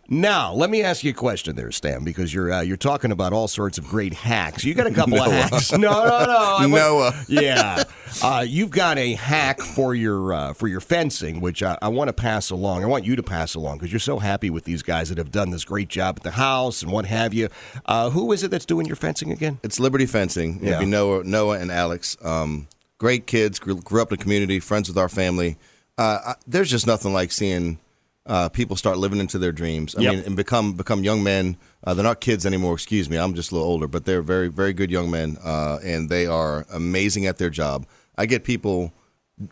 Now, 0.08 0.52
let 0.52 0.70
me 0.70 0.82
ask 0.82 1.02
you 1.02 1.10
a 1.10 1.14
question 1.14 1.56
there, 1.56 1.70
Stan, 1.72 2.04
because 2.04 2.32
you're 2.34 2.52
uh, 2.52 2.60
you're 2.60 2.76
talking 2.76 3.10
about 3.12 3.32
all 3.32 3.48
sorts 3.48 3.78
of 3.78 3.86
great 3.86 4.12
hacks. 4.14 4.64
You 4.64 4.74
got 4.74 4.86
a 4.86 4.90
couple 4.92 5.20
of 5.20 5.32
hacks. 5.32 5.72
No, 5.72 5.78
no, 5.78 6.24
no. 6.24 6.56
I 6.58 6.66
wa- 6.66 6.76
Noah. 6.76 7.24
Yeah. 7.28 7.84
Uh, 8.22 8.44
you've 8.46 8.70
got 8.70 8.98
a 8.98 9.14
hack 9.14 9.60
for 9.60 9.94
your 9.94 10.32
uh, 10.32 10.52
for 10.52 10.68
your 10.68 10.80
fencing, 10.80 11.40
which 11.40 11.62
I, 11.62 11.76
I 11.82 11.88
want 11.88 12.08
to 12.08 12.12
pass 12.12 12.50
along. 12.50 12.84
I 12.84 12.86
want 12.86 13.04
you 13.04 13.16
to 13.16 13.22
pass 13.22 13.54
along 13.54 13.78
because 13.78 13.92
you're 13.92 13.98
so 14.00 14.18
happy 14.18 14.50
with 14.50 14.64
these 14.64 14.82
guys 14.82 15.08
that 15.08 15.18
have 15.18 15.30
done 15.30 15.50
this 15.50 15.64
great 15.64 15.88
job 15.88 16.16
at 16.18 16.22
the 16.22 16.32
house 16.32 16.82
and 16.82 16.92
what 16.92 17.06
have 17.06 17.32
you. 17.34 17.48
Uh, 17.86 18.10
who 18.10 18.30
is 18.32 18.42
it 18.42 18.50
that's 18.50 18.66
doing 18.66 18.86
your 18.86 18.96
fencing 18.96 19.05
again? 19.06 19.58
It's 19.62 19.78
Liberty 19.80 20.06
Fencing. 20.06 20.60
Yeah. 20.62 20.68
It'd 20.70 20.80
be 20.80 20.86
Noah, 20.86 21.24
Noah 21.24 21.58
and 21.58 21.70
Alex. 21.70 22.16
Um, 22.22 22.68
great 22.98 23.26
kids. 23.26 23.58
Grew, 23.58 23.76
grew 23.80 24.02
up 24.02 24.10
in 24.12 24.18
the 24.18 24.22
community. 24.22 24.60
Friends 24.60 24.88
with 24.88 24.98
our 24.98 25.08
family. 25.08 25.56
Uh, 25.98 26.18
I, 26.26 26.34
there's 26.46 26.70
just 26.70 26.86
nothing 26.86 27.12
like 27.12 27.32
seeing 27.32 27.78
uh, 28.26 28.48
people 28.48 28.74
start 28.76 28.98
living 28.98 29.20
into 29.20 29.38
their 29.38 29.52
dreams. 29.52 29.94
I 29.94 30.00
Yep. 30.02 30.14
mean, 30.14 30.24
and 30.24 30.36
become 30.36 30.72
become 30.74 31.04
young 31.04 31.22
men. 31.22 31.56
Uh, 31.84 31.94
they're 31.94 32.02
not 32.04 32.20
kids 32.20 32.44
anymore. 32.44 32.74
Excuse 32.74 33.08
me. 33.08 33.16
I'm 33.16 33.34
just 33.34 33.52
a 33.52 33.54
little 33.54 33.68
older, 33.68 33.86
but 33.88 34.04
they're 34.04 34.22
very 34.22 34.48
very 34.48 34.72
good 34.72 34.90
young 34.90 35.10
men, 35.10 35.38
uh, 35.44 35.78
and 35.84 36.08
they 36.08 36.26
are 36.26 36.66
amazing 36.72 37.26
at 37.26 37.38
their 37.38 37.50
job. 37.50 37.86
I 38.18 38.26
get 38.26 38.42
people 38.44 38.92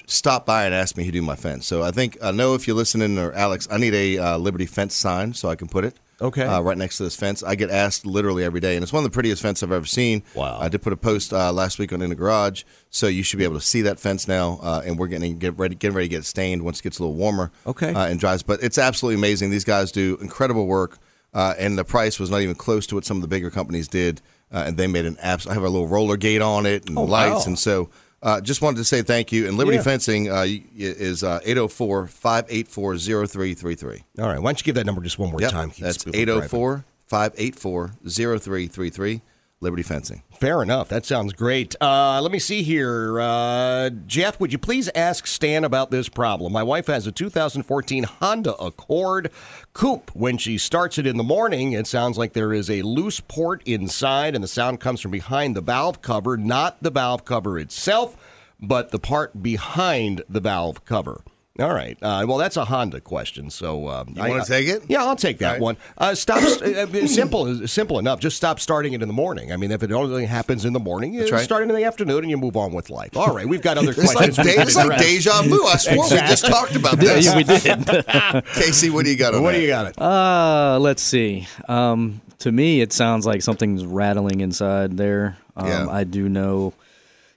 stop 0.06 0.46
by 0.46 0.64
and 0.64 0.74
ask 0.74 0.96
me 0.96 1.04
who 1.04 1.12
do 1.12 1.22
my 1.22 1.36
fence. 1.36 1.66
So 1.66 1.82
I 1.82 1.90
think 1.90 2.16
I 2.22 2.30
know 2.30 2.54
if 2.54 2.66
you're 2.66 2.76
listening 2.76 3.18
or 3.18 3.32
Alex, 3.32 3.68
I 3.70 3.78
need 3.78 3.94
a 3.94 4.18
uh, 4.18 4.38
Liberty 4.38 4.66
fence 4.66 4.94
sign 4.94 5.34
so 5.34 5.48
I 5.48 5.56
can 5.56 5.68
put 5.68 5.84
it. 5.84 5.94
Okay. 6.20 6.44
Uh, 6.44 6.60
right 6.60 6.78
next 6.78 6.98
to 6.98 7.02
this 7.02 7.16
fence. 7.16 7.42
I 7.42 7.56
get 7.56 7.70
asked 7.70 8.06
literally 8.06 8.44
every 8.44 8.60
day, 8.60 8.76
and 8.76 8.84
it's 8.84 8.92
one 8.92 9.04
of 9.04 9.10
the 9.10 9.14
prettiest 9.14 9.42
fences 9.42 9.64
I've 9.64 9.72
ever 9.72 9.84
seen. 9.84 10.22
Wow. 10.34 10.58
I 10.60 10.68
did 10.68 10.80
put 10.80 10.92
a 10.92 10.96
post 10.96 11.32
uh, 11.32 11.52
last 11.52 11.78
week 11.80 11.92
on 11.92 12.00
in 12.00 12.08
the 12.08 12.14
garage, 12.14 12.62
so 12.88 13.08
you 13.08 13.24
should 13.24 13.38
be 13.38 13.44
able 13.44 13.56
to 13.58 13.60
see 13.64 13.82
that 13.82 13.98
fence 13.98 14.28
now. 14.28 14.60
Uh, 14.62 14.80
and 14.86 14.96
we're 14.96 15.08
getting 15.08 15.38
get 15.38 15.58
ready, 15.58 15.74
getting 15.74 15.96
ready 15.96 16.06
to 16.08 16.10
get 16.10 16.18
it 16.20 16.24
stained 16.26 16.62
once 16.62 16.78
it 16.78 16.84
gets 16.84 17.00
a 17.00 17.02
little 17.02 17.16
warmer. 17.16 17.50
Okay. 17.66 17.92
Uh, 17.92 18.06
and 18.06 18.20
dries, 18.20 18.44
but 18.44 18.62
it's 18.62 18.78
absolutely 18.78 19.16
amazing. 19.16 19.50
These 19.50 19.64
guys 19.64 19.90
do 19.90 20.16
incredible 20.20 20.66
work, 20.68 20.98
uh, 21.34 21.54
and 21.58 21.76
the 21.76 21.84
price 21.84 22.20
was 22.20 22.30
not 22.30 22.42
even 22.42 22.54
close 22.54 22.86
to 22.86 22.94
what 22.94 23.04
some 23.04 23.16
of 23.16 23.22
the 23.22 23.28
bigger 23.28 23.50
companies 23.50 23.88
did. 23.88 24.22
Uh, 24.52 24.62
and 24.68 24.76
they 24.76 24.86
made 24.86 25.04
an 25.04 25.16
apps. 25.16 25.48
I 25.48 25.54
have 25.54 25.64
a 25.64 25.68
little 25.68 25.88
roller 25.88 26.16
gate 26.16 26.40
on 26.40 26.64
it 26.64 26.88
and 26.88 26.96
Oh, 26.96 27.02
lights, 27.02 27.40
wow. 27.40 27.44
and 27.48 27.58
so. 27.58 27.90
Uh, 28.24 28.40
just 28.40 28.62
wanted 28.62 28.78
to 28.78 28.84
say 28.84 29.02
thank 29.02 29.30
you. 29.32 29.46
And 29.46 29.58
Liberty 29.58 29.76
Yeah. 29.76 29.82
Fencing 29.82 30.30
uh, 30.30 30.46
is 30.76 31.22
804 31.22 32.06
584 32.08 32.96
0333. 32.96 34.04
All 34.18 34.26
right. 34.26 34.38
Why 34.38 34.50
don't 34.50 34.58
you 34.58 34.64
give 34.64 34.76
that 34.76 34.86
number 34.86 35.02
just 35.02 35.18
one 35.18 35.30
more 35.30 35.40
Yep, 35.42 35.50
time? 35.52 35.72
That's 35.78 36.02
people 36.04 36.18
804 36.18 36.84
584 37.06 37.92
0333. 38.08 39.20
Liberty 39.64 39.82
Fencing. 39.82 40.22
Fair 40.38 40.62
enough. 40.62 40.88
That 40.88 41.04
sounds 41.04 41.32
great. 41.32 41.74
Uh, 41.80 42.20
let 42.22 42.30
me 42.30 42.38
see 42.38 42.62
here. 42.62 43.18
Uh, 43.18 43.90
Jeff, 44.06 44.38
would 44.38 44.52
you 44.52 44.58
please 44.58 44.88
ask 44.94 45.26
Stan 45.26 45.64
about 45.64 45.90
this 45.90 46.08
problem? 46.08 46.52
My 46.52 46.62
wife 46.62 46.86
has 46.86 47.06
a 47.06 47.12
2014 47.12 48.04
Honda 48.04 48.54
Accord 48.56 49.32
Coupe. 49.72 50.14
When 50.14 50.38
she 50.38 50.58
starts 50.58 50.98
it 50.98 51.06
in 51.06 51.16
the 51.16 51.24
morning, 51.24 51.72
it 51.72 51.86
sounds 51.86 52.16
like 52.16 52.34
there 52.34 52.52
is 52.52 52.70
a 52.70 52.82
loose 52.82 53.20
port 53.20 53.62
inside, 53.66 54.34
and 54.34 54.44
the 54.44 54.48
sound 54.48 54.80
comes 54.80 55.00
from 55.00 55.10
behind 55.10 55.56
the 55.56 55.60
valve 55.60 56.02
cover, 56.02 56.36
not 56.36 56.82
the 56.82 56.90
valve 56.90 57.24
cover 57.24 57.58
itself, 57.58 58.16
but 58.60 58.90
the 58.90 58.98
part 58.98 59.42
behind 59.42 60.22
the 60.28 60.40
valve 60.40 60.84
cover. 60.84 61.22
All 61.60 61.72
right. 61.72 61.96
Uh, 62.02 62.24
well, 62.26 62.36
that's 62.38 62.56
a 62.56 62.64
Honda 62.64 63.00
question. 63.00 63.48
So 63.48 63.88
um, 63.88 64.08
You 64.16 64.22
wanna 64.28 64.44
take 64.44 64.66
it? 64.66 64.82
Yeah, 64.88 65.04
I'll 65.04 65.14
take 65.14 65.38
that 65.38 65.46
All 65.46 65.52
right. 65.52 65.60
one. 65.60 65.76
Uh, 65.96 66.14
stop. 66.16 66.38
uh, 66.62 67.06
simple. 67.06 67.68
Simple 67.68 68.00
enough. 68.00 68.18
Just 68.18 68.36
stop 68.36 68.58
starting 68.58 68.92
it 68.92 69.02
in 69.02 69.08
the 69.08 69.14
morning. 69.14 69.52
I 69.52 69.56
mean, 69.56 69.70
if 69.70 69.84
it 69.84 69.92
only 69.92 70.26
happens 70.26 70.64
in 70.64 70.72
the 70.72 70.80
morning, 70.80 71.14
you 71.14 71.20
That's 71.20 71.30
right. 71.30 71.44
start 71.44 71.62
it 71.62 71.70
in 71.70 71.76
the 71.76 71.84
afternoon, 71.84 72.18
and 72.24 72.30
you 72.30 72.36
move 72.36 72.56
on 72.56 72.72
with 72.72 72.90
life. 72.90 73.16
All 73.16 73.32
right. 73.32 73.46
We've 73.48 73.62
got 73.62 73.78
other 73.78 73.90
It's 73.92 74.12
questions. 74.12 74.36
we 74.38 74.44
de- 74.52 74.60
it's 74.62 74.74
like 74.74 74.98
deja 74.98 75.42
vu. 75.42 75.64
I 75.64 75.76
swore 75.76 76.04
we 76.10 76.16
just 76.16 76.44
talked 76.44 76.74
about 76.74 76.96
this. 76.98 77.24
yeah, 77.24 77.36
we 77.36 77.44
did. 77.44 78.44
Casey, 78.54 78.90
what 78.90 79.04
do 79.04 79.12
you 79.12 79.16
got 79.16 79.34
on 79.36 79.42
What 79.44 79.52
that? 79.52 79.58
do 79.58 79.62
you 79.62 79.68
got? 79.68 79.86
It. 79.86 80.00
Uh, 80.00 80.78
let's 80.80 81.02
see. 81.02 81.46
Um, 81.68 82.20
to 82.40 82.50
me, 82.50 82.80
it 82.80 82.92
sounds 82.92 83.26
like 83.26 83.42
something's 83.42 83.86
rattling 83.86 84.40
inside 84.40 84.96
there. 84.96 85.38
Um, 85.56 85.68
Yeah. 85.68 85.86
I 85.88 86.02
do 86.02 86.28
know 86.28 86.74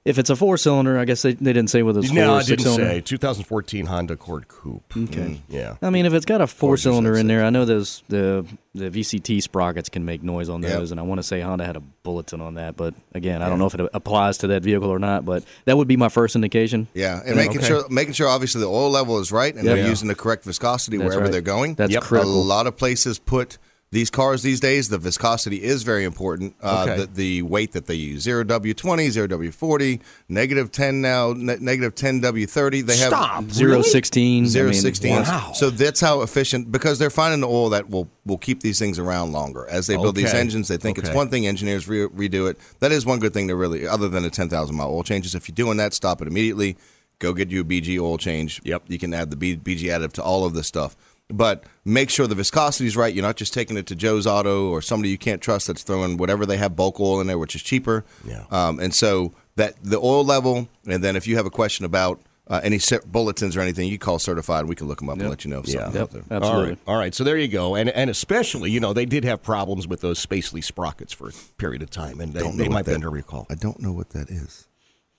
if 0.07 0.17
it's 0.17 0.29
a 0.29 0.35
four 0.35 0.57
cylinder. 0.57 0.97
I 0.97 1.05
guess 1.05 1.21
they, 1.21 1.33
they 1.33 1.51
didn't 1.53 1.69
say 1.69 1.83
whether 1.83 1.99
it's 1.99 2.07
four 2.07 2.15
No, 2.15 2.33
or 2.33 2.37
I 2.37 2.41
six 2.41 2.63
didn't 2.63 2.75
cylinder. 2.75 2.93
say. 2.95 3.01
2014 3.01 3.85
Honda 3.87 4.13
Accord 4.13 4.47
Coupe. 4.47 4.83
Okay. 4.95 5.19
Mm, 5.19 5.39
yeah. 5.49 5.75
I 5.81 5.89
mean, 5.89 6.05
if 6.05 6.13
it's 6.13 6.25
got 6.25 6.39
a 6.41 6.47
four 6.47 6.77
cylinder 6.77 7.15
in 7.17 7.27
there, 7.27 7.43
I 7.43 7.49
know 7.49 7.65
those 7.65 8.03
the 8.07 8.45
the 8.73 8.89
VCT 8.91 9.41
sprockets 9.41 9.89
can 9.89 10.05
make 10.05 10.21
noise 10.23 10.49
on 10.49 10.61
Yep. 10.61 10.71
those, 10.71 10.91
and 10.91 10.99
I 10.99 11.03
want 11.03 11.17
to 11.19 11.23
say 11.23 11.41
Honda 11.41 11.65
had 11.65 11.75
a 11.75 11.79
bulletin 12.03 12.41
on 12.41 12.53
that, 12.55 12.77
but 12.77 12.93
again, 13.15 13.41
I 13.41 13.49
don't 13.49 13.57
know 13.59 13.65
if 13.65 13.73
it 13.73 13.81
applies 13.93 14.37
to 14.39 14.47
that 14.47 14.61
vehicle 14.63 14.89
or 14.89 14.99
not. 14.99 15.25
But 15.25 15.43
that 15.65 15.75
would 15.77 15.87
be 15.87 15.97
my 15.97 16.09
first 16.09 16.35
indication. 16.35 16.87
Yeah, 16.93 17.19
and 17.19 17.29
Yeah, 17.29 17.35
making 17.35 17.57
okay. 17.57 17.67
sure 17.67 17.89
making 17.89 18.13
sure 18.13 18.27
obviously 18.27 18.61
the 18.61 18.67
oil 18.69 18.89
level 18.91 19.19
is 19.19 19.31
right 19.31 19.53
and 19.53 19.65
Yep. 19.65 19.75
they're 19.75 19.87
using 19.87 20.07
the 20.07 20.15
correct 20.15 20.43
viscosity 20.45 20.97
That's 20.97 21.07
wherever 21.07 21.23
right. 21.23 21.31
they're 21.31 21.41
going. 21.41 21.73
That's 21.75 21.91
Yep. 21.91 22.03
critical. 22.03 22.33
A 22.33 22.43
lot 22.43 22.67
of 22.67 22.77
places 22.77 23.19
put 23.19 23.57
these 23.89 24.09
cars 24.09 24.43
these 24.43 24.59
days, 24.59 24.89
the 24.89 24.97
viscosity 24.97 25.63
is 25.63 25.83
very 25.83 26.03
important. 26.03 26.55
Uh, 26.61 26.85
Okay. 26.87 26.97
the, 27.01 27.05
the 27.07 27.41
weight 27.43 27.71
that 27.71 27.85
they 27.85 27.95
use 27.95 28.21
zero 28.23 28.43
W 28.43 28.73
twenty, 28.73 29.09
zero 29.09 29.27
W 29.27 29.49
forty, 29.51 30.01
negative 30.27 30.71
ten 30.71 30.99
now, 31.01 31.33
ne- 31.35 31.55
negative 31.61 31.95
ten 31.95 32.19
W 32.19 32.45
thirty. 32.47 32.81
They 32.81 32.97
have 32.97 33.07
Stop. 33.09 33.49
Zero 33.49 33.71
Really? 33.77 33.83
sixteen. 33.83 34.45
I 34.57 34.61
mean, 34.63 34.73
sixteen. 34.73 35.15
Wow. 35.21 35.51
So 35.53 35.69
that's 35.69 36.01
how 36.01 36.21
efficient 36.21 36.69
because 36.71 36.99
they're 36.99 37.09
finding 37.09 37.39
the 37.39 37.47
oil 37.47 37.69
that 37.69 37.89
will 37.89 38.09
will 38.25 38.37
keep 38.37 38.59
these 38.61 38.77
things 38.77 38.99
around 38.99 39.31
longer 39.31 39.65
as 39.69 39.87
they 39.87 39.95
build 39.95 40.15
these 40.15 40.33
engines. 40.33 40.67
They 40.67 40.77
think 40.77 40.97
it's 40.97 41.09
one 41.11 41.29
thing. 41.29 41.47
Engineers 41.47 41.87
re- 41.87 42.07
redo 42.07 42.49
it. 42.49 42.57
That 42.79 42.91
is 42.91 43.05
one 43.05 43.19
good 43.19 43.33
thing 43.33 43.47
to 43.47 43.55
really, 43.55 43.87
other 43.87 44.09
than 44.09 44.25
a 44.25 44.29
ten 44.29 44.49
thousand 44.49 44.75
mile 44.75 44.89
oil 44.89 45.03
changes. 45.03 45.33
If 45.33 45.47
you're 45.47 45.55
doing 45.55 45.77
that, 45.77 45.93
stop 45.93 46.21
it 46.21 46.27
immediately. 46.27 46.75
Go 47.19 47.33
get 47.33 47.49
you 47.49 47.61
a 47.61 47.63
BG 47.63 47.97
oil 47.99 48.17
change. 48.17 48.61
Yep. 48.65 48.83
You 48.89 48.99
can 48.99 49.13
add 49.13 49.31
the 49.31 49.35
B- 49.37 49.57
BG 49.57 49.83
additive 49.83 50.11
to 50.13 50.21
all 50.23 50.45
of 50.45 50.53
this 50.53 50.67
stuff. 50.67 50.95
But 51.29 51.65
make 51.83 52.09
sure 52.09 52.25
the 52.25 52.35
viscosity 52.35 52.87
is 52.87 52.95
right. 52.95 53.13
You're 53.13 53.21
not 53.25 53.35
just 53.35 53.53
taking 53.53 53.75
it 53.75 53.85
to 53.87 53.95
Joe's 53.95 54.25
Auto 54.25 54.69
or 54.69 54.81
somebody 54.81 55.09
you 55.09 55.17
can't 55.17 55.41
trust 55.41 55.67
that's 55.67 55.83
throwing 55.83 56.15
whatever 56.17 56.45
they 56.45 56.55
have 56.57 56.75
bulk 56.75 56.99
oil 57.01 57.19
in 57.19 57.27
there, 57.27 57.37
which 57.37 57.53
is 57.53 57.61
cheaper. 57.61 58.05
Yeah. 58.25 58.45
Um, 58.49 58.79
and 58.79 58.93
so 58.93 59.33
that 59.57 59.75
the 59.83 59.97
oil 59.97 60.23
level, 60.23 60.69
and 60.87 61.03
then 61.03 61.15
if 61.17 61.27
you 61.27 61.35
have 61.35 61.45
a 61.45 61.49
question 61.49 61.83
about 61.85 62.21
uh, 62.49 62.61
any 62.63 62.79
cer- 62.79 63.01
bulletins 63.05 63.57
or 63.57 63.59
anything, 63.59 63.89
you 63.89 63.99
call 63.99 64.19
certified. 64.19 64.63
We 64.67 64.75
can 64.75 64.87
look 64.87 64.99
them 64.99 65.09
up 65.09 65.19
and 65.19 65.29
let 65.29 65.43
you 65.43 65.51
know 65.51 65.59
if 65.59 65.67
Yeah. 65.67 65.81
something's 65.91 65.97
out 66.01 66.11
there. 66.11 66.23
Absolutely. 66.31 66.69
right. 66.69 66.79
All 66.87 66.95
right. 66.97 67.13
So 67.13 67.25
there 67.25 67.37
you 67.37 67.49
go. 67.49 67.75
And 67.75 67.89
and 67.89 68.09
especially, 68.09 68.71
you 68.71 68.79
know, 68.79 68.93
they 68.93 69.05
did 69.05 69.25
have 69.25 69.43
problems 69.43 69.85
with 69.85 69.99
those 69.99 70.25
Spacely 70.25 70.63
sprockets 70.63 71.11
for 71.11 71.27
a 71.27 71.33
period 71.57 71.81
of 71.81 71.89
time, 71.89 72.21
and 72.21 72.31
they, 72.33 72.49
they 72.51 72.69
might 72.69 72.85
that- 72.85 72.91
be 72.91 72.95
under 72.95 73.09
recall. 73.09 73.47
I 73.49 73.55
don't 73.55 73.81
know 73.81 73.91
what 73.91 74.11
that 74.11 74.29
is. 74.29 74.69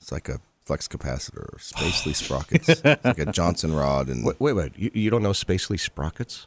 It's 0.01 0.11
like 0.11 0.31
a 0.31 0.41
flux 0.69 0.87
capacitor 0.87 1.49
or 1.55 1.59
spacely 1.59 2.15
sprockets. 2.25 2.69
It's 2.69 2.85
like 2.85 3.19
a 3.19 3.33
Johnson 3.33 3.75
rod. 3.75 4.09
And 4.09 4.23
Wait, 4.23 4.39
wait, 4.39 4.53
wait. 4.53 4.73
You, 4.77 4.91
you 4.93 5.09
don't 5.11 5.23
know 5.23 5.31
Spacely 5.31 5.81
sprockets? 5.81 6.47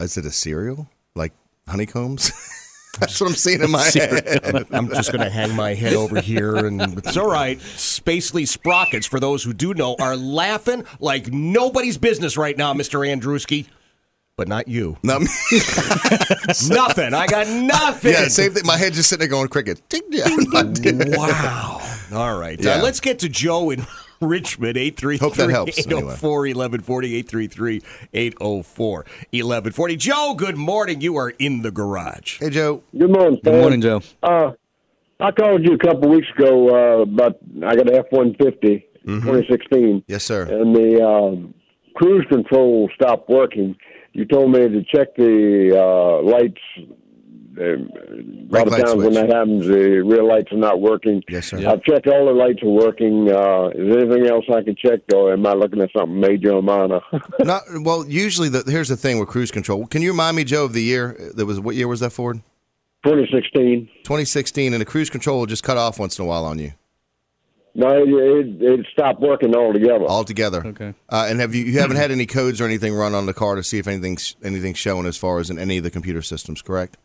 is 0.00 0.16
it 0.16 0.26
a 0.26 0.32
cereal 0.32 0.88
like 1.14 1.32
honeycombs? 1.68 2.32
That's 2.98 3.20
what 3.20 3.30
I'm 3.30 3.36
seeing 3.44 3.62
in 3.62 3.70
my 3.70 3.84
head. 3.84 4.66
I'm 4.72 4.88
just 4.88 5.12
going 5.12 5.22
to 5.22 5.30
hang 5.30 5.54
my 5.54 5.74
head 5.74 5.94
over 5.94 6.20
here, 6.20 6.56
and 6.56 6.98
it's 6.98 7.16
all 7.16 7.30
right. 7.30 7.58
Spacely 7.60 8.48
sprockets, 8.48 9.06
for 9.06 9.20
those 9.20 9.44
who 9.44 9.52
do 9.52 9.72
know, 9.72 9.94
are 10.00 10.16
laughing 10.16 10.84
like 10.98 11.32
nobody's 11.32 11.96
business 11.96 12.36
right 12.36 12.58
now, 12.58 12.74
Mister 12.74 12.98
Andrewski. 12.98 13.68
But 14.36 14.48
not 14.48 14.66
you. 14.66 14.96
No, 15.04 15.18
nothing. 15.20 17.14
I 17.14 17.26
got 17.28 17.46
nothing. 17.46 18.12
yeah, 18.12 18.26
same 18.26 18.52
thing. 18.52 18.66
My 18.66 18.76
head 18.76 18.94
just 18.94 19.10
sitting 19.10 19.20
there 19.20 19.28
going 19.28 19.46
cricket. 19.48 19.80
Ding, 19.88 20.02
yeah, 20.10 20.24
I'm 20.26 20.50
not 20.50 20.80
Wow. 21.16 21.89
All 22.12 22.36
right. 22.38 22.60
Yeah. 22.62 22.72
Uh, 22.76 22.82
let's 22.82 23.00
get 23.00 23.18
to 23.20 23.28
Joe 23.28 23.70
in 23.70 23.86
Richmond. 24.20 24.76
833 24.76 25.18
Hope 25.18 25.34
that 25.36 25.50
helps, 25.50 25.78
804 25.78 26.30
1140 26.40 27.14
833 27.16 27.82
804 28.12 28.88
1140. 29.30 29.96
Joe, 29.96 30.34
good 30.36 30.56
morning. 30.56 31.00
You 31.00 31.16
are 31.16 31.30
in 31.38 31.62
the 31.62 31.70
garage. 31.70 32.38
Hey, 32.40 32.50
Joe. 32.50 32.82
Good 32.96 33.10
morning, 33.10 33.40
Good 33.42 33.54
morning, 33.60 33.80
Joe. 33.80 34.02
Uh, 34.22 34.52
I 35.20 35.30
called 35.32 35.64
you 35.64 35.74
a 35.74 35.78
couple 35.78 36.08
weeks 36.10 36.26
ago 36.36 36.68
uh, 36.68 37.02
about 37.02 37.38
I 37.66 37.76
got 37.76 37.88
an 37.88 37.94
F 37.94 38.06
one 38.10 38.34
fifty, 38.34 38.86
Mm-hmm. 39.06 39.26
2016, 39.26 40.04
Yes, 40.08 40.24
sir. 40.24 40.42
and 40.42 40.76
the 40.76 41.02
um, 41.02 41.54
cruise 41.96 42.26
control 42.28 42.90
stopped 42.94 43.30
working. 43.30 43.74
You 44.12 44.26
told 44.26 44.52
me 44.52 44.58
to 44.68 44.82
check 44.84 45.14
the 45.16 45.72
uh, 45.74 46.22
lights. 46.22 46.60
Uh, 47.58 47.62
a 47.62 47.76
lot 48.48 48.66
of 48.66 48.72
light 48.72 48.86
times 48.86 49.02
when 49.02 49.12
that 49.14 49.32
happens, 49.32 49.66
the 49.66 50.02
rear 50.04 50.22
lights 50.22 50.52
are 50.52 50.56
not 50.56 50.80
working. 50.80 51.22
Yes, 51.28 51.48
sir. 51.48 51.58
I've 51.68 51.82
checked 51.82 52.06
all 52.06 52.26
the 52.26 52.32
lights 52.32 52.62
are 52.62 52.68
working. 52.68 53.28
Uh, 53.30 53.68
is 53.70 53.90
there 53.90 54.00
anything 54.00 54.26
else 54.26 54.44
I 54.54 54.62
can 54.62 54.76
check, 54.76 55.00
or 55.12 55.32
am 55.32 55.44
I 55.46 55.52
looking 55.54 55.80
at 55.80 55.90
something 55.96 56.20
major 56.20 56.52
or 56.52 56.62
minor? 56.62 57.00
Not 57.40 57.62
well. 57.80 58.06
Usually, 58.06 58.48
the, 58.48 58.62
here's 58.66 58.88
the 58.88 58.96
thing 58.96 59.18
with 59.18 59.28
cruise 59.28 59.50
control. 59.50 59.86
Can 59.86 60.00
you 60.00 60.10
remind 60.12 60.36
me, 60.36 60.44
Joe, 60.44 60.64
of 60.64 60.74
the 60.74 60.82
year 60.82 61.32
that 61.34 61.44
was? 61.44 61.58
What 61.58 61.74
year 61.74 61.88
was 61.88 62.00
that 62.00 62.10
Ford? 62.10 62.40
2016. 63.04 63.86
2016, 64.04 64.72
and 64.74 64.80
the 64.80 64.84
cruise 64.84 65.10
control 65.10 65.40
will 65.40 65.46
just 65.46 65.64
cut 65.64 65.76
off 65.76 65.98
once 65.98 66.18
in 66.18 66.24
a 66.24 66.28
while 66.28 66.44
on 66.44 66.58
you 66.58 66.74
No, 67.74 67.88
it, 67.88 68.08
it, 68.08 68.62
it 68.62 68.86
stopped 68.92 69.20
working 69.20 69.56
altogether. 69.56 70.04
altogether. 70.04 70.66
Okay. 70.66 70.94
Uh, 71.08 71.26
and 71.28 71.40
have 71.40 71.54
you 71.54 71.64
you 71.64 71.80
haven't 71.80 71.96
had 71.96 72.10
any 72.10 72.26
codes 72.26 72.60
or 72.60 72.64
anything 72.64 72.94
run 72.94 73.14
on 73.14 73.24
the 73.26 73.32
car 73.34 73.54
to 73.54 73.62
see 73.62 73.78
if 73.78 73.88
anything's 73.88 74.36
anything's 74.44 74.78
showing 74.78 75.06
as 75.06 75.16
far 75.16 75.38
as 75.40 75.48
in 75.50 75.58
any 75.58 75.78
of 75.78 75.82
the 75.82 75.90
computer 75.90 76.20
systems? 76.22 76.60
Correct. 76.62 76.98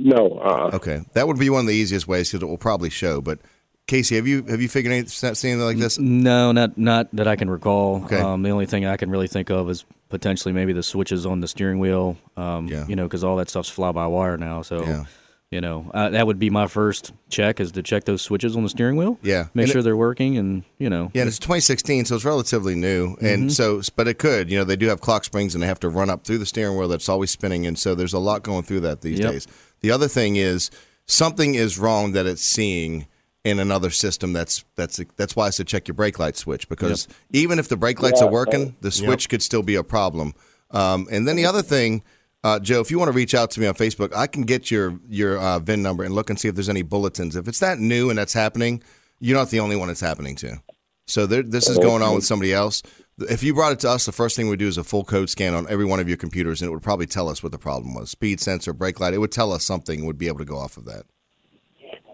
No. 0.00 0.38
Uh, 0.38 0.70
Okay, 0.74 1.02
that 1.12 1.26
would 1.26 1.38
be 1.38 1.50
one 1.50 1.60
of 1.60 1.66
the 1.66 1.74
easiest 1.74 2.08
ways 2.08 2.30
because 2.30 2.42
it 2.42 2.46
will 2.46 2.58
probably 2.58 2.90
show. 2.90 3.20
But 3.20 3.38
Casey, 3.86 4.16
have 4.16 4.26
you 4.26 4.44
have 4.44 4.60
you 4.62 4.68
figured 4.68 4.92
any, 4.94 5.06
seen 5.06 5.50
anything 5.52 5.60
like 5.66 5.76
this? 5.78 5.98
No, 5.98 6.52
not 6.52 6.78
not 6.78 7.08
that 7.12 7.26
I 7.28 7.36
can 7.36 7.50
recall. 7.50 8.04
Okay. 8.04 8.20
Um, 8.20 8.42
the 8.42 8.50
only 8.50 8.66
thing 8.66 8.86
I 8.86 8.96
can 8.96 9.10
really 9.10 9.26
think 9.28 9.50
of 9.50 9.68
is 9.68 9.84
potentially 10.08 10.52
maybe 10.52 10.72
the 10.72 10.82
switches 10.82 11.26
on 11.26 11.40
the 11.40 11.48
steering 11.48 11.78
wheel. 11.78 12.16
Um, 12.36 12.66
Yeah. 12.68 12.86
You 12.86 12.96
know, 12.96 13.04
because 13.04 13.24
all 13.24 13.36
that 13.36 13.48
stuff's 13.50 13.68
fly 13.68 13.92
by 13.92 14.06
wire 14.06 14.36
now. 14.36 14.62
So, 14.62 14.82
Yeah. 14.84 15.04
you 15.50 15.60
know, 15.60 15.90
uh, 15.94 16.10
that 16.10 16.26
would 16.26 16.38
be 16.38 16.50
my 16.50 16.66
first 16.68 17.12
check 17.28 17.58
is 17.60 17.72
to 17.72 17.82
check 17.82 18.04
those 18.04 18.22
switches 18.22 18.56
on 18.56 18.62
the 18.62 18.68
steering 18.68 18.96
wheel. 18.96 19.18
Yeah. 19.22 19.46
Make 19.54 19.64
And 19.64 19.72
sure 19.72 19.80
it- 19.80 19.84
they're 19.84 19.96
working, 19.96 20.36
and 20.38 20.62
you 20.78 20.88
know. 20.90 21.10
Yeah, 21.14 21.22
and 21.22 21.28
it's 21.28 21.38
2016, 21.40 22.04
so 22.04 22.14
it's 22.16 22.24
relatively 22.24 22.74
new, 22.76 23.16
Mm-hmm. 23.16 23.26
and 23.26 23.52
so 23.52 23.80
but 23.96 24.06
it 24.08 24.18
could, 24.18 24.50
you 24.50 24.58
know, 24.58 24.64
they 24.64 24.76
do 24.76 24.86
have 24.86 25.00
clock 25.00 25.24
springs 25.24 25.54
and 25.54 25.62
they 25.62 25.66
have 25.68 25.80
to 25.80 25.88
run 25.88 26.10
up 26.10 26.24
through 26.24 26.38
the 26.38 26.46
steering 26.46 26.76
wheel 26.76 26.86
that's 26.88 27.08
always 27.08 27.30
spinning, 27.32 27.66
and 27.66 27.76
so 27.78 27.94
there's 27.96 28.12
a 28.14 28.18
lot 28.20 28.42
going 28.44 28.62
through 28.62 28.80
that 28.80 29.00
these 29.00 29.18
Yep. 29.18 29.32
days. 29.32 29.46
The 29.80 29.90
other 29.90 30.08
thing 30.08 30.36
is 30.36 30.70
something 31.06 31.54
is 31.54 31.78
wrong 31.78 32.12
that 32.12 32.26
it's 32.26 32.42
seeing 32.42 33.06
in 33.44 33.58
another 33.58 33.90
system. 33.90 34.32
That's 34.32 34.64
that's 34.76 35.00
that's 35.16 35.34
why 35.34 35.46
I 35.46 35.50
said 35.50 35.66
check 35.66 35.88
your 35.88 35.94
brake 35.94 36.18
light 36.18 36.36
switch 36.36 36.68
because 36.68 37.08
even 37.32 37.58
if 37.58 37.68
the 37.68 37.76
brake 37.76 38.02
lights 38.02 38.20
are 38.22 38.30
working, 38.30 38.76
the 38.80 38.90
switch 38.90 39.28
could 39.28 39.42
still 39.42 39.62
be 39.62 39.74
a 39.74 39.84
problem. 39.84 40.34
Um, 40.70 41.08
and 41.10 41.26
then 41.26 41.36
the 41.36 41.46
other 41.46 41.62
thing. 41.62 42.02
Uh, 42.42 42.58
Joe, 42.58 42.80
if 42.80 42.90
you 42.90 42.98
want 42.98 43.10
to 43.10 43.14
reach 43.14 43.34
out 43.34 43.50
to 43.50 43.60
me 43.60 43.66
on 43.66 43.74
Facebook, 43.74 44.14
I 44.16 44.26
can 44.26 44.44
get 44.44 44.70
your 44.70 44.98
your 45.06 45.36
uh, 45.38 45.58
VIN 45.58 45.82
number 45.82 46.04
and 46.04 46.14
look 46.14 46.30
and 46.30 46.40
see 46.40 46.48
if 46.48 46.54
there's 46.54 46.70
any 46.70 46.80
bulletins. 46.80 47.36
If 47.36 47.46
it's 47.46 47.58
that 47.58 47.78
new 47.78 48.08
and 48.08 48.18
that's 48.18 48.32
happening, 48.32 48.82
you're 49.18 49.36
not 49.36 49.50
the 49.50 49.60
only 49.60 49.76
one 49.76 49.90
it's 49.90 50.00
happening 50.00 50.36
to. 50.36 50.62
So 51.06 51.26
there, 51.26 51.42
this 51.42 51.68
is 51.68 51.76
going 51.76 52.02
on 52.02 52.14
with 52.14 52.24
somebody 52.24 52.54
else. 52.54 52.82
If 53.28 53.42
you 53.42 53.54
brought 53.54 53.72
it 53.72 53.80
to 53.80 53.90
us, 53.90 54.06
the 54.06 54.12
first 54.12 54.36
thing 54.36 54.48
we'd 54.48 54.58
do 54.58 54.68
is 54.68 54.78
a 54.78 54.84
full 54.84 55.04
code 55.04 55.28
scan 55.30 55.54
on 55.54 55.66
every 55.68 55.84
one 55.84 56.00
of 56.00 56.08
your 56.08 56.16
computers, 56.16 56.62
and 56.62 56.68
it 56.68 56.72
would 56.72 56.82
probably 56.82 57.06
tell 57.06 57.28
us 57.28 57.42
what 57.42 57.52
the 57.52 57.58
problem 57.58 57.94
was. 57.94 58.10
Speed 58.10 58.40
sensor, 58.40 58.72
brake 58.72 58.98
light. 59.00 59.14
It 59.14 59.18
would 59.18 59.32
tell 59.32 59.52
us 59.52 59.64
something. 59.64 60.06
Would 60.06 60.18
be 60.18 60.26
able 60.28 60.38
to 60.38 60.44
go 60.44 60.56
off 60.56 60.76
of 60.76 60.84
that. 60.86 61.04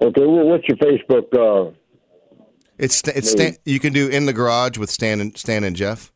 Okay, 0.02 0.20
well, 0.26 0.46
what's 0.46 0.66
your 0.68 0.76
Facebook? 0.78 1.32
Uh, 1.32 1.72
It's 2.78 3.02
it's 3.08 3.30
Stan, 3.30 3.56
you 3.64 3.80
can 3.80 3.92
do 3.92 4.08
in 4.08 4.26
the 4.26 4.32
garage 4.32 4.76
with 4.78 4.90
Stan 4.90 5.20
and 5.20 5.36
Stan 5.38 5.64
and 5.64 5.74
Jeff. 5.76 6.12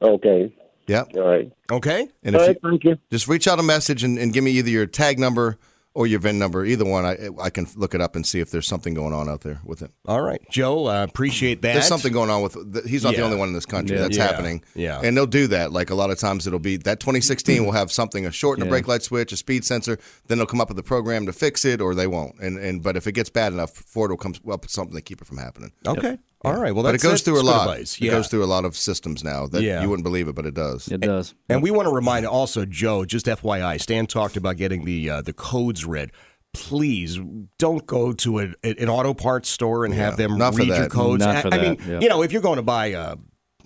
okay, 0.00 0.54
Yep. 0.88 1.08
all 1.16 1.22
right. 1.28 1.50
Okay. 1.70 2.08
And 2.24 2.34
All 2.36 2.42
if 2.42 2.48
right, 2.48 2.58
you, 2.62 2.70
thank 2.70 2.84
you. 2.84 2.98
just 3.10 3.28
reach 3.28 3.46
out 3.48 3.58
a 3.58 3.62
message 3.62 4.02
and, 4.04 4.18
and 4.18 4.32
give 4.32 4.42
me 4.44 4.50
either 4.52 4.68
your 4.70 4.84
tag 4.86 5.18
number 5.18 5.56
or 5.94 6.06
your 6.06 6.20
VIN 6.20 6.38
number. 6.38 6.64
Either 6.64 6.84
one, 6.84 7.04
I 7.04 7.28
I 7.40 7.50
can 7.50 7.66
look 7.76 7.94
it 7.94 8.00
up 8.00 8.16
and 8.16 8.26
see 8.26 8.40
if 8.40 8.50
there's 8.50 8.66
something 8.66 8.94
going 8.94 9.12
on 9.12 9.28
out 9.28 9.42
there 9.42 9.60
with 9.64 9.82
it. 9.82 9.90
All 10.06 10.22
right. 10.22 10.40
Joe, 10.50 10.86
uh, 10.88 11.04
appreciate 11.04 11.60
that. 11.62 11.74
There's 11.74 11.86
something 11.86 12.12
going 12.12 12.30
on 12.30 12.42
with. 12.42 12.54
th- 12.72 12.84
He's 12.86 13.04
not 13.04 13.12
Yeah. 13.12 13.20
the 13.20 13.24
only 13.26 13.36
one 13.36 13.48
in 13.48 13.54
this 13.54 13.66
country 13.66 13.96
Yeah. 13.96 14.02
that's 14.02 14.16
Yeah. 14.16 14.26
happening. 14.26 14.62
Yeah. 14.74 15.00
and 15.02 15.16
they'll 15.16 15.26
do 15.26 15.46
that. 15.48 15.72
Like 15.72 15.90
a 15.90 15.94
lot 15.94 16.10
of 16.10 16.18
times, 16.18 16.46
it'll 16.46 16.58
be 16.58 16.76
that 16.78 17.00
2016 17.00 17.64
will 17.64 17.72
have 17.72 17.92
something 17.92 18.24
a 18.26 18.30
short 18.32 18.58
and 18.58 18.66
a 18.66 18.70
brake 18.70 18.88
light 18.88 19.02
switch, 19.02 19.32
a 19.32 19.36
speed 19.36 19.64
sensor. 19.64 19.98
Then 20.28 20.38
they'll 20.38 20.46
come 20.46 20.60
up 20.60 20.68
with 20.68 20.78
a 20.78 20.82
program 20.82 21.26
to 21.26 21.32
fix 21.32 21.64
it, 21.64 21.80
or 21.80 21.94
they 21.94 22.06
won't. 22.06 22.38
And 22.40 22.58
and 22.58 22.82
but 22.82 22.96
if 22.96 23.06
it 23.06 23.12
gets 23.12 23.30
bad 23.30 23.52
enough, 23.52 23.72
Ford 23.72 24.10
will 24.10 24.16
come 24.18 24.34
up 24.50 24.62
with 24.62 24.70
something 24.70 24.94
to 24.96 25.02
keep 25.02 25.20
it 25.20 25.26
from 25.26 25.38
happening. 25.38 25.72
Okay. 25.86 26.18
All 26.44 26.56
right. 26.58 26.74
Well, 26.74 26.82
but 26.82 26.94
it 26.94 27.00
goes 27.00 27.22
through 27.22 27.40
a 27.40 27.42
lot. 27.42 27.68
advice. 27.68 27.94
It 27.98 28.06
Yeah. 28.06 28.12
goes 28.12 28.28
through 28.28 28.44
a 28.44 28.46
lot 28.46 28.64
of 28.64 28.76
systems 28.76 29.22
now 29.22 29.46
that 29.46 29.62
Yeah. 29.62 29.80
you 29.82 29.88
wouldn't 29.88 30.04
believe 30.04 30.26
it, 30.28 30.34
but 30.34 30.44
it 30.46 30.54
does. 30.54 30.88
It 30.88 31.00
does. 31.00 31.34
And 31.48 31.62
we 31.62 31.70
want 31.70 31.86
to 31.88 31.94
remind 31.94 32.26
also 32.26 32.64
Joe, 32.64 33.04
just 33.04 33.26
FYI, 33.28 33.76
Stan 33.76 34.06
talked 34.06 34.36
about 34.36 34.56
getting 34.56 34.84
the 34.84 35.08
uh, 35.08 35.22
the 35.22 35.32
codes 35.32 35.84
read. 35.84 36.10
Please 36.54 37.18
don't 37.58 37.86
go 37.86 38.12
to 38.12 38.40
a, 38.40 38.54
an 38.64 38.88
auto 38.88 39.14
parts 39.14 39.48
store 39.48 39.84
and 39.86 39.94
have 39.94 40.16
them 40.18 40.36
not 40.36 40.52
for 40.54 40.58
read 40.60 40.68
your 40.68 40.88
codes. 40.88 41.24
Not 41.24 41.36
I, 41.36 41.42
for 41.42 41.54
I 41.54 41.58
mean, 41.62 41.76
that, 41.76 41.86
yeah. 41.88 42.00
you 42.00 42.08
know, 42.08 42.22
if 42.22 42.30
you're 42.32 42.42
going 42.42 42.56
to 42.56 42.62
buy 42.62 42.86
a 42.88 43.16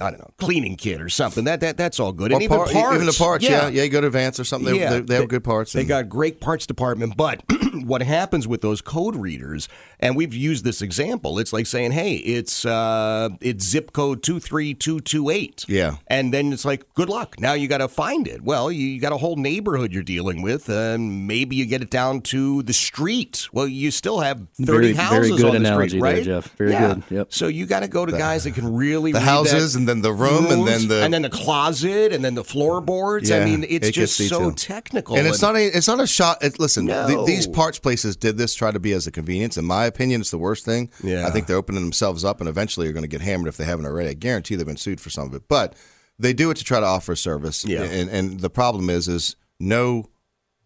I 0.01 0.11
don't 0.11 0.21
know 0.21 0.31
cleaning 0.39 0.77
kit 0.77 1.01
or 1.01 1.09
something, 1.09 1.45
that 1.45 1.61
that 1.61 1.77
that's 1.77 1.99
all 2.01 2.13
good. 2.13 2.33
Or 2.33 2.35
and 2.35 2.43
even 2.43 2.57
parts, 2.57 2.75
even 2.75 3.07
the 3.07 3.13
parts, 3.19 3.45
yeah, 3.45 3.69
yeah. 3.69 3.83
You 3.85 3.89
go 3.91 4.01
to 4.01 4.07
Advance 4.09 4.39
or 4.41 4.45
something. 4.45 4.73
They, 4.73 4.87
they, 4.87 5.01
they 5.01 5.15
have 5.17 5.29
good 5.29 5.45
parts. 5.45 5.73
They 5.73 5.81
and- 5.81 5.89
got 5.89 6.09
great 6.09 6.41
parts 6.41 6.67
department, 6.67 7.17
but 7.17 7.43
what 7.85 8.03
happens 8.03 8.47
with 8.49 8.61
those 8.63 8.81
code 8.81 9.17
readers, 9.17 9.69
and 10.01 10.17
we've 10.17 10.35
used 10.35 10.65
this 10.65 10.83
example, 10.83 11.39
it's 11.39 11.53
like 11.53 11.67
saying, 11.67 11.93
"Hey, 11.93 12.15
it's 12.17 12.65
uh, 12.65 13.31
it's 13.41 13.65
zip 13.65 13.93
code 13.93 14.23
two 14.23 14.41
three 14.41 14.75
two 14.75 15.01
two 15.01 15.31
eight. 15.31 15.65
Yeah. 15.69 15.97
and 16.09 16.33
then 16.33 16.53
it's 16.53 16.65
like, 16.65 16.85
"Good 16.95 17.09
luck." 17.09 17.41
Now 17.41 17.53
you 17.55 17.69
got 17.69 17.79
to 17.79 17.89
find 17.89 18.27
it. 18.29 18.43
Well, 18.43 18.71
you, 18.71 18.87
you 18.87 19.01
got 19.01 19.13
a 19.13 19.17
whole 19.17 19.37
neighborhood 19.37 19.93
you're 19.93 20.03
dealing 20.03 20.43
with, 20.43 20.69
and 20.69 21.27
maybe 21.27 21.57
you 21.57 21.67
get 21.67 21.83
it 21.83 21.91
down 21.91 22.21
to 22.23 22.63
the 22.63 22.73
street. 22.73 23.49
Well, 23.53 23.67
you 23.69 23.91
still 23.91 24.21
have 24.21 24.39
thirty 24.55 24.67
Very- 24.67 24.93
very 24.93 24.95
houses 24.95 25.37
good 25.41 25.45
on 25.47 25.51
the 25.63 25.69
analogy 25.69 25.89
street, 25.91 26.03
there, 26.03 26.13
right? 26.15 26.25
Jeff. 26.25 26.57
Very 26.57 26.71
Yeah. 26.73 26.95
good. 26.95 27.03
Yep. 27.11 27.33
So 27.33 27.47
you 27.49 27.67
got 27.67 27.81
to 27.81 27.89
go 27.89 28.05
to 28.07 28.13
guys 28.13 28.45
that 28.45 28.53
can 28.55 28.75
really 28.75 29.13
the 29.13 29.19
read 29.19 29.25
houses 29.25 29.73
that- 29.73 29.79
and 29.81 29.86
then 29.89 30.03
the 30.03 30.13
room 30.13 30.47
and 30.47 30.67
then 30.67 30.89
the 30.89 31.03
and 31.03 31.13
then 31.15 31.23
the 31.23 31.31
closet 31.31 32.13
and 32.13 32.25
then 32.25 32.35
the 32.35 32.45
floorboards. 32.45 33.31
I 33.31 33.45
mean, 33.45 33.65
it's 33.69 33.89
it 33.89 33.93
just 33.93 34.17
so 34.17 34.25
detailed. 34.25 34.59
technical. 34.59 35.17
And 35.17 35.27
it's 35.27 35.43
not 35.43 35.57
a 35.57 35.65
it's 35.67 35.89
not 35.89 36.01
a 36.01 36.07
shot. 36.07 36.43
It, 36.43 36.59
listen, 36.59 36.87
No. 36.87 37.07
th- 37.07 37.27
these 37.27 37.47
parts 37.47 37.79
places 37.79 38.17
did 38.17 38.37
this 38.39 38.55
try 38.55 38.71
to 38.71 38.81
be 38.81 38.93
as 38.93 39.07
a 39.07 39.11
convenience. 39.11 39.57
In 39.57 39.65
my 39.65 39.85
opinion, 39.87 40.21
it's 40.21 40.31
the 40.31 40.39
worst 40.39 40.65
thing. 40.65 40.91
Yeah. 41.03 41.27
I 41.27 41.31
think 41.31 41.47
they're 41.47 41.57
opening 41.57 41.83
themselves 41.83 42.25
up, 42.25 42.41
and 42.41 42.49
eventually 42.49 42.89
are 42.89 42.93
going 42.93 43.03
to 43.05 43.09
get 43.09 43.21
hammered 43.21 43.49
if 43.49 43.57
they 43.57 43.65
haven't 43.65 43.87
already. 43.87 44.11
I 44.11 44.15
guarantee 44.15 44.55
they've 44.57 44.67
been 44.67 44.77
sued 44.77 45.01
for 45.01 45.11
some 45.11 45.27
of 45.29 45.35
it, 45.35 45.49
but 45.49 45.75
they 46.19 46.33
do 46.33 46.51
it 46.51 46.57
to 46.57 46.65
try 46.65 46.81
to 46.81 46.87
offer 46.87 47.13
a 47.13 47.17
service. 47.17 47.65
Yeah. 47.65 47.83
And 47.83 48.09
and 48.11 48.41
the 48.41 48.51
problem 48.51 48.89
is 48.91 49.09
is 49.09 49.37
no 49.61 50.07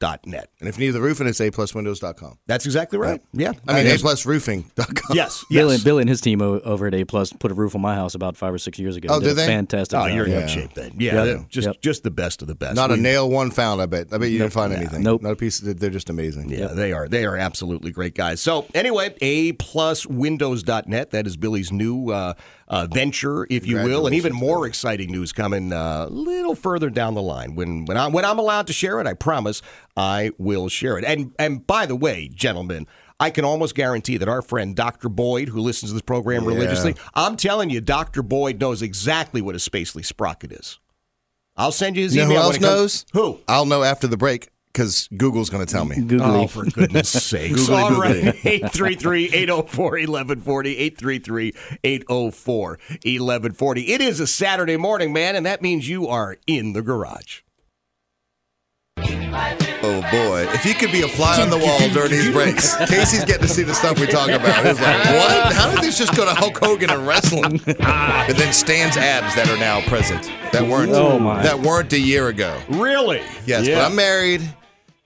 apluswindows.net 0.00 0.50
And 0.60 0.68
if 0.68 0.78
you 0.78 0.86
need 0.86 0.90
the 0.92 1.00
roof, 1.00 1.20
and 1.20 1.28
it's 1.28 1.40
apluswindows.com. 1.40 2.38
that's 2.46 2.64
exactly 2.66 2.98
right 2.98 3.22
yeah 3.32 3.52
I 3.66 3.82
mean, 3.82 3.86
Uh, 3.92 3.96
aplusroofing.com. 3.96 5.16
yes 5.16 5.44
Billy, 5.50 5.74
yes 5.74 5.84
Billy 5.84 6.02
and 6.02 6.08
his 6.08 6.20
team 6.20 6.42
o- 6.42 6.60
over 6.60 6.86
at 6.86 6.94
A 6.94 7.04
Plus 7.04 7.32
put 7.32 7.50
a 7.50 7.54
roof 7.54 7.74
on 7.74 7.80
my 7.80 7.94
house 7.94 8.14
about 8.14 8.36
five 8.36 8.52
or 8.54 8.58
six 8.58 8.78
years 8.78 8.96
ago. 8.96 9.08
Oh, 9.10 9.20
did 9.20 9.26
did 9.26 9.32
a 9.32 9.34
they? 9.36 9.46
Fantastic. 9.46 9.98
oh 9.98 10.06
job. 10.08 10.16
you're 10.16 10.26
in 10.26 10.32
Yeah. 10.32 10.40
good 10.40 10.50
shape 10.50 10.74
then 10.74 10.92
yeah 10.98 11.24
Yep. 11.24 11.48
just 11.48 11.66
Yep. 11.66 11.80
just 11.82 12.02
the 12.02 12.10
best 12.10 12.42
of 12.42 12.48
the 12.48 12.54
best 12.54 12.76
Not 12.76 12.90
a 12.90 12.94
We- 12.94 13.00
nail 13.00 13.28
one 13.28 13.50
found, 13.50 13.80
I 13.82 13.86
bet. 13.86 14.08
I 14.12 14.18
bet 14.18 14.30
you 14.30 14.38
didn't 14.38 14.52
find 14.52 14.72
anything. 14.72 15.02
Nope. 15.02 15.22
Not 15.22 15.32
a 15.32 15.36
piece. 15.36 15.60
Of, 15.62 15.78
they're 15.80 15.90
just 15.90 16.10
amazing. 16.10 16.50
Yeah, 16.50 16.68
they 16.68 16.92
are. 16.92 17.08
They 17.08 17.24
are 17.24 17.36
absolutely 17.36 17.90
great 17.90 18.14
guys. 18.14 18.40
So 18.40 18.66
anyway, 18.74 19.14
a 19.20 19.52
plus 19.52 20.06
windows.net. 20.06 21.10
That 21.10 21.26
is 21.26 21.36
Billy's 21.36 21.72
new 21.72 22.10
uh, 22.10 22.34
uh, 22.70 22.86
venture, 22.90 23.46
if 23.50 23.66
you 23.66 23.76
will, 23.76 24.06
and 24.06 24.14
even 24.14 24.32
more 24.32 24.64
exciting 24.66 25.10
news 25.10 25.32
coming 25.32 25.72
uh, 25.72 26.06
a 26.08 26.10
little 26.10 26.54
further 26.54 26.88
down 26.88 27.14
the 27.14 27.20
line. 27.22 27.54
When 27.56 27.84
when 27.84 27.96
I'm 27.98 28.12
when 28.12 28.24
I'm 28.24 28.38
allowed 28.38 28.66
to 28.68 28.72
share 28.72 29.00
it, 29.00 29.06
I 29.06 29.12
promise 29.14 29.60
I 29.96 30.30
will 30.38 30.68
share 30.70 30.96
it. 30.96 31.04
And 31.04 31.32
and 31.38 31.66
by 31.66 31.84
the 31.86 31.96
way, 31.96 32.30
gentlemen. 32.32 32.86
I 33.22 33.28
can 33.28 33.44
almost 33.44 33.74
guarantee 33.74 34.16
that 34.16 34.30
our 34.30 34.40
friend 34.40 34.74
Dr. 34.74 35.10
Boyd, 35.10 35.50
who 35.50 35.60
listens 35.60 35.90
to 35.90 35.92
this 35.92 36.00
program 36.00 36.46
religiously, 36.46 36.94
I'm 37.12 37.36
telling 37.36 37.68
you, 37.68 37.82
Dr. 37.82 38.22
Boyd 38.22 38.58
knows 38.58 38.80
exactly 38.80 39.42
what 39.42 39.54
a 39.54 39.58
Spacely 39.58 40.02
sprocket 40.06 40.52
is. 40.52 40.78
I'll 41.54 41.70
send 41.70 41.96
you 41.96 42.04
his 42.04 42.14
You 42.16 42.22
know 42.22 42.28
who 42.28 42.32
email. 42.32 42.42
else 42.44 42.52
when 42.54 42.62
it 42.62 42.66
comes- 42.66 42.80
knows? 42.80 43.04
Who? 43.12 43.40
I'll 43.46 43.66
know 43.66 43.82
after 43.82 44.06
the 44.06 44.16
break 44.16 44.48
because 44.72 45.08
Google's 45.16 45.50
going 45.50 45.64
to 45.66 45.72
tell 45.72 45.84
me. 45.84 45.96
Googly. 45.96 46.20
Oh, 46.22 46.46
for 46.46 46.64
goodness 46.64 47.08
sakes. 47.28 47.66
Googly, 47.66 47.74
All 47.76 47.88
googly. 47.90 48.22
right. 48.24 48.34
833-804-1140, 48.72 51.52
833-804-1140. 51.84 53.88
It 53.88 54.00
is 54.00 54.20
a 54.20 54.26
Saturday 54.26 54.76
morning, 54.76 55.12
man, 55.12 55.36
and 55.36 55.44
that 55.46 55.62
means 55.62 55.88
you 55.88 56.08
are 56.08 56.36
in 56.46 56.72
the 56.72 56.82
garage. 56.82 57.40
Oh 59.82 60.02
boy! 60.12 60.46
If 60.52 60.66
you 60.66 60.74
could 60.74 60.92
be 60.92 61.00
a 61.02 61.08
fly 61.08 61.40
on 61.40 61.48
the 61.48 61.56
wall 61.56 61.78
during 61.94 62.10
these 62.10 62.30
breaks, 62.30 62.76
Casey's 62.86 63.24
getting 63.24 63.42
to 63.42 63.48
see 63.48 63.62
the 63.62 63.72
stuff 63.72 63.98
we 63.98 64.06
talk 64.06 64.28
about. 64.28 64.66
He's 64.66 64.78
like, 64.78 65.04
"What? 65.06 65.52
How 65.54 65.70
did 65.70 65.80
this 65.82 65.96
just 65.96 66.14
go 66.14 66.26
to 66.26 66.34
Hulk 66.34 66.58
Hogan 66.62 66.90
and 66.90 67.06
wrestling?" 67.06 67.60
and 67.66 68.36
then 68.36 68.52
Stan's 68.52 68.98
abs 68.98 69.34
that 69.36 69.48
are 69.48 69.56
now 69.56 69.80
present 69.88 70.24
that 70.52 70.66
weren't 70.68 70.92
Oh, 70.92 71.18
my. 71.18 71.42
that 71.42 71.60
weren't 71.60 71.94
a 71.94 71.98
year 71.98 72.28
ago. 72.28 72.60
Really? 72.68 73.22
Yes, 73.46 73.66
Yeah. 73.66 73.76
but 73.78 73.86
I'm 73.86 73.96
married, 73.96 74.42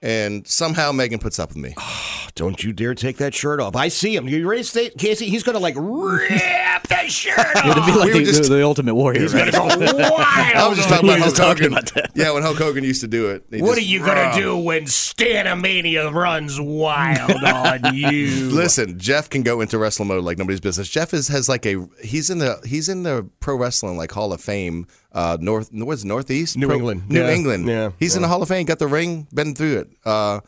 and 0.05 0.47
somehow 0.47 0.93
Megan 0.93 1.19
puts 1.19 1.39
up 1.39 1.49
with 1.49 1.57
me. 1.59 1.75
Don't 2.37 2.63
you 2.65 2.73
dare 2.73 2.95
take 2.97 3.17
that 3.19 3.33
shirt 3.33 3.61
off. 3.61 3.77
I 3.77 3.89
see 3.89 4.15
him. 4.15 4.29
You 4.29 4.49
ready 4.49 4.63
to 4.63 4.69
stay, 4.69 4.91
Casey? 4.91 5.27
He's 5.29 5.43
going 5.45 5.55
to 5.55 5.61
like 5.61 5.75
rip 5.79 6.83
that 6.89 7.07
shirt 7.11 7.39
off. 7.39 7.65
It'd 7.65 7.87
be 7.87 7.93
like 7.93 8.13
We 8.13 8.19
the, 8.21 8.25
just- 8.25 8.43
the, 8.45 8.57
the 8.57 8.65
Ultimate 8.65 8.95
Warrior. 8.95 9.21
He's 9.23 9.33
right? 9.35 9.53
going 9.53 9.71
to 9.71 9.77
go 9.79 9.93
wild. 9.97 10.13
I 10.21 10.67
was 10.69 10.79
just 10.79 10.89
talking 10.89 11.11
on 11.11 11.17
about 11.19 11.39
you. 11.39 11.45
Hulk 11.45 11.59
Hogan. 11.61 12.05
Yeah, 12.15 12.33
when 12.33 12.43
Hulk 12.43 12.59
Hogan 12.59 12.83
used 12.85 13.01
to 13.03 13.09
do 13.09 13.31
it. 13.31 13.45
What 13.51 13.77
just- 13.77 13.79
are 13.79 13.81
you 13.83 14.01
going 14.05 14.33
to 14.33 14.37
do 14.41 14.57
when 14.59 14.85
Stanamania 14.85 16.13
runs 16.13 16.61
wild 16.61 17.31
on 17.45 17.95
you? 17.95 18.51
Listen, 18.51 18.99
Jeff 18.99 19.31
can 19.31 19.43
go 19.43 19.61
into 19.61 19.79
wrestling 19.79 20.09
mode 20.09 20.25
like 20.25 20.39
nobody's 20.39 20.61
business. 20.61 20.89
Jeff 20.89 21.15
is 21.15 21.29
has 21.29 21.49
like 21.49 21.65
a 21.67 21.87
he's 22.03 22.31
in 22.31 22.39
the 22.39 22.61
he's 22.67 22.89
in 22.89 23.05
the 23.05 23.29
pro 23.41 23.57
wrestling 23.57 23.97
like 23.97 24.13
Hall 24.13 24.33
of 24.33 24.41
Fame. 24.41 24.87
Uh, 25.15 25.39
north 25.41 25.71
what's 25.73 26.03
northeast 26.05 26.57
New 26.57 26.67
Pro- 26.67 26.77
England. 26.77 27.09
New 27.09 27.21
Yeah. 27.23 27.31
England. 27.33 27.67
Yeah. 27.69 27.91
he's 28.01 28.17
in 28.17 28.23
the 28.23 28.29
Hall 28.29 28.43
of 28.43 28.49
Fame. 28.49 28.67
Got 28.67 28.81
the 28.81 28.89
ring. 28.89 29.29
Been 29.33 29.55
through 29.55 29.79
it. 29.79 29.91
Uh, 30.05 30.41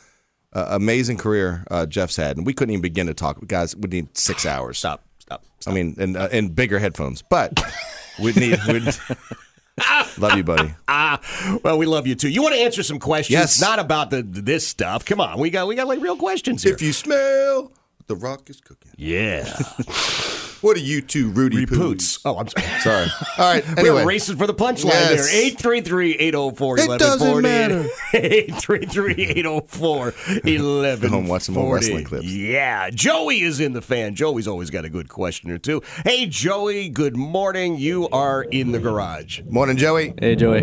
uh, 0.53 0.67
amazing 0.71 1.19
career 1.19 1.65
uh, 1.71 1.87
Jeff's 1.87 2.17
had, 2.17 2.37
and 2.37 2.45
we 2.45 2.53
couldn't 2.53 2.73
even 2.73 2.83
begin 2.83 3.07
to 3.07 3.15
talk. 3.15 3.47
Guys, 3.47 3.77
we 3.77 3.89
need 3.89 4.17
six 4.19 4.45
hours. 4.55 4.79
Stop. 4.79 5.05
Stop. 5.21 5.45
I 5.67 5.73
mean, 5.73 5.95
and 5.99 6.17
uh, 6.17 6.29
and 6.33 6.55
bigger 6.55 6.79
headphones, 6.81 7.23
but 7.23 7.63
we 8.23 8.33
need. 8.33 8.59
We'd, 8.67 8.85
love 10.19 10.37
you, 10.37 10.45
buddy. 10.45 10.75
Ah, 10.89 11.21
well, 11.63 11.77
we 11.79 11.85
love 11.85 12.07
you 12.07 12.15
too. 12.15 12.29
You 12.29 12.43
want 12.43 12.55
to 12.55 12.61
answer 12.61 12.83
some 12.83 12.99
questions? 12.99 13.33
Yes. 13.39 13.61
Not 13.61 13.79
about 13.79 14.11
the 14.11 14.23
this 14.23 14.67
stuff. 14.67 15.05
Come 15.05 15.21
on, 15.21 15.39
we 15.39 15.51
got 15.51 15.67
we 15.69 15.75
got 15.75 15.87
like 15.87 16.01
real 16.01 16.17
questions 16.17 16.63
here. 16.63 16.73
If 16.73 16.81
you 16.83 16.93
smell 16.93 17.71
the 18.07 18.15
rock 18.17 18.49
is 18.51 18.61
cooking, 18.61 18.93
yeah, 18.97 19.45
what 20.61 20.77
are 20.77 20.81
you 20.81 21.01
two, 21.01 21.31
Rudy 21.31 21.65
Poots. 21.67 22.19
Oh, 22.25 22.39
I'm 22.39 22.47
sorry. 22.49 22.67
Sorry. 22.81 23.07
All 23.39 23.53
right. 23.53 23.65
We 23.69 23.75
were 23.75 23.81
Anyway, 23.99 24.05
racing 24.05 24.37
for 24.37 24.47
the 24.47 24.55
punchline 24.55 24.87
Yes. 24.91 25.31
there. 25.33 25.51
833-804-1140. 25.53 26.95
It 26.95 26.99
doesn't 26.99 27.43
matter. 27.43 27.85
833-804-1140. 28.15 31.09
Home 31.09 31.27
watch 31.29 31.43
some 31.43 31.55
more 31.57 31.71
oh 31.71 31.75
wrestling 31.75 32.05
clips. 32.05 32.27
Yeah. 32.27 32.91
Joey 32.91 33.41
is 33.41 33.59
in 33.61 33.73
the 33.73 33.83
fan. 33.83 34.15
Joey's 34.15 34.47
always 34.49 34.71
got 34.71 34.85
a 34.85 34.89
good 34.89 35.09
question 35.09 35.51
or 35.51 35.59
two. 35.59 35.83
Hey, 36.05 36.27
Joey, 36.27 36.89
good 36.89 37.17
morning. 37.17 37.77
You 37.77 38.09
are 38.11 38.43
in 38.45 38.71
the 38.73 38.79
garage. 38.79 39.41
morning, 39.49 39.77
Joey. 39.77 40.15
Hey, 40.21 40.37
Joey. 40.37 40.63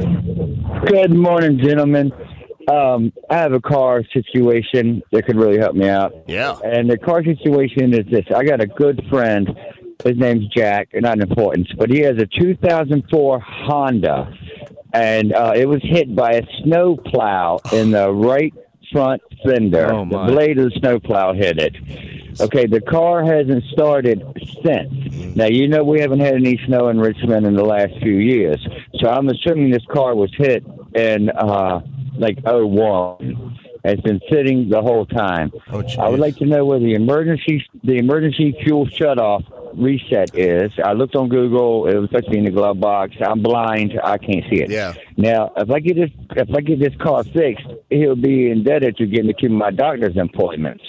Good 0.87 1.13
morning, 1.13 1.59
gentlemen. 1.59 2.11
Um, 2.67 3.11
I 3.29 3.37
have 3.37 3.53
a 3.53 3.59
car 3.59 4.03
situation 4.13 5.03
that 5.11 5.25
could 5.25 5.35
really 5.35 5.57
help 5.57 5.75
me 5.75 5.89
out. 5.89 6.13
Yeah. 6.27 6.57
And 6.63 6.89
the 6.89 6.97
car 6.97 7.23
situation 7.23 7.93
is 7.93 8.05
this: 8.09 8.25
I 8.33 8.43
got 8.43 8.61
a 8.61 8.67
good 8.67 9.05
friend. 9.09 9.49
His 10.03 10.17
name's 10.17 10.47
Jack, 10.47 10.89
not 10.93 11.19
important, 11.19 11.67
but 11.77 11.89
he 11.89 11.99
has 12.01 12.17
a 12.17 12.25
2004 12.25 13.39
Honda, 13.39 14.33
and 14.91 15.33
uh, 15.33 15.53
it 15.55 15.67
was 15.67 15.81
hit 15.83 16.13
by 16.15 16.31
a 16.31 16.41
snow 16.61 16.97
plow 16.97 17.59
in 17.71 17.91
the 17.91 18.11
right 18.13 18.53
front 18.91 19.21
fender. 19.45 19.91
Oh, 19.91 20.05
my. 20.05 20.25
The 20.25 20.31
blade 20.31 20.57
of 20.59 20.71
the 20.71 20.79
snow 20.79 20.99
plow 20.99 21.33
hit 21.33 21.57
it. 21.57 21.75
Okay, 22.39 22.65
the 22.65 22.81
car 22.81 23.23
hasn't 23.23 23.63
started 23.65 24.23
since. 24.65 25.35
Now 25.35 25.45
you 25.45 25.67
know 25.67 25.83
we 25.83 25.99
haven't 25.99 26.19
had 26.19 26.35
any 26.35 26.59
snow 26.65 26.89
in 26.89 26.99
Richmond 26.99 27.45
in 27.45 27.55
the 27.55 27.63
last 27.63 27.93
few 28.01 28.15
years, 28.15 28.65
so 28.99 29.09
I'm 29.09 29.29
assuming 29.29 29.69
this 29.69 29.85
car 29.91 30.15
was 30.15 30.31
hit 30.35 30.65
and 30.95 31.29
uh, 31.31 31.81
like 32.17 32.39
'01. 32.45 33.59
It's 33.85 34.01
been 34.01 34.21
sitting 34.31 34.69
the 34.69 34.81
whole 34.81 35.05
time. 35.05 35.51
Oh, 35.69 35.83
I 35.99 36.07
would 36.07 36.21
like 36.21 36.37
to 36.37 36.45
know 36.45 36.63
where 36.63 36.79
the 36.79 36.93
emergency 36.93 37.65
the 37.83 37.97
emergency 37.97 38.55
fuel 38.63 38.87
shutoff 38.87 39.43
reset 39.75 40.37
is. 40.37 40.71
I 40.83 40.93
looked 40.93 41.15
on 41.15 41.27
Google. 41.27 41.87
It 41.87 41.95
was 41.95 42.09
supposed 42.09 42.25
to 42.25 42.31
be 42.31 42.37
in 42.37 42.45
the 42.45 42.51
glove 42.51 42.79
box. 42.79 43.15
I'm 43.21 43.41
blind. 43.41 43.99
I 44.01 44.17
can't 44.17 44.45
see 44.49 44.61
it. 44.61 44.69
Yeah. 44.69 44.93
Now, 45.17 45.51
if 45.57 45.69
I 45.69 45.79
get 45.79 45.97
this 45.97 46.11
if 46.37 46.49
I 46.55 46.61
get 46.61 46.79
this 46.79 46.95
car 47.01 47.25
fixed, 47.25 47.67
he'll 47.89 48.15
be 48.15 48.51
indebted 48.51 48.95
to 48.97 49.05
getting 49.05 49.27
me 49.27 49.33
to 49.33 49.39
keep 49.39 49.51
my 49.51 49.71
doctor's 49.71 50.15
appointments. 50.17 50.83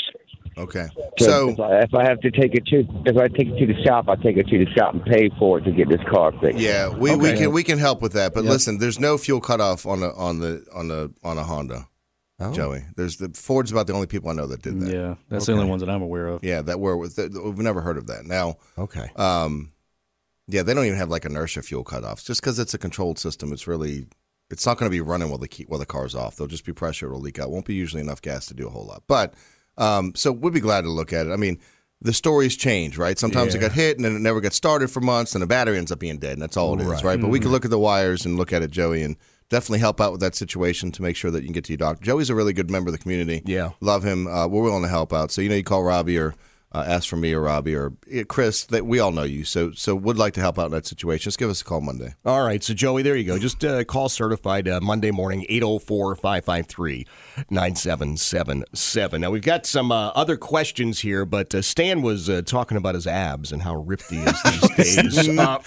Okay. 0.57 0.87
So, 1.19 1.51
if, 1.51 1.61
I, 1.61 1.81
if 1.81 1.95
I 1.95 2.09
have 2.09 2.21
to 2.21 2.31
take 2.31 2.55
it 2.55 2.67
to 2.67 2.85
if 3.07 3.17
I 3.17 3.29
take 3.29 3.49
it 3.49 3.59
to 3.59 3.67
the 3.67 3.83
shop, 3.85 4.09
I 4.09 4.17
take 4.17 4.37
it 4.37 4.47
to 4.49 4.65
the 4.65 4.71
shop 4.73 4.95
and 4.95 5.05
pay 5.05 5.31
for 5.39 5.59
it 5.59 5.65
to 5.65 5.73
get 5.73 5.89
this 5.89 6.01
car 6.11 6.33
fixed. 6.41 6.59
Yeah, 6.59 6.89
we, 6.89 7.15
we 7.17 7.33
can 7.33 7.53
we 7.53 7.63
can 7.63 7.79
help 7.79 8.03
with 8.03 8.13
that. 8.13 8.35
But 8.35 8.45
Yep. 8.45 8.53
listen, 8.53 8.79
there's 8.79 8.99
no 9.01 9.19
fuel 9.19 9.41
cutoff 9.41 9.87
on 9.87 10.01
the 10.01 10.13
on 10.15 10.41
the 10.41 10.65
on 10.75 10.89
the 10.89 11.13
on 11.23 11.39
a 11.39 11.45
Honda. 11.45 11.89
Joey, 12.53 12.85
there's 12.97 13.17
the 13.17 13.31
Ford's 13.31 13.73
about 13.73 13.87
the 13.87 13.95
only 13.95 14.07
people 14.07 14.29
I 14.29 14.35
know 14.35 14.47
that 14.49 14.61
did 14.61 14.81
that. 14.81 14.93
Yeah, 14.93 15.15
that's 15.31 15.47
the 15.47 15.53
only 15.53 15.67
ones 15.67 15.81
that 15.81 15.89
I'm 15.89 16.03
aware 16.03 16.27
of. 16.29 16.45
Yeah, 16.45 16.61
that 16.63 16.79
were 16.79 16.97
with. 16.97 17.17
We've 17.17 17.59
never 17.59 17.81
heard 17.81 17.97
of 17.97 18.09
that. 18.09 18.27
Now, 18.27 18.57
okay. 18.77 19.09
Um, 19.17 19.73
yeah, 20.47 20.63
they 20.63 20.75
don't 20.75 20.85
even 20.85 20.99
have 20.99 21.09
like 21.09 21.25
inertia 21.25 21.63
fuel 21.63 21.85
cutoffs. 21.85 22.25
Just 22.25 22.41
because 22.43 22.59
it's 22.59 22.75
a 22.75 22.79
controlled 22.79 23.19
system, 23.19 23.53
it's 23.53 23.67
really 23.67 24.09
it's 24.51 24.67
not 24.67 24.79
going 24.79 24.91
to 24.91 24.95
be 24.95 25.01
running 25.01 25.31
while 25.31 25.39
the 25.39 25.49
key, 25.49 25.65
while 25.69 25.81
the 25.81 25.87
car's 25.87 26.15
off. 26.15 26.37
There'll 26.37 26.49
just 26.49 26.67
be 26.67 26.73
pressure. 26.73 27.07
It'll 27.07 27.21
leak 27.21 27.39
out. 27.39 27.51
Won't 27.51 27.67
be 27.67 27.75
usually 27.75 28.03
enough 28.03 28.21
gas 28.21 28.47
to 28.47 28.55
do 28.55 28.67
a 28.67 28.71
whole 28.71 28.85
lot. 28.87 29.05
But 29.07 29.35
um, 29.79 30.15
so 30.15 30.33
we'd 30.33 30.53
be 30.55 30.61
glad 30.61 30.83
to 30.83 30.91
look 30.91 31.13
at 31.13 31.27
it. 31.27 31.31
I 31.33 31.37
mean, 31.37 31.59
the 32.01 32.13
stories 32.13 32.57
change, 32.57 32.99
right? 32.99 33.19
Sometimes 33.19 33.55
it 33.55 33.59
got 33.61 33.73
hit 33.73 33.97
and 33.97 34.05
then 34.05 34.15
it 34.15 34.21
never 34.21 34.41
ggot 34.41 34.53
started 34.53 34.91
for 34.91 35.01
months, 35.01 35.35
and 35.35 35.43
the 35.43 35.47
battery 35.47 35.79
ends 35.79 35.91
up 35.91 35.99
being 35.99 36.19
dead, 36.19 36.35
and 36.35 36.43
that's 36.43 36.57
all 36.57 36.75
it 36.79 36.83
is, 36.83 36.89
Right. 36.89 37.05
right? 37.05 37.21
But 37.21 37.29
we 37.29 37.39
can 37.41 37.49
Mhm. 37.49 37.53
look 37.53 37.65
at 37.65 37.71
the 37.71 37.79
wires 37.79 38.27
and 38.27 38.37
look 38.37 38.53
at 38.53 38.63
it, 38.63 38.71
Joey, 38.71 39.03
and 39.03 39.17
definitely 39.49 39.79
help 39.79 40.01
out 40.01 40.13
with 40.13 40.21
that 40.21 40.35
situation 40.35 40.91
to 40.93 41.03
make 41.03 41.17
sure 41.17 41.31
that 41.31 41.41
you 41.41 41.47
can 41.47 41.53
get 41.53 41.65
to 41.65 41.73
your 41.73 41.79
doctor. 41.79 42.05
Joey's 42.05 42.29
a 42.31 42.35
really 42.35 42.53
good 42.53 42.71
member 42.71 42.89
of 42.89 42.93
the 42.93 42.99
community. 42.99 43.43
Yeah. 43.47 43.71
love 43.81 44.03
him. 44.05 44.27
Uh, 44.27 44.47
we're 44.47 44.63
willing 44.63 44.83
to 44.83 44.89
help 44.89 45.13
out. 45.13 45.31
So 45.31 45.41
you 45.43 45.49
know, 45.49 45.55
you 45.55 45.63
call 45.63 45.83
Robbie 45.83 46.19
or 46.19 46.35
uh, 46.75 46.85
ask 46.87 47.09
for 47.09 47.17
me 47.17 47.33
or 47.33 47.41
Robbie 47.41 47.75
or 47.75 47.93
uh, 48.15 48.25
Chris. 48.29 48.65
That 48.65 48.87
we 48.87 48.99
all 48.99 49.13
know 49.13 49.23
you. 49.23 49.45
So 49.45 49.73
so 49.73 49.95
would 49.95 50.19
like 50.19 50.35
to 50.35 50.41
help 50.41 50.59
out 50.59 50.67
in 50.67 50.73
that 50.73 50.87
situation. 50.87 51.25
Just 51.25 51.39
give 51.39 51.51
us 51.51 51.61
a 51.61 51.65
call 51.65 51.81
Monday. 51.81 52.15
All 52.25 52.45
right, 52.45 52.63
so 52.63 52.75
Joey, 52.75 53.03
there 53.03 53.17
you 53.17 53.25
go. 53.25 53.39
Just 53.39 53.65
uh, 53.65 53.85
call 53.85 54.09
certified 54.09 54.69
uh, 54.69 54.81
Monday 54.81 55.11
morning, 55.11 55.47
804 55.49 56.17
553 56.17 57.07
9777. 57.51 59.21
Now, 59.21 59.31
we've 59.31 59.43
got 59.43 59.67
some 59.67 59.93
uh, 59.93 60.09
other 60.09 60.37
questions 60.37 61.01
here, 61.01 61.25
but 61.25 61.55
uh, 61.55 61.63
Stan 61.63 62.03
was 62.03 62.29
uh, 62.29 62.43
talking 62.43 62.77
about 62.77 62.95
his 62.95 63.07
abs 63.07 63.53
and 63.53 63.63
how 63.63 63.77
ripped 63.77 64.11
he 64.11 64.19
is 64.19 64.43
these 64.77 65.05
days. 65.05 65.39
Uh, 65.39 65.59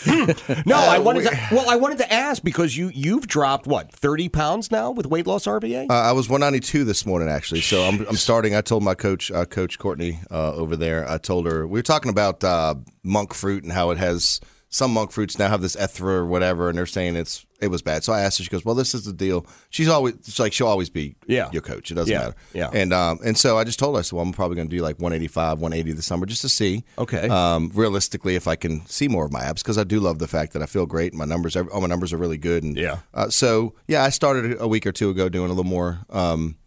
no, 0.66 0.76
I 0.76 1.00
wanted 1.00 1.24
to, 1.24 1.40
well, 1.52 1.70
I 1.70 1.76
wanted 1.76 1.98
to 2.00 2.14
ask 2.14 2.44
because 2.44 2.78
you, 2.78 2.90
you've 2.94 3.28
dropped, 3.28 3.68
what, 3.68 3.92
30 3.92 4.30
pounds 4.30 4.72
now 4.72 4.92
with 4.92 5.06
weight 5.06 5.28
loss 5.28 5.46
RVA? 5.46 5.90
Uh, 5.90 5.94
I 5.94 6.12
was 6.12 6.30
192 6.30 6.84
this 6.84 7.06
morning 7.06 7.30
actually. 7.30 7.62
So 7.62 7.84
I'm 7.84 8.06
I'm 8.08 8.16
starting. 8.16 8.56
I 8.56 8.62
told 8.62 8.84
my 8.84 8.96
coach, 8.96 9.32
uh, 9.32 9.46
Coach 9.46 9.80
Courtney 9.80 10.20
uh, 10.32 10.54
over 10.54 10.76
there. 10.76 10.97
I 11.08 11.18
told 11.18 11.46
her 11.48 11.68
we 11.68 11.80
were 11.80 11.84
talking 11.84 12.10
about 12.10 12.44
uh, 12.44 12.76
monk 13.04 13.34
fruit 13.34 13.64
and 13.64 13.74
how 13.74 13.92
it 13.92 13.98
has 13.98 14.40
some 14.70 14.92
monk 14.92 15.12
fruits 15.12 15.40
now 15.40 15.48
have 15.48 15.62
this 15.62 15.78
ethra 15.78 16.14
or 16.14 16.26
whatever, 16.26 16.68
and 16.70 16.78
they're 16.78 16.86
saying 16.86 17.16
it's 17.16 17.46
it 17.62 17.70
was 17.70 17.82
bad. 17.82 18.04
So 18.04 18.12
I 18.14 18.20
asked 18.22 18.38
her. 18.38 18.44
She 18.44 18.50
goes, 18.50 18.66
"Well, 18.66 18.76
this 18.76 18.94
is 18.94 19.06
the 19.06 19.14
deal." 19.14 19.46
She's 19.70 19.88
always 19.88 20.16
she's 20.26 20.40
like 20.40 20.52
she'll 20.54 20.68
always 20.68 20.90
be 20.90 21.16
Yeah. 21.26 21.50
your 21.54 21.62
coach. 21.62 21.90
It 21.90 21.96
doesn't 21.96 22.12
Yeah. 22.12 22.20
matter. 22.20 22.36
Yeah. 22.54 22.70
And 22.74 22.92
um 22.94 23.20
and 23.24 23.38
so 23.38 23.58
I 23.58 23.64
just 23.64 23.80
told 23.80 23.96
her 23.96 24.00
I 24.00 24.02
said, 24.04 24.16
"Well, 24.18 24.26
I'm 24.26 24.34
probably 24.34 24.56
going 24.58 24.68
to 24.70 24.76
do 24.76 24.82
like 24.84 24.98
185, 25.00 25.60
180 25.60 25.94
this 25.94 26.06
summer 26.06 26.26
just 26.26 26.42
to 26.42 26.50
see." 26.50 26.84
Okay. 26.98 27.30
Um, 27.30 27.72
realistically, 27.74 28.36
if 28.36 28.46
I 28.48 28.56
can 28.58 28.86
see 28.88 29.08
more 29.08 29.26
of 29.26 29.32
my 29.32 29.42
abs, 29.42 29.64
because 29.64 29.78
I 29.78 29.86
do 29.86 30.00
love 30.02 30.20
the 30.20 30.28
fact 30.28 30.52
that 30.54 30.62
I 30.62 30.66
feel 30.66 30.86
great. 30.86 31.14
My 31.14 31.26
numbers, 31.26 31.56
all 31.56 31.80
my 31.82 31.88
numbers 31.88 32.12
are 32.14 32.18
really 32.18 32.38
good. 32.38 32.64
And 32.64 32.76
Yeah. 32.78 32.98
uh, 33.14 33.30
so 33.30 33.74
yeah, 33.88 34.04
I 34.04 34.10
started 34.10 34.58
a 34.60 34.68
week 34.68 34.86
or 34.86 34.92
two 34.92 35.10
ago 35.10 35.30
doing 35.30 35.46
a 35.50 35.54
little 35.54 35.64
more. 35.64 36.00
Um, 36.10 36.58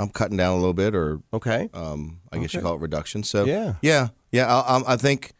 I'm 0.00 0.08
cutting 0.10 0.36
down 0.36 0.52
a 0.52 0.56
little 0.56 0.74
bit, 0.74 0.94
or 0.94 1.20
okay. 1.32 1.68
Um, 1.74 2.20
I 2.32 2.38
guess 2.38 2.54
you 2.54 2.60
call 2.60 2.74
it 2.74 2.80
reduction. 2.80 3.22
So 3.22 3.44
Yeah. 3.44 3.74
yeah, 3.82 4.08
yeah. 4.32 4.46
I, 4.52 4.78
I, 4.78 4.82
I 4.94 4.96
think 4.96 5.32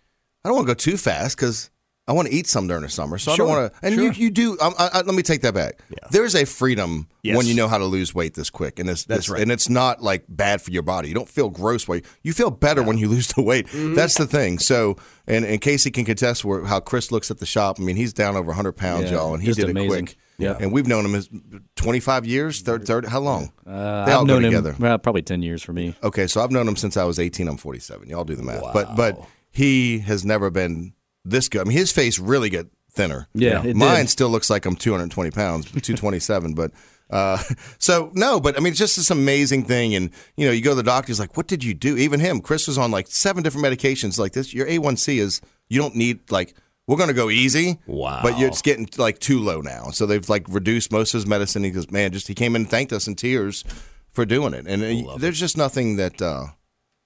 I 0.44 0.48
don't 0.48 0.56
want 0.56 0.68
to 0.68 0.74
go 0.74 0.78
too 0.78 0.96
fast 0.96 1.36
because 1.36 1.70
I 2.08 2.12
want 2.12 2.26
to 2.28 2.34
eat 2.34 2.48
some 2.48 2.66
during 2.66 2.82
the 2.82 2.88
summer. 2.88 3.18
So 3.18 3.34
Sure, 3.36 3.46
I 3.46 3.48
don't 3.48 3.56
want 3.62 3.72
to. 3.74 3.86
And 3.86 3.94
sure. 3.94 4.04
you, 4.04 4.10
you 4.12 4.30
do. 4.30 4.58
I, 4.60 4.72
I, 4.94 5.00
let 5.02 5.14
me 5.14 5.22
take 5.22 5.42
that 5.42 5.54
back. 5.54 5.80
There's 6.10 6.34
a 6.34 6.44
freedom 6.44 7.06
Yes. 7.22 7.36
when 7.36 7.46
you 7.46 7.54
know 7.54 7.68
how 7.68 7.78
to 7.78 7.84
lose 7.84 8.14
weight 8.14 8.34
this 8.34 8.50
quick, 8.50 8.78
and 8.80 8.88
this, 8.88 9.04
That's 9.04 9.20
this- 9.26 9.28
right. 9.30 9.42
And 9.42 9.52
it's 9.52 9.68
not 9.68 10.02
like 10.02 10.24
bad 10.28 10.60
for 10.62 10.70
your 10.72 10.82
body. 10.82 11.08
You 11.08 11.14
don't 11.14 11.28
feel 11.28 11.50
gross 11.50 11.86
while 11.86 12.00
you, 12.22 12.32
feel 12.32 12.50
better 12.50 12.82
when 12.82 12.98
you 12.98 13.08
lose 13.14 13.28
the 13.28 13.42
weight. 13.42 13.66
Mm-hmm. 13.68 13.94
That's 13.94 14.16
the 14.18 14.26
thing. 14.26 14.58
So 14.58 14.96
and 15.28 15.44
and 15.44 15.60
Casey 15.60 15.90
can 15.90 16.04
contest 16.04 16.44
where, 16.44 16.64
how 16.64 16.80
Chris 16.80 17.12
looks 17.12 17.30
at 17.30 17.38
the 17.38 17.46
shop. 17.46 17.76
I 17.78 17.82
mean, 17.84 17.96
he's 17.96 18.12
down 18.12 18.34
over 18.34 18.46
100 18.48 18.72
pounds, 18.72 19.10
Yeah, 19.10 19.18
y'all, 19.18 19.34
and 19.34 19.42
he 19.42 19.48
just 19.48 19.60
did 19.60 19.68
amazing. 19.70 19.92
it 19.92 20.06
quick. 20.06 20.16
Yeah. 20.40 20.56
And 20.58 20.72
we've 20.72 20.86
known 20.86 21.04
him 21.04 21.14
as 21.14 21.28
25 21.76 22.26
years, 22.26 22.60
30, 22.62 22.84
30 22.84 23.08
how 23.08 23.20
long? 23.20 23.52
Uh, 23.66 24.04
they 24.04 24.12
all 24.12 24.22
I've 24.22 24.26
go 24.26 24.40
together. 24.40 24.72
him 24.72 24.82
well, 24.82 24.98
probably 24.98 25.22
ten 25.22 25.42
years 25.42 25.62
for 25.62 25.72
me. 25.72 25.94
Okay, 26.02 26.26
so 26.26 26.42
I've 26.42 26.50
known 26.50 26.66
him 26.66 26.76
since 26.76 26.96
I 26.96 27.04
was 27.04 27.18
18. 27.18 27.48
I'm 27.48 27.56
47. 27.56 28.08
Y'all 28.08 28.24
do 28.24 28.34
the 28.34 28.42
math. 28.42 28.72
But 28.72 28.96
but 28.96 29.20
he 29.50 30.00
has 30.00 30.24
never 30.24 30.50
been 30.50 30.94
this 31.24 31.48
good. 31.48 31.62
I 31.62 31.64
mean, 31.64 31.76
his 31.76 31.92
face 31.92 32.18
really 32.18 32.50
got 32.50 32.66
thinner. 32.90 33.28
Yeah, 33.34 33.64
it 33.64 33.76
mine 33.76 34.00
did. 34.04 34.10
still 34.10 34.28
looks 34.28 34.50
like 34.50 34.66
I'm 34.66 34.76
220 34.76 35.30
pounds, 35.30 35.66
227. 35.70 36.54
but 36.54 36.72
uh, 37.10 37.38
so 37.78 38.10
no, 38.14 38.40
but 38.40 38.56
I 38.56 38.60
mean, 38.60 38.70
it's 38.72 38.78
just 38.78 38.96
this 38.96 39.10
amazing 39.10 39.64
thing. 39.64 39.94
And 39.94 40.10
you 40.36 40.46
know, 40.46 40.52
you 40.52 40.62
go 40.62 40.70
to 40.70 40.76
the 40.76 40.82
doctor. 40.82 41.08
He's 41.08 41.20
like, 41.20 41.36
"What 41.36 41.46
did 41.46 41.62
you 41.64 41.74
do?" 41.74 41.96
Even 41.96 42.20
him, 42.20 42.40
Chris 42.40 42.66
was 42.66 42.78
on 42.78 42.90
like 42.90 43.06
seven 43.08 43.42
different 43.42 43.66
medications. 43.66 44.18
Like 44.18 44.32
this, 44.32 44.54
your 44.54 44.66
A1C 44.66 45.18
is 45.18 45.40
you 45.68 45.80
don't 45.80 45.94
need 45.96 46.30
like. 46.30 46.54
We're 46.90 46.96
gonna 46.96 47.12
go 47.12 47.30
easy, 47.30 47.78
Wow. 47.86 48.18
But 48.20 48.40
it's 48.40 48.62
getting 48.62 48.88
like 48.98 49.20
too 49.20 49.38
low 49.38 49.60
now. 49.60 49.90
So 49.90 50.06
they've 50.06 50.28
like 50.28 50.44
reduced 50.48 50.90
most 50.90 51.14
of 51.14 51.18
his 51.18 51.26
medicine. 51.28 51.62
He 51.62 51.70
goes, 51.70 51.88
man, 51.88 52.10
just 52.10 52.26
he 52.26 52.34
came 52.34 52.56
in 52.56 52.62
and 52.62 52.70
thanked 52.70 52.92
us 52.92 53.06
in 53.06 53.14
tears 53.14 53.62
for 54.10 54.26
doing 54.26 54.54
it. 54.54 54.66
And 54.66 54.82
uh, 55.06 55.16
there's 55.16 55.38
just 55.38 55.56
nothing 55.56 55.94
that 55.98 56.20
uh, 56.20 56.46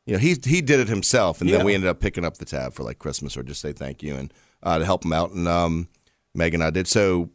you 0.07 0.15
know, 0.15 0.19
he 0.19 0.37
he 0.43 0.63
did 0.63 0.81
it 0.81 0.89
himself, 0.89 1.43
and 1.43 1.51
Yeah. 1.51 1.59
then 1.59 1.67
we 1.67 1.75
ended 1.75 1.91
up 1.91 2.01
picking 2.01 2.25
up 2.25 2.39
the 2.39 2.47
tab 2.47 2.73
for 2.73 2.83
like 2.83 2.99
Christmas 2.99 3.37
or 3.37 3.43
just 3.43 3.61
say 3.61 3.75
thank 3.75 4.03
you 4.03 4.15
and 4.17 4.33
uh, 4.63 4.79
to 4.79 4.87
help 4.87 5.05
him 5.05 5.13
out. 5.13 5.33
And 5.33 5.47
um, 5.47 5.89
Meg 6.35 6.55
and 6.55 6.65
I 6.65 6.71
did. 6.71 6.89
So 6.89 7.29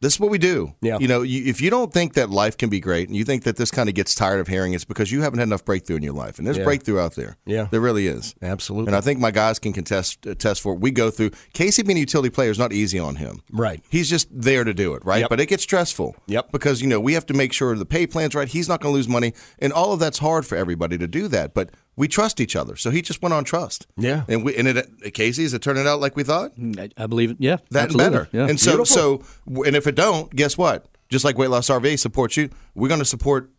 this 0.00 0.14
is 0.14 0.20
what 0.20 0.30
we 0.30 0.38
do. 0.38 0.74
Yeah. 0.80 0.98
You 1.00 1.08
know, 1.08 1.22
you, 1.22 1.44
if 1.46 1.60
you 1.60 1.70
don't 1.70 1.92
think 1.92 2.14
that 2.14 2.30
life 2.30 2.56
can 2.56 2.68
be 2.70 2.78
great, 2.80 3.08
and 3.08 3.16
you 3.16 3.24
think 3.24 3.42
that 3.44 3.56
this 3.56 3.70
kind 3.70 3.88
of 3.88 3.94
gets 3.94 4.14
tired 4.14 4.38
of 4.40 4.46
hearing, 4.46 4.72
it's 4.72 4.84
because 4.84 5.10
you 5.10 5.22
haven't 5.22 5.40
had 5.40 5.48
enough 5.48 5.64
breakthrough 5.64 5.96
in 5.96 6.02
your 6.02 6.12
life, 6.12 6.38
and 6.38 6.46
there's 6.46 6.58
Yeah. 6.58 6.64
breakthrough 6.64 7.00
out 7.00 7.14
there. 7.16 7.36
Yeah. 7.46 7.66
there 7.70 7.80
really 7.80 8.06
is. 8.06 8.34
Absolutely. 8.40 8.88
And 8.88 8.96
I 8.96 9.00
think 9.00 9.18
my 9.18 9.30
guys 9.30 9.58
can 9.58 9.72
contest 9.72 10.26
uh, 10.26 10.34
test 10.34 10.60
for 10.60 10.74
it. 10.74 10.80
We 10.80 10.90
go 10.92 11.10
through 11.10 11.30
Casey 11.52 11.82
being 11.82 11.96
a 11.96 12.00
utility 12.00 12.30
player 12.30 12.50
is 12.50 12.58
not 12.58 12.72
easy 12.72 12.98
on 12.98 13.16
him. 13.16 13.42
Right. 13.52 13.82
He's 13.90 14.08
just 14.08 14.28
there 14.30 14.64
to 14.64 14.72
do 14.74 14.94
it, 14.94 15.04
right? 15.04 15.20
Yep. 15.20 15.30
But 15.30 15.40
it 15.40 15.46
gets 15.46 15.62
stressful. 15.64 16.14
Yep. 16.26 16.52
Because, 16.52 16.80
you 16.80 16.86
know, 16.86 17.00
we 17.00 17.14
have 17.14 17.26
to 17.26 17.34
make 17.34 17.52
sure 17.52 17.74
the 17.76 17.84
pay 17.86 18.06
plan's 18.06 18.34
right. 18.34 18.48
He's 18.48 18.68
not 18.68 18.80
going 18.80 18.92
to 18.92 18.96
lose 18.96 19.08
money. 19.08 19.32
And 19.58 19.72
all 19.72 19.92
of 19.92 19.98
that's 20.00 20.18
hard 20.18 20.46
for 20.46 20.56
everybody 20.56 20.96
to 20.98 21.08
do 21.08 21.26
that. 21.28 21.54
But 21.54 21.70
we 21.98 22.06
trust 22.06 22.40
each 22.40 22.54
other. 22.54 22.76
So 22.76 22.90
he 22.90 23.02
just 23.02 23.20
went 23.22 23.32
on 23.34 23.42
trust. 23.42 23.88
Yeah. 23.96 24.22
And 24.28 24.44
we 24.44 24.56
and 24.56 24.68
it 24.68 25.12
Casey, 25.14 25.42
is 25.42 25.52
it 25.52 25.60
turning 25.60 25.86
out 25.86 25.98
like 26.00 26.14
we 26.14 26.22
thought? 26.22 26.52
I, 26.78 26.90
I 26.96 27.06
believe 27.06 27.32
it. 27.32 27.36
Yeah, 27.40 27.56
That 27.72 27.86
absolutely. 27.86 28.10
better. 28.18 28.28
Yeah. 28.32 28.48
And 28.48 28.58
so 28.60 28.84
so 28.84 29.24
and 29.66 29.74
if 29.74 29.86
it 29.88 29.96
don't, 29.96 30.34
guess 30.34 30.56
what? 30.56 30.86
Just 31.08 31.24
like 31.24 31.36
Weight 31.36 31.50
Loss 31.50 31.68
RVA 31.68 31.98
supports 31.98 32.36
you, 32.36 32.50
we're 32.74 32.88
going 32.88 33.00
to 33.00 33.04
support 33.04 33.50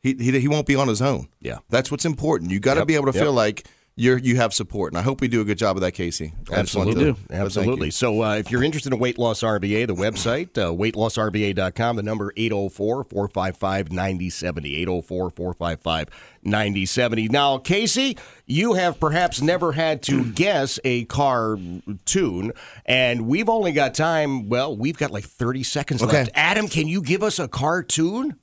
he, 0.00 0.14
he 0.14 0.38
he 0.38 0.46
won't 0.48 0.66
be 0.66 0.76
on 0.76 0.86
his 0.86 1.02
own. 1.02 1.26
Yeah. 1.40 1.58
That's 1.68 1.90
what's 1.90 2.04
important. 2.04 2.52
You 2.52 2.60
got 2.60 2.74
to 2.74 2.80
Yep, 2.80 2.86
be 2.86 2.94
able 2.94 3.10
to 3.12 3.18
yep. 3.18 3.24
feel 3.24 3.32
like 3.32 3.66
you're 3.98 4.16
you 4.18 4.36
have 4.36 4.54
support, 4.54 4.92
and 4.92 4.98
I 4.98 5.02
hope 5.02 5.20
we 5.20 5.28
do 5.28 5.40
a 5.40 5.44
good 5.44 5.58
job 5.58 5.76
of 5.76 5.80
that, 5.82 5.92
Casey. 5.92 6.32
I 6.50 6.62
just 6.62 6.76
wanted 6.76 6.90
Absolutely. 6.96 7.12
to- 7.28 7.34
Absolutely. 7.34 7.86
you. 7.88 7.90
So 7.92 8.22
uh, 8.22 8.34
if 8.36 8.50
you're 8.50 8.62
interested 8.62 8.92
in 8.92 8.98
Weight 8.98 9.18
Loss 9.18 9.42
RVA, 9.42 9.86
the 9.86 9.94
website, 9.94 10.56
uh, 10.56 10.72
weightlossrva.com, 10.72 11.96
the 11.96 12.02
number 12.02 12.32
804 12.36 13.04
455 13.04 13.92
9070. 13.92 14.76
804 14.76 15.30
455 15.30 16.08
9070. 16.44 17.28
Now, 17.28 17.58
Casey, 17.58 18.16
you 18.46 18.74
have 18.74 18.98
perhaps 19.00 19.42
never 19.42 19.72
had 19.72 20.02
to 20.04 20.24
guess 20.32 20.78
a 20.84 21.04
car 21.06 21.58
tune, 22.04 22.52
and 22.86 23.26
we've 23.26 23.48
only 23.48 23.72
got 23.72 23.94
time, 23.94 24.48
well, 24.48 24.76
we've 24.76 24.96
got 24.96 25.10
like 25.10 25.24
30 25.24 25.62
seconds 25.64 26.02
Okay. 26.02 26.18
left. 26.18 26.30
Adam, 26.34 26.68
can 26.68 26.86
you 26.88 27.02
give 27.02 27.22
us 27.22 27.38
a 27.38 27.48
car 27.48 27.82
tune? 27.82 28.36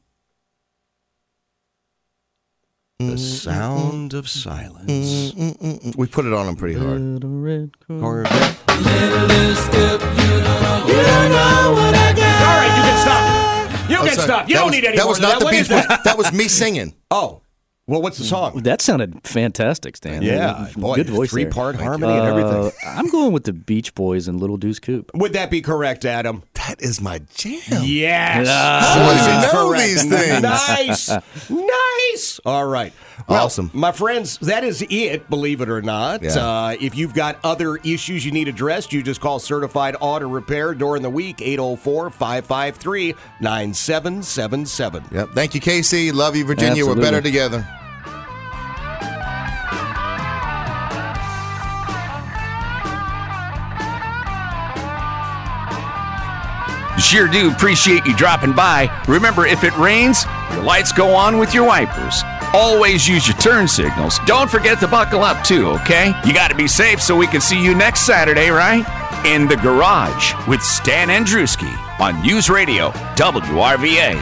The 2.98 3.04
mm, 3.04 3.10
mm, 3.10 3.14
mm, 3.16 3.20
sound 3.20 4.14
of 4.14 4.30
silence. 4.30 5.34
We 5.98 6.08
put 6.08 6.24
it 6.26 6.32
on 6.32 6.48
him 6.48 6.56
pretty 6.56 6.80
hard. 6.80 7.22
Corvette. 7.90 8.06
All 8.06 8.12
right, 12.56 12.72
you 12.76 12.84
can 12.84 12.98
stop. 13.02 13.90
You 13.90 13.98
Oh, 13.98 14.06
can 14.06 14.16
stop. 14.18 14.48
You 14.48 14.54
That 14.56 14.60
don't 14.62 14.68
was- 14.68 14.76
need 14.76 14.86
any 14.86 14.96
That 14.98 15.04
more 15.04 15.12
was 15.12 15.20
not 15.20 15.40
the 15.40 15.46
What 15.46 15.52
Beach 15.52 15.62
is? 15.62 15.68
Boys. 15.68 15.86
That 16.06 16.18
was 16.18 16.32
me 16.32 16.48
singing. 16.48 16.94
Oh, 17.12 17.42
well, 17.88 18.02
what's 18.02 18.18
the 18.18 18.24
song? 18.24 18.64
That 18.64 18.82
sounded 18.82 19.20
fantastic, 19.24 19.96
Stan. 19.98 20.22
Yeah, 20.24 20.70
boy, 20.76 20.96
good 20.96 21.10
voice. 21.10 21.32
there. 21.32 21.44
three-part 21.44 21.76
harmony 21.76 22.14
and 22.14 22.28
everything. 22.28 22.72
Uh, 22.86 22.90
I'm 22.90 23.10
going 23.10 23.32
with 23.32 23.44
the 23.44 23.54
Beach 23.54 23.94
Boys 23.94 24.28
and 24.28 24.40
Little 24.40 24.58
Deuce 24.58 24.80
Coupe. 24.80 25.12
Would 25.14 25.34
that 25.34 25.52
be 25.52 25.62
correct, 25.62 26.04
Adam? 26.06 26.44
That 26.56 26.82
is 26.82 27.00
my 27.00 27.20
jam. 27.36 27.62
Yes. 27.84 28.48
How 28.48 28.96
does 28.96 29.26
That's 29.28 29.52
he 29.52 29.56
know 29.56 29.70
correct. 29.70 29.84
these 29.84 30.04
things? 30.10 30.42
Nice. 30.42 31.50
nice. 31.50 32.40
All 32.44 32.66
right. 32.66 32.92
Well, 33.28 33.46
Awesome. 33.46 33.72
My 33.74 33.92
friends, 33.92 34.38
that 34.40 34.64
is 34.64 34.86
it, 34.90 35.30
believe 35.30 35.62
it 35.62 35.70
or 35.70 35.82
not. 35.82 36.22
Yeah. 36.22 36.32
Uh, 36.36 36.76
if 36.80 36.96
you've 36.96 37.14
got 37.14 37.40
other 37.44 37.78
issues 37.78 38.26
you 38.26 38.32
need 38.32 38.48
addressed, 38.48 38.94
you 38.94 39.02
just 39.04 39.22
call 39.22 39.40
Certified 39.40 39.96
Auto 40.00 40.28
Repair 40.28 40.74
during 40.74 41.02
the 41.02 41.10
week, 41.10 41.42
804 41.42 42.10
553 42.10 43.16
9777. 43.42 45.04
Yep. 45.12 45.30
Thank 45.34 45.56
you, 45.56 45.62
Casey. 45.62 46.12
Love 46.12 46.36
you, 46.36 46.46
Virginia. 46.46 46.86
We're 46.86 46.96
better 46.96 47.22
together. 47.22 47.66
Sure 56.98 57.28
do 57.28 57.52
appreciate 57.52 58.06
you 58.06 58.16
dropping 58.16 58.54
by. 58.54 58.90
Remember, 59.08 59.46
if 59.46 59.64
it 59.64 59.76
rains, 59.78 60.26
your 60.54 60.64
lights 60.64 60.94
go 60.94 61.14
on 61.14 61.38
with 61.38 61.54
your 61.54 61.66
wipers. 61.66 62.24
Always 62.58 63.06
use 63.06 63.28
your 63.28 63.36
turn 63.36 63.68
signals. 63.68 64.18
Don't 64.26 64.50
forget 64.50 64.80
to 64.80 64.88
buckle 64.88 65.24
up, 65.24 65.44
too, 65.44 65.68
okay? 65.72 66.14
You 66.26 66.34
got 66.34 66.50
to 66.52 66.56
be 66.56 66.70
safe 66.70 67.02
so 67.02 67.14
we 67.14 67.28
can 67.28 67.42
see 67.42 67.62
you 67.62 67.76
next 67.76 68.06
Saturday, 68.06 68.50
right? 68.50 68.86
In 69.26 69.46
the 69.50 69.58
garage 69.58 70.34
with 70.48 70.62
Stan 70.64 71.10
Andruski 71.10 71.70
on 72.00 72.22
News 72.22 72.50
Radio 72.50 72.92
WRVA. 73.18 74.16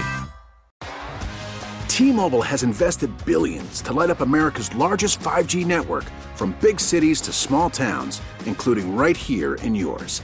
T-Mobile 1.87 2.41
has 2.41 2.63
invested 2.63 3.11
billions 3.23 3.83
to 3.83 3.93
light 3.93 4.09
up 4.09 4.21
America's 4.21 4.73
largest 4.73 5.19
5G 5.19 5.63
network 5.63 6.05
from 6.33 6.55
big 6.59 6.79
cities 6.79 7.21
to 7.21 7.31
small 7.31 7.69
towns, 7.69 8.19
including 8.47 8.95
right 8.95 9.15
here 9.15 9.53
in 9.61 9.75
yours. 9.75 10.23